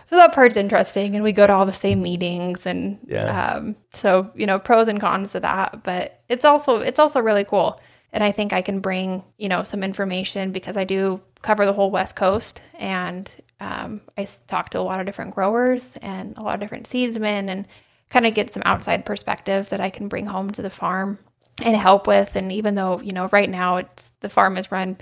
So 0.09 0.15
that 0.17 0.33
part's 0.33 0.55
interesting, 0.55 1.15
and 1.15 1.23
we 1.23 1.31
go 1.33 1.47
to 1.47 1.53
all 1.53 1.65
the 1.65 1.73
same 1.73 2.01
meetings, 2.01 2.65
and 2.65 2.99
Yeah. 3.07 3.55
um, 3.55 3.75
so 3.93 4.29
you 4.35 4.45
know 4.45 4.59
pros 4.59 4.87
and 4.87 5.01
cons 5.01 5.31
to 5.31 5.39
that. 5.41 5.83
But 5.83 6.21
it's 6.29 6.45
also 6.45 6.77
it's 6.79 6.99
also 6.99 7.19
really 7.19 7.43
cool, 7.43 7.81
and 8.13 8.23
I 8.23 8.31
think 8.31 8.53
I 8.53 8.61
can 8.61 8.79
bring 8.79 9.23
you 9.37 9.49
know 9.49 9.63
some 9.63 9.83
information 9.83 10.51
because 10.51 10.77
I 10.77 10.83
do 10.83 11.19
cover 11.41 11.65
the 11.65 11.73
whole 11.73 11.89
West 11.91 12.15
Coast, 12.15 12.61
and 12.77 13.29
um, 13.59 14.01
I 14.17 14.27
talk 14.47 14.69
to 14.71 14.79
a 14.79 14.81
lot 14.81 14.99
of 14.99 15.05
different 15.07 15.33
growers 15.33 15.97
and 16.03 16.37
a 16.37 16.41
lot 16.43 16.53
of 16.55 16.59
different 16.61 16.87
seedsmen, 16.87 17.49
and 17.49 17.65
kind 18.11 18.27
of 18.27 18.33
get 18.35 18.53
some 18.53 18.61
outside 18.65 19.05
perspective 19.05 19.69
that 19.69 19.81
I 19.81 19.89
can 19.89 20.07
bring 20.07 20.27
home 20.27 20.51
to 20.51 20.61
the 20.61 20.69
farm 20.69 21.17
and 21.63 21.75
help 21.75 22.05
with. 22.07 22.35
And 22.35 22.51
even 22.51 22.75
though 22.75 22.99
you 23.01 23.11
know 23.13 23.27
right 23.31 23.49
now 23.49 23.77
it's 23.77 24.03
the 24.19 24.29
farm 24.29 24.57
is 24.57 24.71
run 24.71 24.97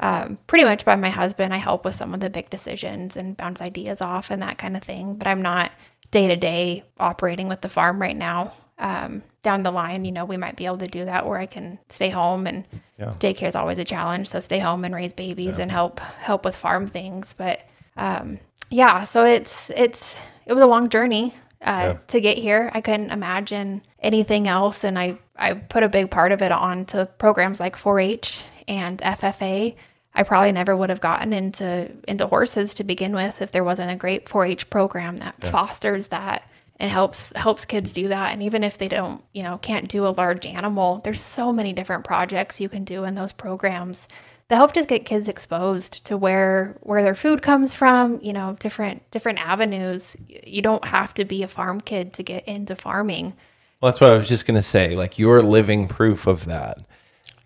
um, 0.00 0.38
pretty 0.48 0.64
much 0.64 0.84
by 0.84 0.96
my 0.96 1.10
husband. 1.10 1.54
I 1.54 1.58
help 1.58 1.84
with 1.84 1.94
some 1.94 2.12
of 2.14 2.20
the 2.20 2.28
big 2.30 2.50
decisions 2.50 3.16
and 3.16 3.36
bounce 3.36 3.60
ideas 3.60 4.00
off 4.00 4.30
and 4.30 4.42
that 4.42 4.58
kind 4.58 4.76
of 4.76 4.82
thing. 4.82 5.14
But 5.14 5.28
I'm 5.28 5.40
not 5.42 5.70
day 6.10 6.26
to 6.26 6.36
day 6.36 6.84
operating 6.98 7.48
with 7.48 7.60
the 7.60 7.68
farm 7.68 8.00
right 8.02 8.16
now. 8.16 8.52
Um, 8.78 9.22
down 9.42 9.62
the 9.62 9.70
line, 9.70 10.04
you 10.04 10.10
know, 10.10 10.24
we 10.24 10.36
might 10.36 10.56
be 10.56 10.66
able 10.66 10.78
to 10.78 10.88
do 10.88 11.04
that 11.04 11.26
where 11.26 11.38
I 11.38 11.46
can 11.46 11.78
stay 11.88 12.08
home 12.08 12.46
and 12.48 12.66
Yeah. 12.98 13.12
daycare 13.20 13.46
is 13.48 13.54
always 13.54 13.78
a 13.78 13.84
challenge. 13.84 14.28
So 14.28 14.40
stay 14.40 14.58
home 14.58 14.84
and 14.84 14.94
raise 14.94 15.12
babies 15.12 15.58
and 15.58 15.70
help 15.70 16.00
help 16.00 16.44
with 16.44 16.56
farm 16.56 16.86
things. 16.88 17.34
But 17.36 17.60
um, 17.96 18.40
yeah, 18.70 19.04
so 19.04 19.24
it's 19.24 19.70
it's 19.76 20.16
it 20.46 20.52
was 20.54 20.62
a 20.62 20.66
long 20.66 20.88
journey 20.88 21.34
uh, 21.64 21.94
to 22.08 22.20
get 22.20 22.38
here. 22.38 22.70
I 22.72 22.80
couldn't 22.80 23.10
imagine 23.10 23.82
anything 24.00 24.46
else, 24.46 24.84
and 24.84 24.98
I 24.98 25.18
I 25.36 25.54
put 25.54 25.82
a 25.82 25.88
big 25.88 26.10
part 26.10 26.32
of 26.32 26.42
it 26.42 26.52
on 26.52 26.84
to 26.86 27.06
programs 27.18 27.58
like 27.58 27.76
4-H 27.76 28.42
and 28.68 28.98
FFA. 29.00 29.74
I 30.14 30.22
probably 30.22 30.52
never 30.52 30.76
would 30.76 30.90
have 30.90 31.00
gotten 31.00 31.32
into 31.32 31.90
into 32.06 32.26
horses 32.26 32.74
to 32.74 32.84
begin 32.84 33.14
with 33.14 33.42
if 33.42 33.50
there 33.50 33.64
wasn't 33.64 33.90
a 33.90 33.96
great 33.96 34.26
4-H 34.26 34.70
program 34.70 35.16
that 35.16 35.42
fosters 35.42 36.08
that 36.08 36.48
and 36.78 36.90
helps 36.90 37.32
helps 37.36 37.64
kids 37.64 37.92
do 37.92 38.08
that 38.08 38.32
and 38.32 38.42
even 38.42 38.64
if 38.64 38.78
they 38.78 38.88
don't 38.88 39.22
you 39.32 39.42
know 39.42 39.58
can't 39.58 39.88
do 39.88 40.06
a 40.06 40.08
large 40.08 40.44
animal 40.44 41.00
there's 41.04 41.22
so 41.22 41.52
many 41.52 41.72
different 41.72 42.04
projects 42.04 42.60
you 42.60 42.68
can 42.68 42.84
do 42.84 43.04
in 43.04 43.14
those 43.14 43.32
programs 43.32 44.08
that 44.48 44.56
help 44.56 44.74
just 44.74 44.88
get 44.88 45.06
kids 45.06 45.28
exposed 45.28 46.04
to 46.04 46.16
where 46.16 46.76
where 46.80 47.02
their 47.02 47.14
food 47.14 47.42
comes 47.42 47.72
from 47.72 48.20
you 48.22 48.32
know 48.32 48.56
different 48.60 49.08
different 49.10 49.38
avenues. 49.38 50.16
You 50.28 50.62
don't 50.62 50.84
have 50.84 51.14
to 51.14 51.24
be 51.24 51.42
a 51.42 51.48
farm 51.48 51.80
kid 51.80 52.12
to 52.14 52.22
get 52.22 52.46
into 52.46 52.76
farming. 52.76 53.34
Well 53.80 53.92
that's 53.92 54.00
what 54.00 54.10
i 54.10 54.16
was 54.16 54.28
just 54.28 54.46
going 54.46 54.56
to 54.56 54.62
say 54.62 54.96
like 54.96 55.18
you're 55.18 55.42
living 55.42 55.88
proof 55.88 56.26
of 56.26 56.44
that. 56.46 56.78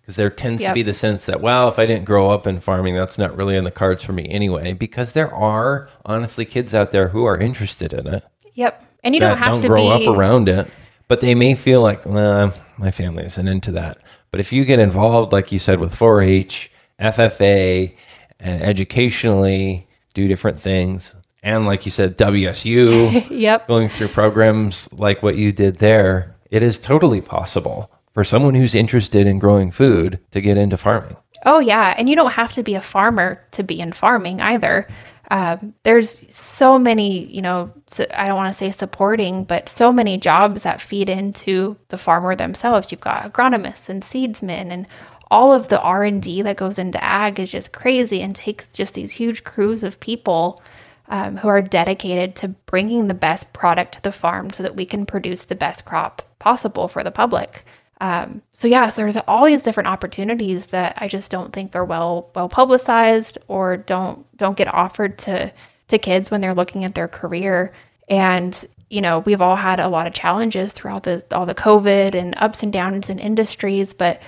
Because 0.01 0.15
there 0.15 0.31
tends 0.31 0.63
yep. 0.63 0.71
to 0.71 0.73
be 0.73 0.81
the 0.81 0.93
sense 0.93 1.25
that 1.27 1.41
well 1.41 1.69
if 1.69 1.77
i 1.77 1.85
didn't 1.85 2.05
grow 2.05 2.31
up 2.31 2.47
in 2.47 2.59
farming 2.59 2.95
that's 2.95 3.17
not 3.17 3.35
really 3.35 3.55
in 3.55 3.63
the 3.63 3.71
cards 3.71 4.03
for 4.03 4.11
me 4.11 4.27
anyway 4.27 4.73
because 4.73 5.11
there 5.11 5.31
are 5.33 5.87
honestly 6.03 6.45
kids 6.45 6.73
out 6.73 6.91
there 6.91 7.09
who 7.09 7.25
are 7.25 7.37
interested 7.37 7.93
in 7.93 8.07
it. 8.07 8.23
Yep. 8.55 8.85
And 9.03 9.15
you 9.15 9.21
don't 9.21 9.37
have 9.37 9.51
don't 9.51 9.61
to 9.61 9.67
grow 9.67 9.97
be... 9.97 10.07
up 10.07 10.15
around 10.15 10.49
it, 10.49 10.67
but 11.07 11.21
they 11.21 11.35
may 11.35 11.55
feel 11.55 11.81
like, 11.81 12.05
well, 12.05 12.53
my 12.77 12.91
family 12.91 13.25
isn't 13.25 13.47
into 13.47 13.71
that. 13.71 13.97
But 14.31 14.39
if 14.39 14.51
you 14.51 14.65
get 14.65 14.79
involved, 14.79 15.31
like 15.31 15.51
you 15.51 15.59
said, 15.59 15.79
with 15.79 15.95
4-H, 15.95 16.71
FFA, 16.99 17.93
and 18.39 18.61
educationally 18.61 19.87
do 20.13 20.27
different 20.27 20.59
things, 20.59 21.15
and 21.43 21.65
like 21.65 21.85
you 21.85 21.91
said, 21.91 22.17
WSU, 22.17 23.27
yep, 23.31 23.67
going 23.67 23.89
through 23.89 24.09
programs 24.09 24.89
like 24.93 25.23
what 25.23 25.37
you 25.37 25.51
did 25.51 25.75
there, 25.77 26.35
it 26.51 26.63
is 26.63 26.77
totally 26.77 27.21
possible 27.21 27.91
for 28.13 28.23
someone 28.23 28.55
who's 28.55 28.75
interested 28.75 29.27
in 29.27 29.39
growing 29.39 29.71
food 29.71 30.19
to 30.31 30.41
get 30.41 30.57
into 30.57 30.77
farming. 30.77 31.15
Oh 31.45 31.59
yeah, 31.59 31.95
and 31.97 32.09
you 32.09 32.15
don't 32.15 32.33
have 32.33 32.53
to 32.53 32.63
be 32.63 32.75
a 32.75 32.81
farmer 32.81 33.41
to 33.51 33.63
be 33.63 33.79
in 33.79 33.93
farming 33.93 34.41
either. 34.41 34.87
Um, 35.31 35.75
there's 35.83 36.25
so 36.33 36.79
many, 36.79 37.25
you 37.25 37.41
know, 37.41 37.71
I 38.15 38.27
don't 38.27 38.35
want 38.35 38.51
to 38.51 38.57
say 38.57 38.71
supporting, 38.71 39.43
but 39.43 39.69
so 39.69 39.93
many 39.93 40.17
jobs 40.17 40.63
that 40.63 40.81
feed 40.81 41.07
into 41.07 41.77
the 41.89 41.99
farmer 41.99 42.35
themselves. 42.35 42.91
You've 42.91 43.01
got 43.01 43.31
agronomists 43.31 43.89
and 43.89 44.03
seedsmen 44.03 44.71
and 44.71 44.87
all 45.31 45.53
of 45.53 45.67
the 45.67 45.81
R&D 45.81 46.41
that 46.41 46.57
goes 46.57 46.77
into 46.77 47.03
ag 47.03 47.39
is 47.39 47.51
just 47.51 47.71
crazy 47.71 48.21
and 48.21 48.35
takes 48.35 48.67
just 48.67 48.93
these 48.93 49.11
huge 49.11 49.43
crews 49.43 49.83
of 49.83 49.99
people 49.99 50.61
um, 51.07 51.37
who 51.37 51.47
are 51.47 51.61
dedicated 51.61 52.35
to 52.37 52.49
bringing 52.49 53.07
the 53.07 53.13
best 53.13 53.51
product 53.53 53.93
to 53.95 54.01
the 54.01 54.11
farm 54.11 54.51
so 54.51 54.63
that 54.63 54.75
we 54.75 54.85
can 54.85 55.05
produce 55.05 55.43
the 55.43 55.55
best 55.55 55.85
crop 55.85 56.21
possible 56.39 56.87
for 56.87 57.03
the 57.03 57.11
public. 57.11 57.65
Um, 58.01 58.41
so 58.53 58.67
yeah, 58.67 58.89
so 58.89 59.01
there's 59.01 59.17
all 59.27 59.45
these 59.45 59.63
different 59.63 59.89
opportunities 59.89 60.67
that 60.67 60.93
I 60.97 61.07
just 61.07 61.31
don't 61.31 61.51
think 61.51 61.75
are 61.75 61.83
well 61.83 62.29
well 62.33 62.47
publicized 62.47 63.37
or 63.47 63.75
don't 63.75 64.25
don't 64.37 64.57
get 64.57 64.73
offered 64.73 65.17
to 65.19 65.51
to 65.89 65.97
kids 65.97 66.31
when 66.31 66.39
they're 66.39 66.53
looking 66.53 66.85
at 66.85 66.95
their 66.95 67.07
career. 67.09 67.73
And 68.07 68.57
you 68.89 69.01
know, 69.01 69.19
we've 69.19 69.41
all 69.41 69.57
had 69.57 69.79
a 69.79 69.89
lot 69.89 70.07
of 70.07 70.13
challenges 70.13 70.71
throughout 70.73 71.03
the 71.03 71.23
all 71.31 71.45
the 71.45 71.55
COVID 71.55 72.15
and 72.15 72.35
ups 72.37 72.63
and 72.63 72.71
downs 72.71 73.09
in 73.09 73.19
industries, 73.19 73.93
but 73.93 74.21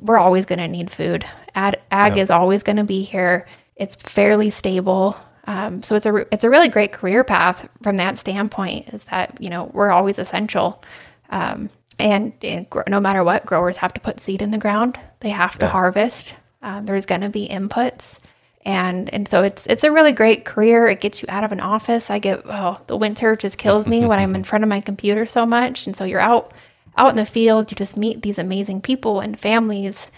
we're 0.00 0.18
always 0.18 0.46
going 0.46 0.58
to 0.58 0.68
need 0.68 0.90
food. 0.90 1.24
Ag, 1.54 1.76
ag 1.90 2.16
is 2.16 2.30
always 2.30 2.62
going 2.62 2.76
to 2.76 2.84
be 2.84 3.02
here. 3.02 3.46
It's 3.76 3.94
fairly 3.96 4.50
stable. 4.50 5.16
Um, 5.46 5.82
so 5.82 5.94
it's 5.94 6.04
a 6.04 6.26
it's 6.32 6.44
a 6.44 6.50
really 6.50 6.68
great 6.68 6.92
career 6.92 7.24
path 7.24 7.68
from 7.82 7.96
that 7.96 8.18
standpoint. 8.18 8.88
Is 8.90 9.04
that 9.04 9.40
you 9.40 9.50
know 9.50 9.70
we're 9.72 9.90
always 9.90 10.18
essential. 10.18 10.82
Um, 11.30 11.70
and, 11.98 12.32
and, 12.42 12.66
no 12.86 13.00
matter 13.00 13.24
what, 13.24 13.44
growers 13.44 13.78
have 13.78 13.92
to 13.94 14.00
put 14.00 14.20
seed 14.20 14.40
in 14.40 14.52
the 14.52 14.58
ground. 14.58 15.00
They 15.20 15.30
have 15.30 15.58
to 15.58 15.66
yeah. 15.66 15.72
harvest. 15.72 16.34
Um, 16.62 16.84
there's 16.84 17.06
going 17.06 17.22
to 17.22 17.28
be 17.28 17.48
inputs, 17.48 18.18
and 18.64 19.12
and 19.12 19.28
so 19.28 19.42
it's 19.42 19.66
it's 19.66 19.84
a 19.84 19.92
really 19.92 20.12
great 20.12 20.44
career. 20.44 20.86
It 20.86 21.00
gets 21.00 21.22
you 21.22 21.26
out 21.28 21.44
of 21.44 21.52
an 21.52 21.60
office. 21.60 22.10
I 22.10 22.18
get 22.18 22.42
oh 22.44 22.80
the 22.86 22.96
winter 22.96 23.36
just 23.36 23.58
kills 23.58 23.86
me 23.86 24.04
when 24.06 24.18
I'm 24.18 24.34
in 24.34 24.44
front 24.50 24.64
of 24.64 24.68
my 24.68 24.80
computer 24.80 25.26
so 25.26 25.46
much, 25.46 25.86
and 25.86 25.96
so 25.96 26.04
you're 26.04 26.20
out 26.20 26.52
out 26.98 27.10
in 27.10 27.16
the 27.16 27.26
field. 27.26 27.70
You 27.70 27.76
just 27.76 27.96
meet 27.96 28.22
these 28.22 28.38
amazing 28.38 28.82
people 28.82 29.20
and 29.20 29.38
families, 29.38 30.10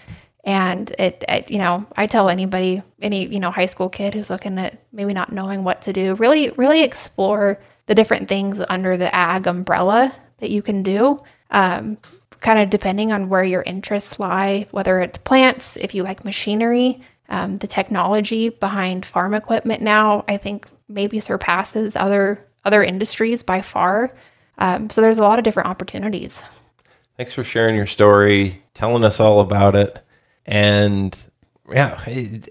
and 0.44 0.90
it, 0.98 1.24
it 1.28 1.50
you 1.50 1.58
know 1.58 1.86
I 1.96 2.06
tell 2.06 2.28
anybody 2.28 2.82
any 3.00 3.26
you 3.26 3.40
know 3.40 3.50
high 3.50 3.66
school 3.66 3.88
kid 3.88 4.14
who's 4.14 4.30
looking 4.30 4.58
at 4.58 4.78
maybe 4.92 5.12
not 5.12 5.32
knowing 5.32 5.62
what 5.64 5.82
to 5.82 5.92
do 5.92 6.14
really 6.16 6.50
really 6.56 6.82
explore 6.82 7.60
the 7.86 7.94
different 7.94 8.28
things 8.28 8.60
under 8.68 8.96
the 8.96 9.14
ag 9.14 9.46
umbrella 9.46 10.14
that 10.38 10.50
you 10.50 10.62
can 10.62 10.82
do 10.82 11.18
um, 11.50 11.98
kind 12.40 12.58
of 12.58 12.70
depending 12.70 13.12
on 13.12 13.28
where 13.28 13.44
your 13.44 13.62
interests 13.62 14.18
lie, 14.18 14.66
whether 14.70 15.00
it's 15.00 15.18
plants, 15.18 15.76
if 15.76 15.94
you 15.94 16.02
like 16.02 16.24
machinery, 16.24 17.00
um, 17.28 17.58
the 17.58 17.66
technology 17.66 18.48
behind 18.48 19.04
farm 19.06 19.34
equipment 19.34 19.82
now, 19.82 20.24
I 20.26 20.36
think 20.36 20.66
maybe 20.88 21.20
surpasses 21.20 21.94
other 21.94 22.44
other 22.64 22.82
industries 22.82 23.42
by 23.42 23.62
far. 23.62 24.12
Um, 24.58 24.90
so 24.90 25.00
there's 25.00 25.18
a 25.18 25.22
lot 25.22 25.38
of 25.38 25.44
different 25.44 25.68
opportunities. 25.68 26.42
Thanks 27.20 27.34
for 27.34 27.44
sharing 27.44 27.76
your 27.76 27.84
story, 27.84 28.62
telling 28.72 29.04
us 29.04 29.20
all 29.20 29.40
about 29.40 29.74
it, 29.74 30.00
and 30.46 31.14
yeah, 31.70 32.00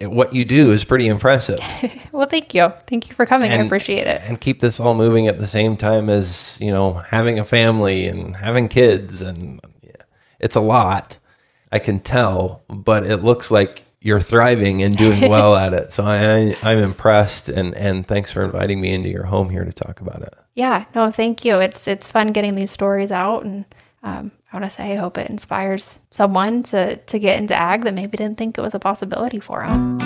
what 0.07 0.35
you 0.35 0.45
do 0.45 0.71
is 0.71 0.83
pretty 0.83 1.07
impressive. 1.07 1.59
well, 2.11 2.27
thank 2.27 2.53
you. 2.53 2.71
Thank 2.85 3.09
you 3.09 3.15
for 3.15 3.25
coming. 3.25 3.49
And, 3.49 3.63
I 3.63 3.65
appreciate 3.65 4.05
it. 4.05 4.21
And 4.23 4.39
keep 4.39 4.59
this 4.59 4.79
all 4.79 4.93
moving 4.93 5.27
at 5.27 5.39
the 5.39 5.47
same 5.47 5.75
time 5.75 6.07
as, 6.07 6.55
you 6.61 6.69
know, 6.69 6.93
having 6.93 7.39
a 7.39 7.45
family 7.45 8.05
and 8.05 8.35
having 8.35 8.67
kids. 8.67 9.21
And 9.21 9.59
yeah, 9.81 10.03
it's 10.39 10.55
a 10.55 10.61
lot, 10.61 11.17
I 11.71 11.79
can 11.79 11.99
tell, 11.99 12.61
but 12.69 13.07
it 13.07 13.23
looks 13.23 13.49
like 13.49 13.85
you're 14.01 14.21
thriving 14.21 14.83
and 14.83 14.95
doing 14.95 15.27
well 15.31 15.55
at 15.55 15.73
it. 15.73 15.93
So 15.93 16.05
I, 16.05 16.55
I'm 16.61 16.77
impressed. 16.77 17.49
And, 17.49 17.73
and 17.73 18.07
thanks 18.07 18.31
for 18.31 18.43
inviting 18.43 18.79
me 18.79 18.93
into 18.93 19.09
your 19.09 19.25
home 19.25 19.49
here 19.49 19.65
to 19.65 19.73
talk 19.73 19.99
about 19.99 20.21
it. 20.21 20.35
Yeah, 20.53 20.85
no, 20.93 21.09
thank 21.09 21.43
you. 21.43 21.59
It's, 21.59 21.87
it's 21.87 22.07
fun 22.07 22.33
getting 22.33 22.53
these 22.53 22.69
stories 22.69 23.11
out 23.11 23.43
and, 23.43 23.65
um, 24.03 24.31
I 24.51 24.57
want 24.57 24.67
to 24.67 24.75
say 24.75 24.93
I 24.93 24.95
hope 24.95 25.19
it 25.19 25.29
inspires 25.29 25.99
someone 26.09 26.63
to 26.63 26.95
to 26.95 27.19
get 27.19 27.39
into 27.39 27.53
ag 27.55 27.83
that 27.83 27.93
maybe 27.93 28.17
didn't 28.17 28.39
think 28.39 28.57
it 28.57 28.61
was 28.61 28.73
a 28.73 28.79
possibility 28.79 29.39
for 29.39 29.59
them. 29.59 29.99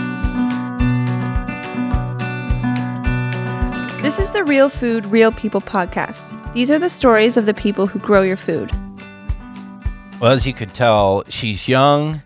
This 4.02 4.20
is 4.20 4.32
the 4.32 4.44
Real 4.44 4.68
Food, 4.68 5.06
Real 5.06 5.32
People 5.32 5.62
podcast. 5.62 6.52
These 6.52 6.70
are 6.70 6.78
the 6.78 6.90
stories 6.90 7.38
of 7.38 7.46
the 7.46 7.54
people 7.54 7.88
who 7.88 8.00
grow 8.00 8.22
your 8.22 8.36
food. 8.36 8.70
Well, 10.20 10.34
as 10.34 10.46
you 10.46 10.54
could 10.54 10.74
tell, 10.74 11.24
she's 11.30 11.70
young 11.70 12.22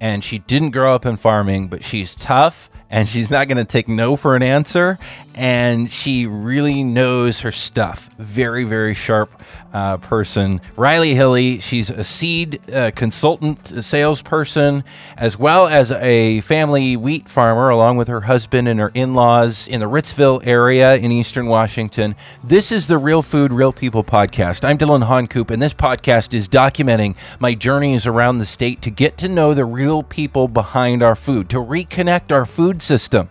and 0.00 0.22
she 0.22 0.38
didn't 0.38 0.70
grow 0.70 0.94
up 0.94 1.04
in 1.04 1.16
farming, 1.16 1.66
but 1.66 1.82
she's 1.82 2.14
tough 2.14 2.70
and 2.90 3.08
she's 3.08 3.28
not 3.28 3.48
going 3.48 3.58
to 3.58 3.64
take 3.64 3.88
no 3.88 4.14
for 4.14 4.36
an 4.36 4.42
answer. 4.44 5.00
And 5.36 5.92
she 5.92 6.26
really 6.26 6.82
knows 6.82 7.40
her 7.40 7.52
stuff. 7.52 8.08
Very, 8.18 8.64
very 8.64 8.94
sharp 8.94 9.42
uh, 9.74 9.98
person. 9.98 10.62
Riley 10.74 11.14
Hilly, 11.14 11.60
she's 11.60 11.90
a 11.90 12.02
seed 12.02 12.58
uh, 12.72 12.90
consultant, 12.92 13.70
a 13.72 13.82
salesperson, 13.82 14.82
as 15.18 15.38
well 15.38 15.66
as 15.66 15.92
a 15.92 16.40
family 16.40 16.96
wheat 16.96 17.28
farmer, 17.28 17.68
along 17.68 17.98
with 17.98 18.08
her 18.08 18.22
husband 18.22 18.68
and 18.68 18.80
her 18.80 18.90
in 18.94 19.12
laws 19.12 19.68
in 19.68 19.80
the 19.80 19.86
Ritzville 19.86 20.40
area 20.46 20.96
in 20.96 21.12
eastern 21.12 21.46
Washington. 21.46 22.14
This 22.42 22.72
is 22.72 22.86
the 22.86 22.96
Real 22.96 23.20
Food, 23.20 23.52
Real 23.52 23.72
People 23.72 24.02
podcast. 24.02 24.64
I'm 24.64 24.78
Dillon 24.78 25.02
Honcoop, 25.02 25.50
and 25.50 25.60
this 25.60 25.74
podcast 25.74 26.32
is 26.32 26.48
documenting 26.48 27.14
my 27.38 27.54
journeys 27.54 28.06
around 28.06 28.38
the 28.38 28.46
state 28.46 28.80
to 28.80 28.90
get 28.90 29.18
to 29.18 29.28
know 29.28 29.52
the 29.52 29.66
real 29.66 30.02
people 30.02 30.48
behind 30.48 31.02
our 31.02 31.14
food, 31.14 31.50
to 31.50 31.58
reconnect 31.58 32.32
our 32.32 32.46
food 32.46 32.80
system 32.80 33.28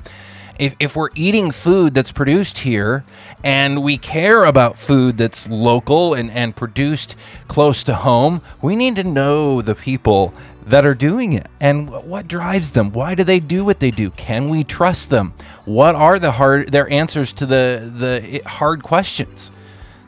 if, 0.60 0.76
if 0.80 0.96
we're 0.96 1.10
eating 1.16 1.52
food 1.52 1.94
that's 1.94 2.12
produced 2.12 2.60
here 2.60 3.04
and 3.44 3.84
we 3.84 3.98
care 3.98 4.46
about 4.46 4.78
food 4.78 5.18
that's 5.18 5.48
local 5.48 6.14
and, 6.14 6.32
and 6.32 6.56
produced 6.56 7.16
close 7.48 7.84
to 7.84 7.96
home, 7.96 8.42
we 8.62 8.76
need 8.76 8.96
to 8.96 9.04
know 9.04 9.62
the 9.62 9.76
people 9.76 10.34
that 10.66 10.86
are 10.86 10.96
doing 10.96 11.34
it 11.34 11.48
and 11.60 11.90
what 11.90 12.28
drives 12.28 12.72
them. 12.72 12.92
Why 12.92 13.16
do 13.16 13.24
they 13.24 13.40
do 13.40 13.64
what 13.64 13.80
they 13.80 13.92
do? 13.92 14.10
Can 14.12 14.50
we 14.50 14.64
trust 14.64 15.10
them? 15.10 15.34
What 15.66 15.96
are 15.96 16.18
the 16.18 16.34
hard 16.34 16.72
their 16.72 16.90
answers 16.90 17.32
to 17.34 17.46
the 17.46 17.92
the 17.96 18.42
hard 18.48 18.82
questions? 18.82 19.52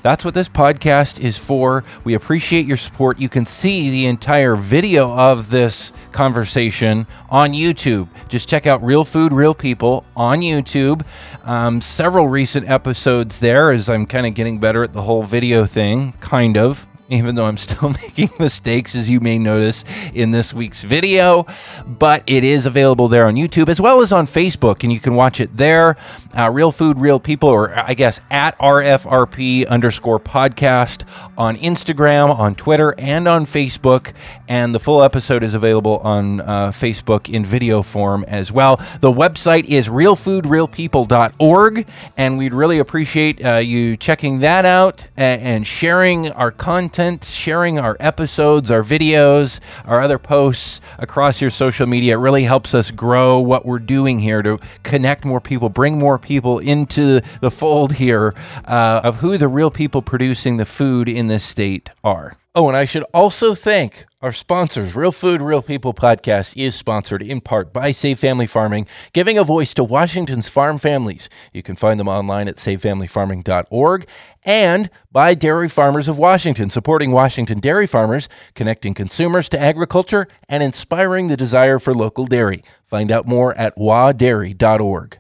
That's 0.08 0.24
what 0.24 0.34
this 0.34 0.48
podcast 0.48 1.20
is 1.20 1.38
for. 1.38 1.84
We 2.06 2.14
appreciate 2.14 2.66
your 2.66 2.78
support. 2.78 3.20
You 3.20 3.28
can 3.28 3.46
see 3.46 3.90
the 3.90 4.06
entire 4.06 4.56
video 4.56 5.12
of 5.12 5.50
this 5.50 5.92
conversation 6.14 7.08
on 7.30 7.52
YouTube. 7.52 8.08
Just 8.30 8.48
check 8.48 8.66
out 8.66 8.82
Real 8.82 9.04
Food, 9.04 9.34
Real 9.34 9.54
People 9.54 10.06
on 10.16 10.40
YouTube. 10.40 11.06
Um, 11.44 11.82
several 11.82 12.30
recent 12.30 12.70
episodes 12.70 13.42
there 13.42 13.70
as 13.70 13.90
I'm 13.90 14.06
kind 14.06 14.26
of 14.26 14.34
getting 14.34 14.60
better 14.60 14.82
at 14.82 14.94
the 14.94 15.02
whole 15.02 15.24
video 15.24 15.66
thing, 15.66 16.14
kind 16.22 16.56
of. 16.56 16.88
even 17.10 17.36
though 17.36 17.46
I'm 17.46 17.58
still 17.58 17.90
making 17.90 18.30
mistakes, 18.40 18.96
as 18.96 19.10
you 19.10 19.20
may 19.20 19.38
notice 19.38 19.84
in 20.14 20.32
this 20.32 20.54
week's 20.54 20.84
video. 20.84 21.46
But 21.86 22.24
it 22.28 22.44
is 22.44 22.66
available 22.66 23.08
there 23.08 23.26
on 23.26 23.36
YouTube 23.36 23.70
as 23.70 23.80
well 23.80 24.02
as 24.02 24.12
on 24.12 24.28
Facebook, 24.28 24.84
and 24.84 24.92
you 24.92 25.00
can 25.00 25.16
watch 25.16 25.40
it 25.40 25.56
there. 25.56 25.96
Uh, 26.38 26.50
Real 26.52 26.72
Food, 26.72 27.00
Real 27.00 27.20
People, 27.20 27.50
or 27.50 27.78
I 27.78 27.94
guess 27.94 28.20
at 28.30 28.58
RFRP 28.60 29.68
underscore 29.68 30.20
podcast 30.20 31.04
on 31.38 31.58
Instagram, 31.58 32.38
on 32.38 32.56
Twitter, 32.56 32.94
and 32.98 33.28
on 33.28 33.46
Facebook. 33.46 34.14
And 34.48 34.74
the 34.74 34.80
full 34.80 35.04
episode 35.04 35.44
is 35.44 35.54
available 35.54 35.98
on 36.00 36.42
uh, 36.42 36.72
Facebook 36.72 37.34
in 37.34 37.46
video 37.46 37.82
form 37.82 38.26
as 38.28 38.52
well. 38.52 38.78
The 39.00 39.12
website 39.12 39.66
is 39.66 39.88
realfoodrealpeople.org, 39.88 41.88
and 42.18 42.38
we'd 42.38 42.54
really 42.54 42.80
appreciate 42.80 43.44
uh, 43.44 43.58
you 43.58 43.98
checking 43.98 44.40
that 44.40 44.66
out 44.66 45.08
and, 45.16 45.68
sharing 45.68 46.32
our 46.32 46.52
content, 46.98 47.24
sharing 47.24 47.78
our 47.78 47.96
episodes, 48.00 48.72
our 48.72 48.82
videos, 48.82 49.60
our 49.86 50.02
other 50.02 50.18
posts 50.18 50.82
across 50.98 51.40
your 51.40 51.52
social 51.52 51.86
media. 51.86 52.16
It 52.16 52.18
really 52.18 52.46
helps 52.46 52.74
us 52.74 52.90
grow 52.90 53.40
what 53.40 53.68
we're 53.68 53.78
doing 53.78 54.18
here 54.20 54.42
to 54.42 54.58
connect 54.82 55.24
more 55.24 55.40
people, 55.40 55.70
bring 55.70 56.00
more 56.00 56.18
people 56.18 56.58
into 56.58 57.22
the 57.40 57.52
fold 57.52 57.94
here 57.94 58.34
uh, 58.66 59.02
of 59.04 59.18
who 59.18 59.38
the 59.38 59.48
real 59.48 59.70
people 59.70 60.02
producing 60.02 60.58
the 60.58 60.66
food 60.66 61.08
in 61.08 61.28
this 61.28 61.44
state 61.44 61.92
are. 62.04 62.36
Oh, 62.56 62.68
and 62.68 62.76
I 62.76 62.86
should 62.86 63.04
also 63.14 63.54
thank 63.54 64.08
our 64.20 64.32
sponsors. 64.34 64.96
Real 64.96 65.12
Food, 65.12 65.44
Real 65.44 65.62
People 65.62 65.94
podcast 65.94 66.54
is 66.58 66.74
sponsored 66.74 67.22
in 67.22 67.40
part 67.40 67.72
by 67.72 67.92
Save 67.92 68.18
Family 68.18 68.48
Farming, 68.48 68.88
giving 69.14 69.38
a 69.38 69.44
voice 69.44 69.76
to 69.76 69.84
Washington's 69.84 70.50
farm 70.50 70.80
families. 70.80 71.30
You 71.54 71.62
can 71.62 71.76
find 71.76 72.00
them 72.00 72.08
online 72.08 72.48
at 72.48 72.56
savefamilyfarming.org 72.56 74.08
and 74.42 74.90
by 75.12 75.36
Dairy 75.36 75.70
Farmers 75.70 76.08
of 76.08 76.18
Washington, 76.18 76.72
supporting 76.72 77.12
Washington 77.12 77.60
dairy 77.60 77.86
farmers, 77.86 78.28
connecting 78.56 78.96
consumers 78.96 79.50
to 79.50 79.60
agriculture, 79.60 80.28
and 80.50 80.64
inspiring 80.64 81.28
the 81.28 81.38
desire 81.38 81.78
for 81.78 81.94
local 81.94 82.26
dairy. 82.26 82.64
Find 82.88 83.12
out 83.12 83.28
more 83.28 83.56
at 83.56 83.78
wadairy.org. 83.78 85.16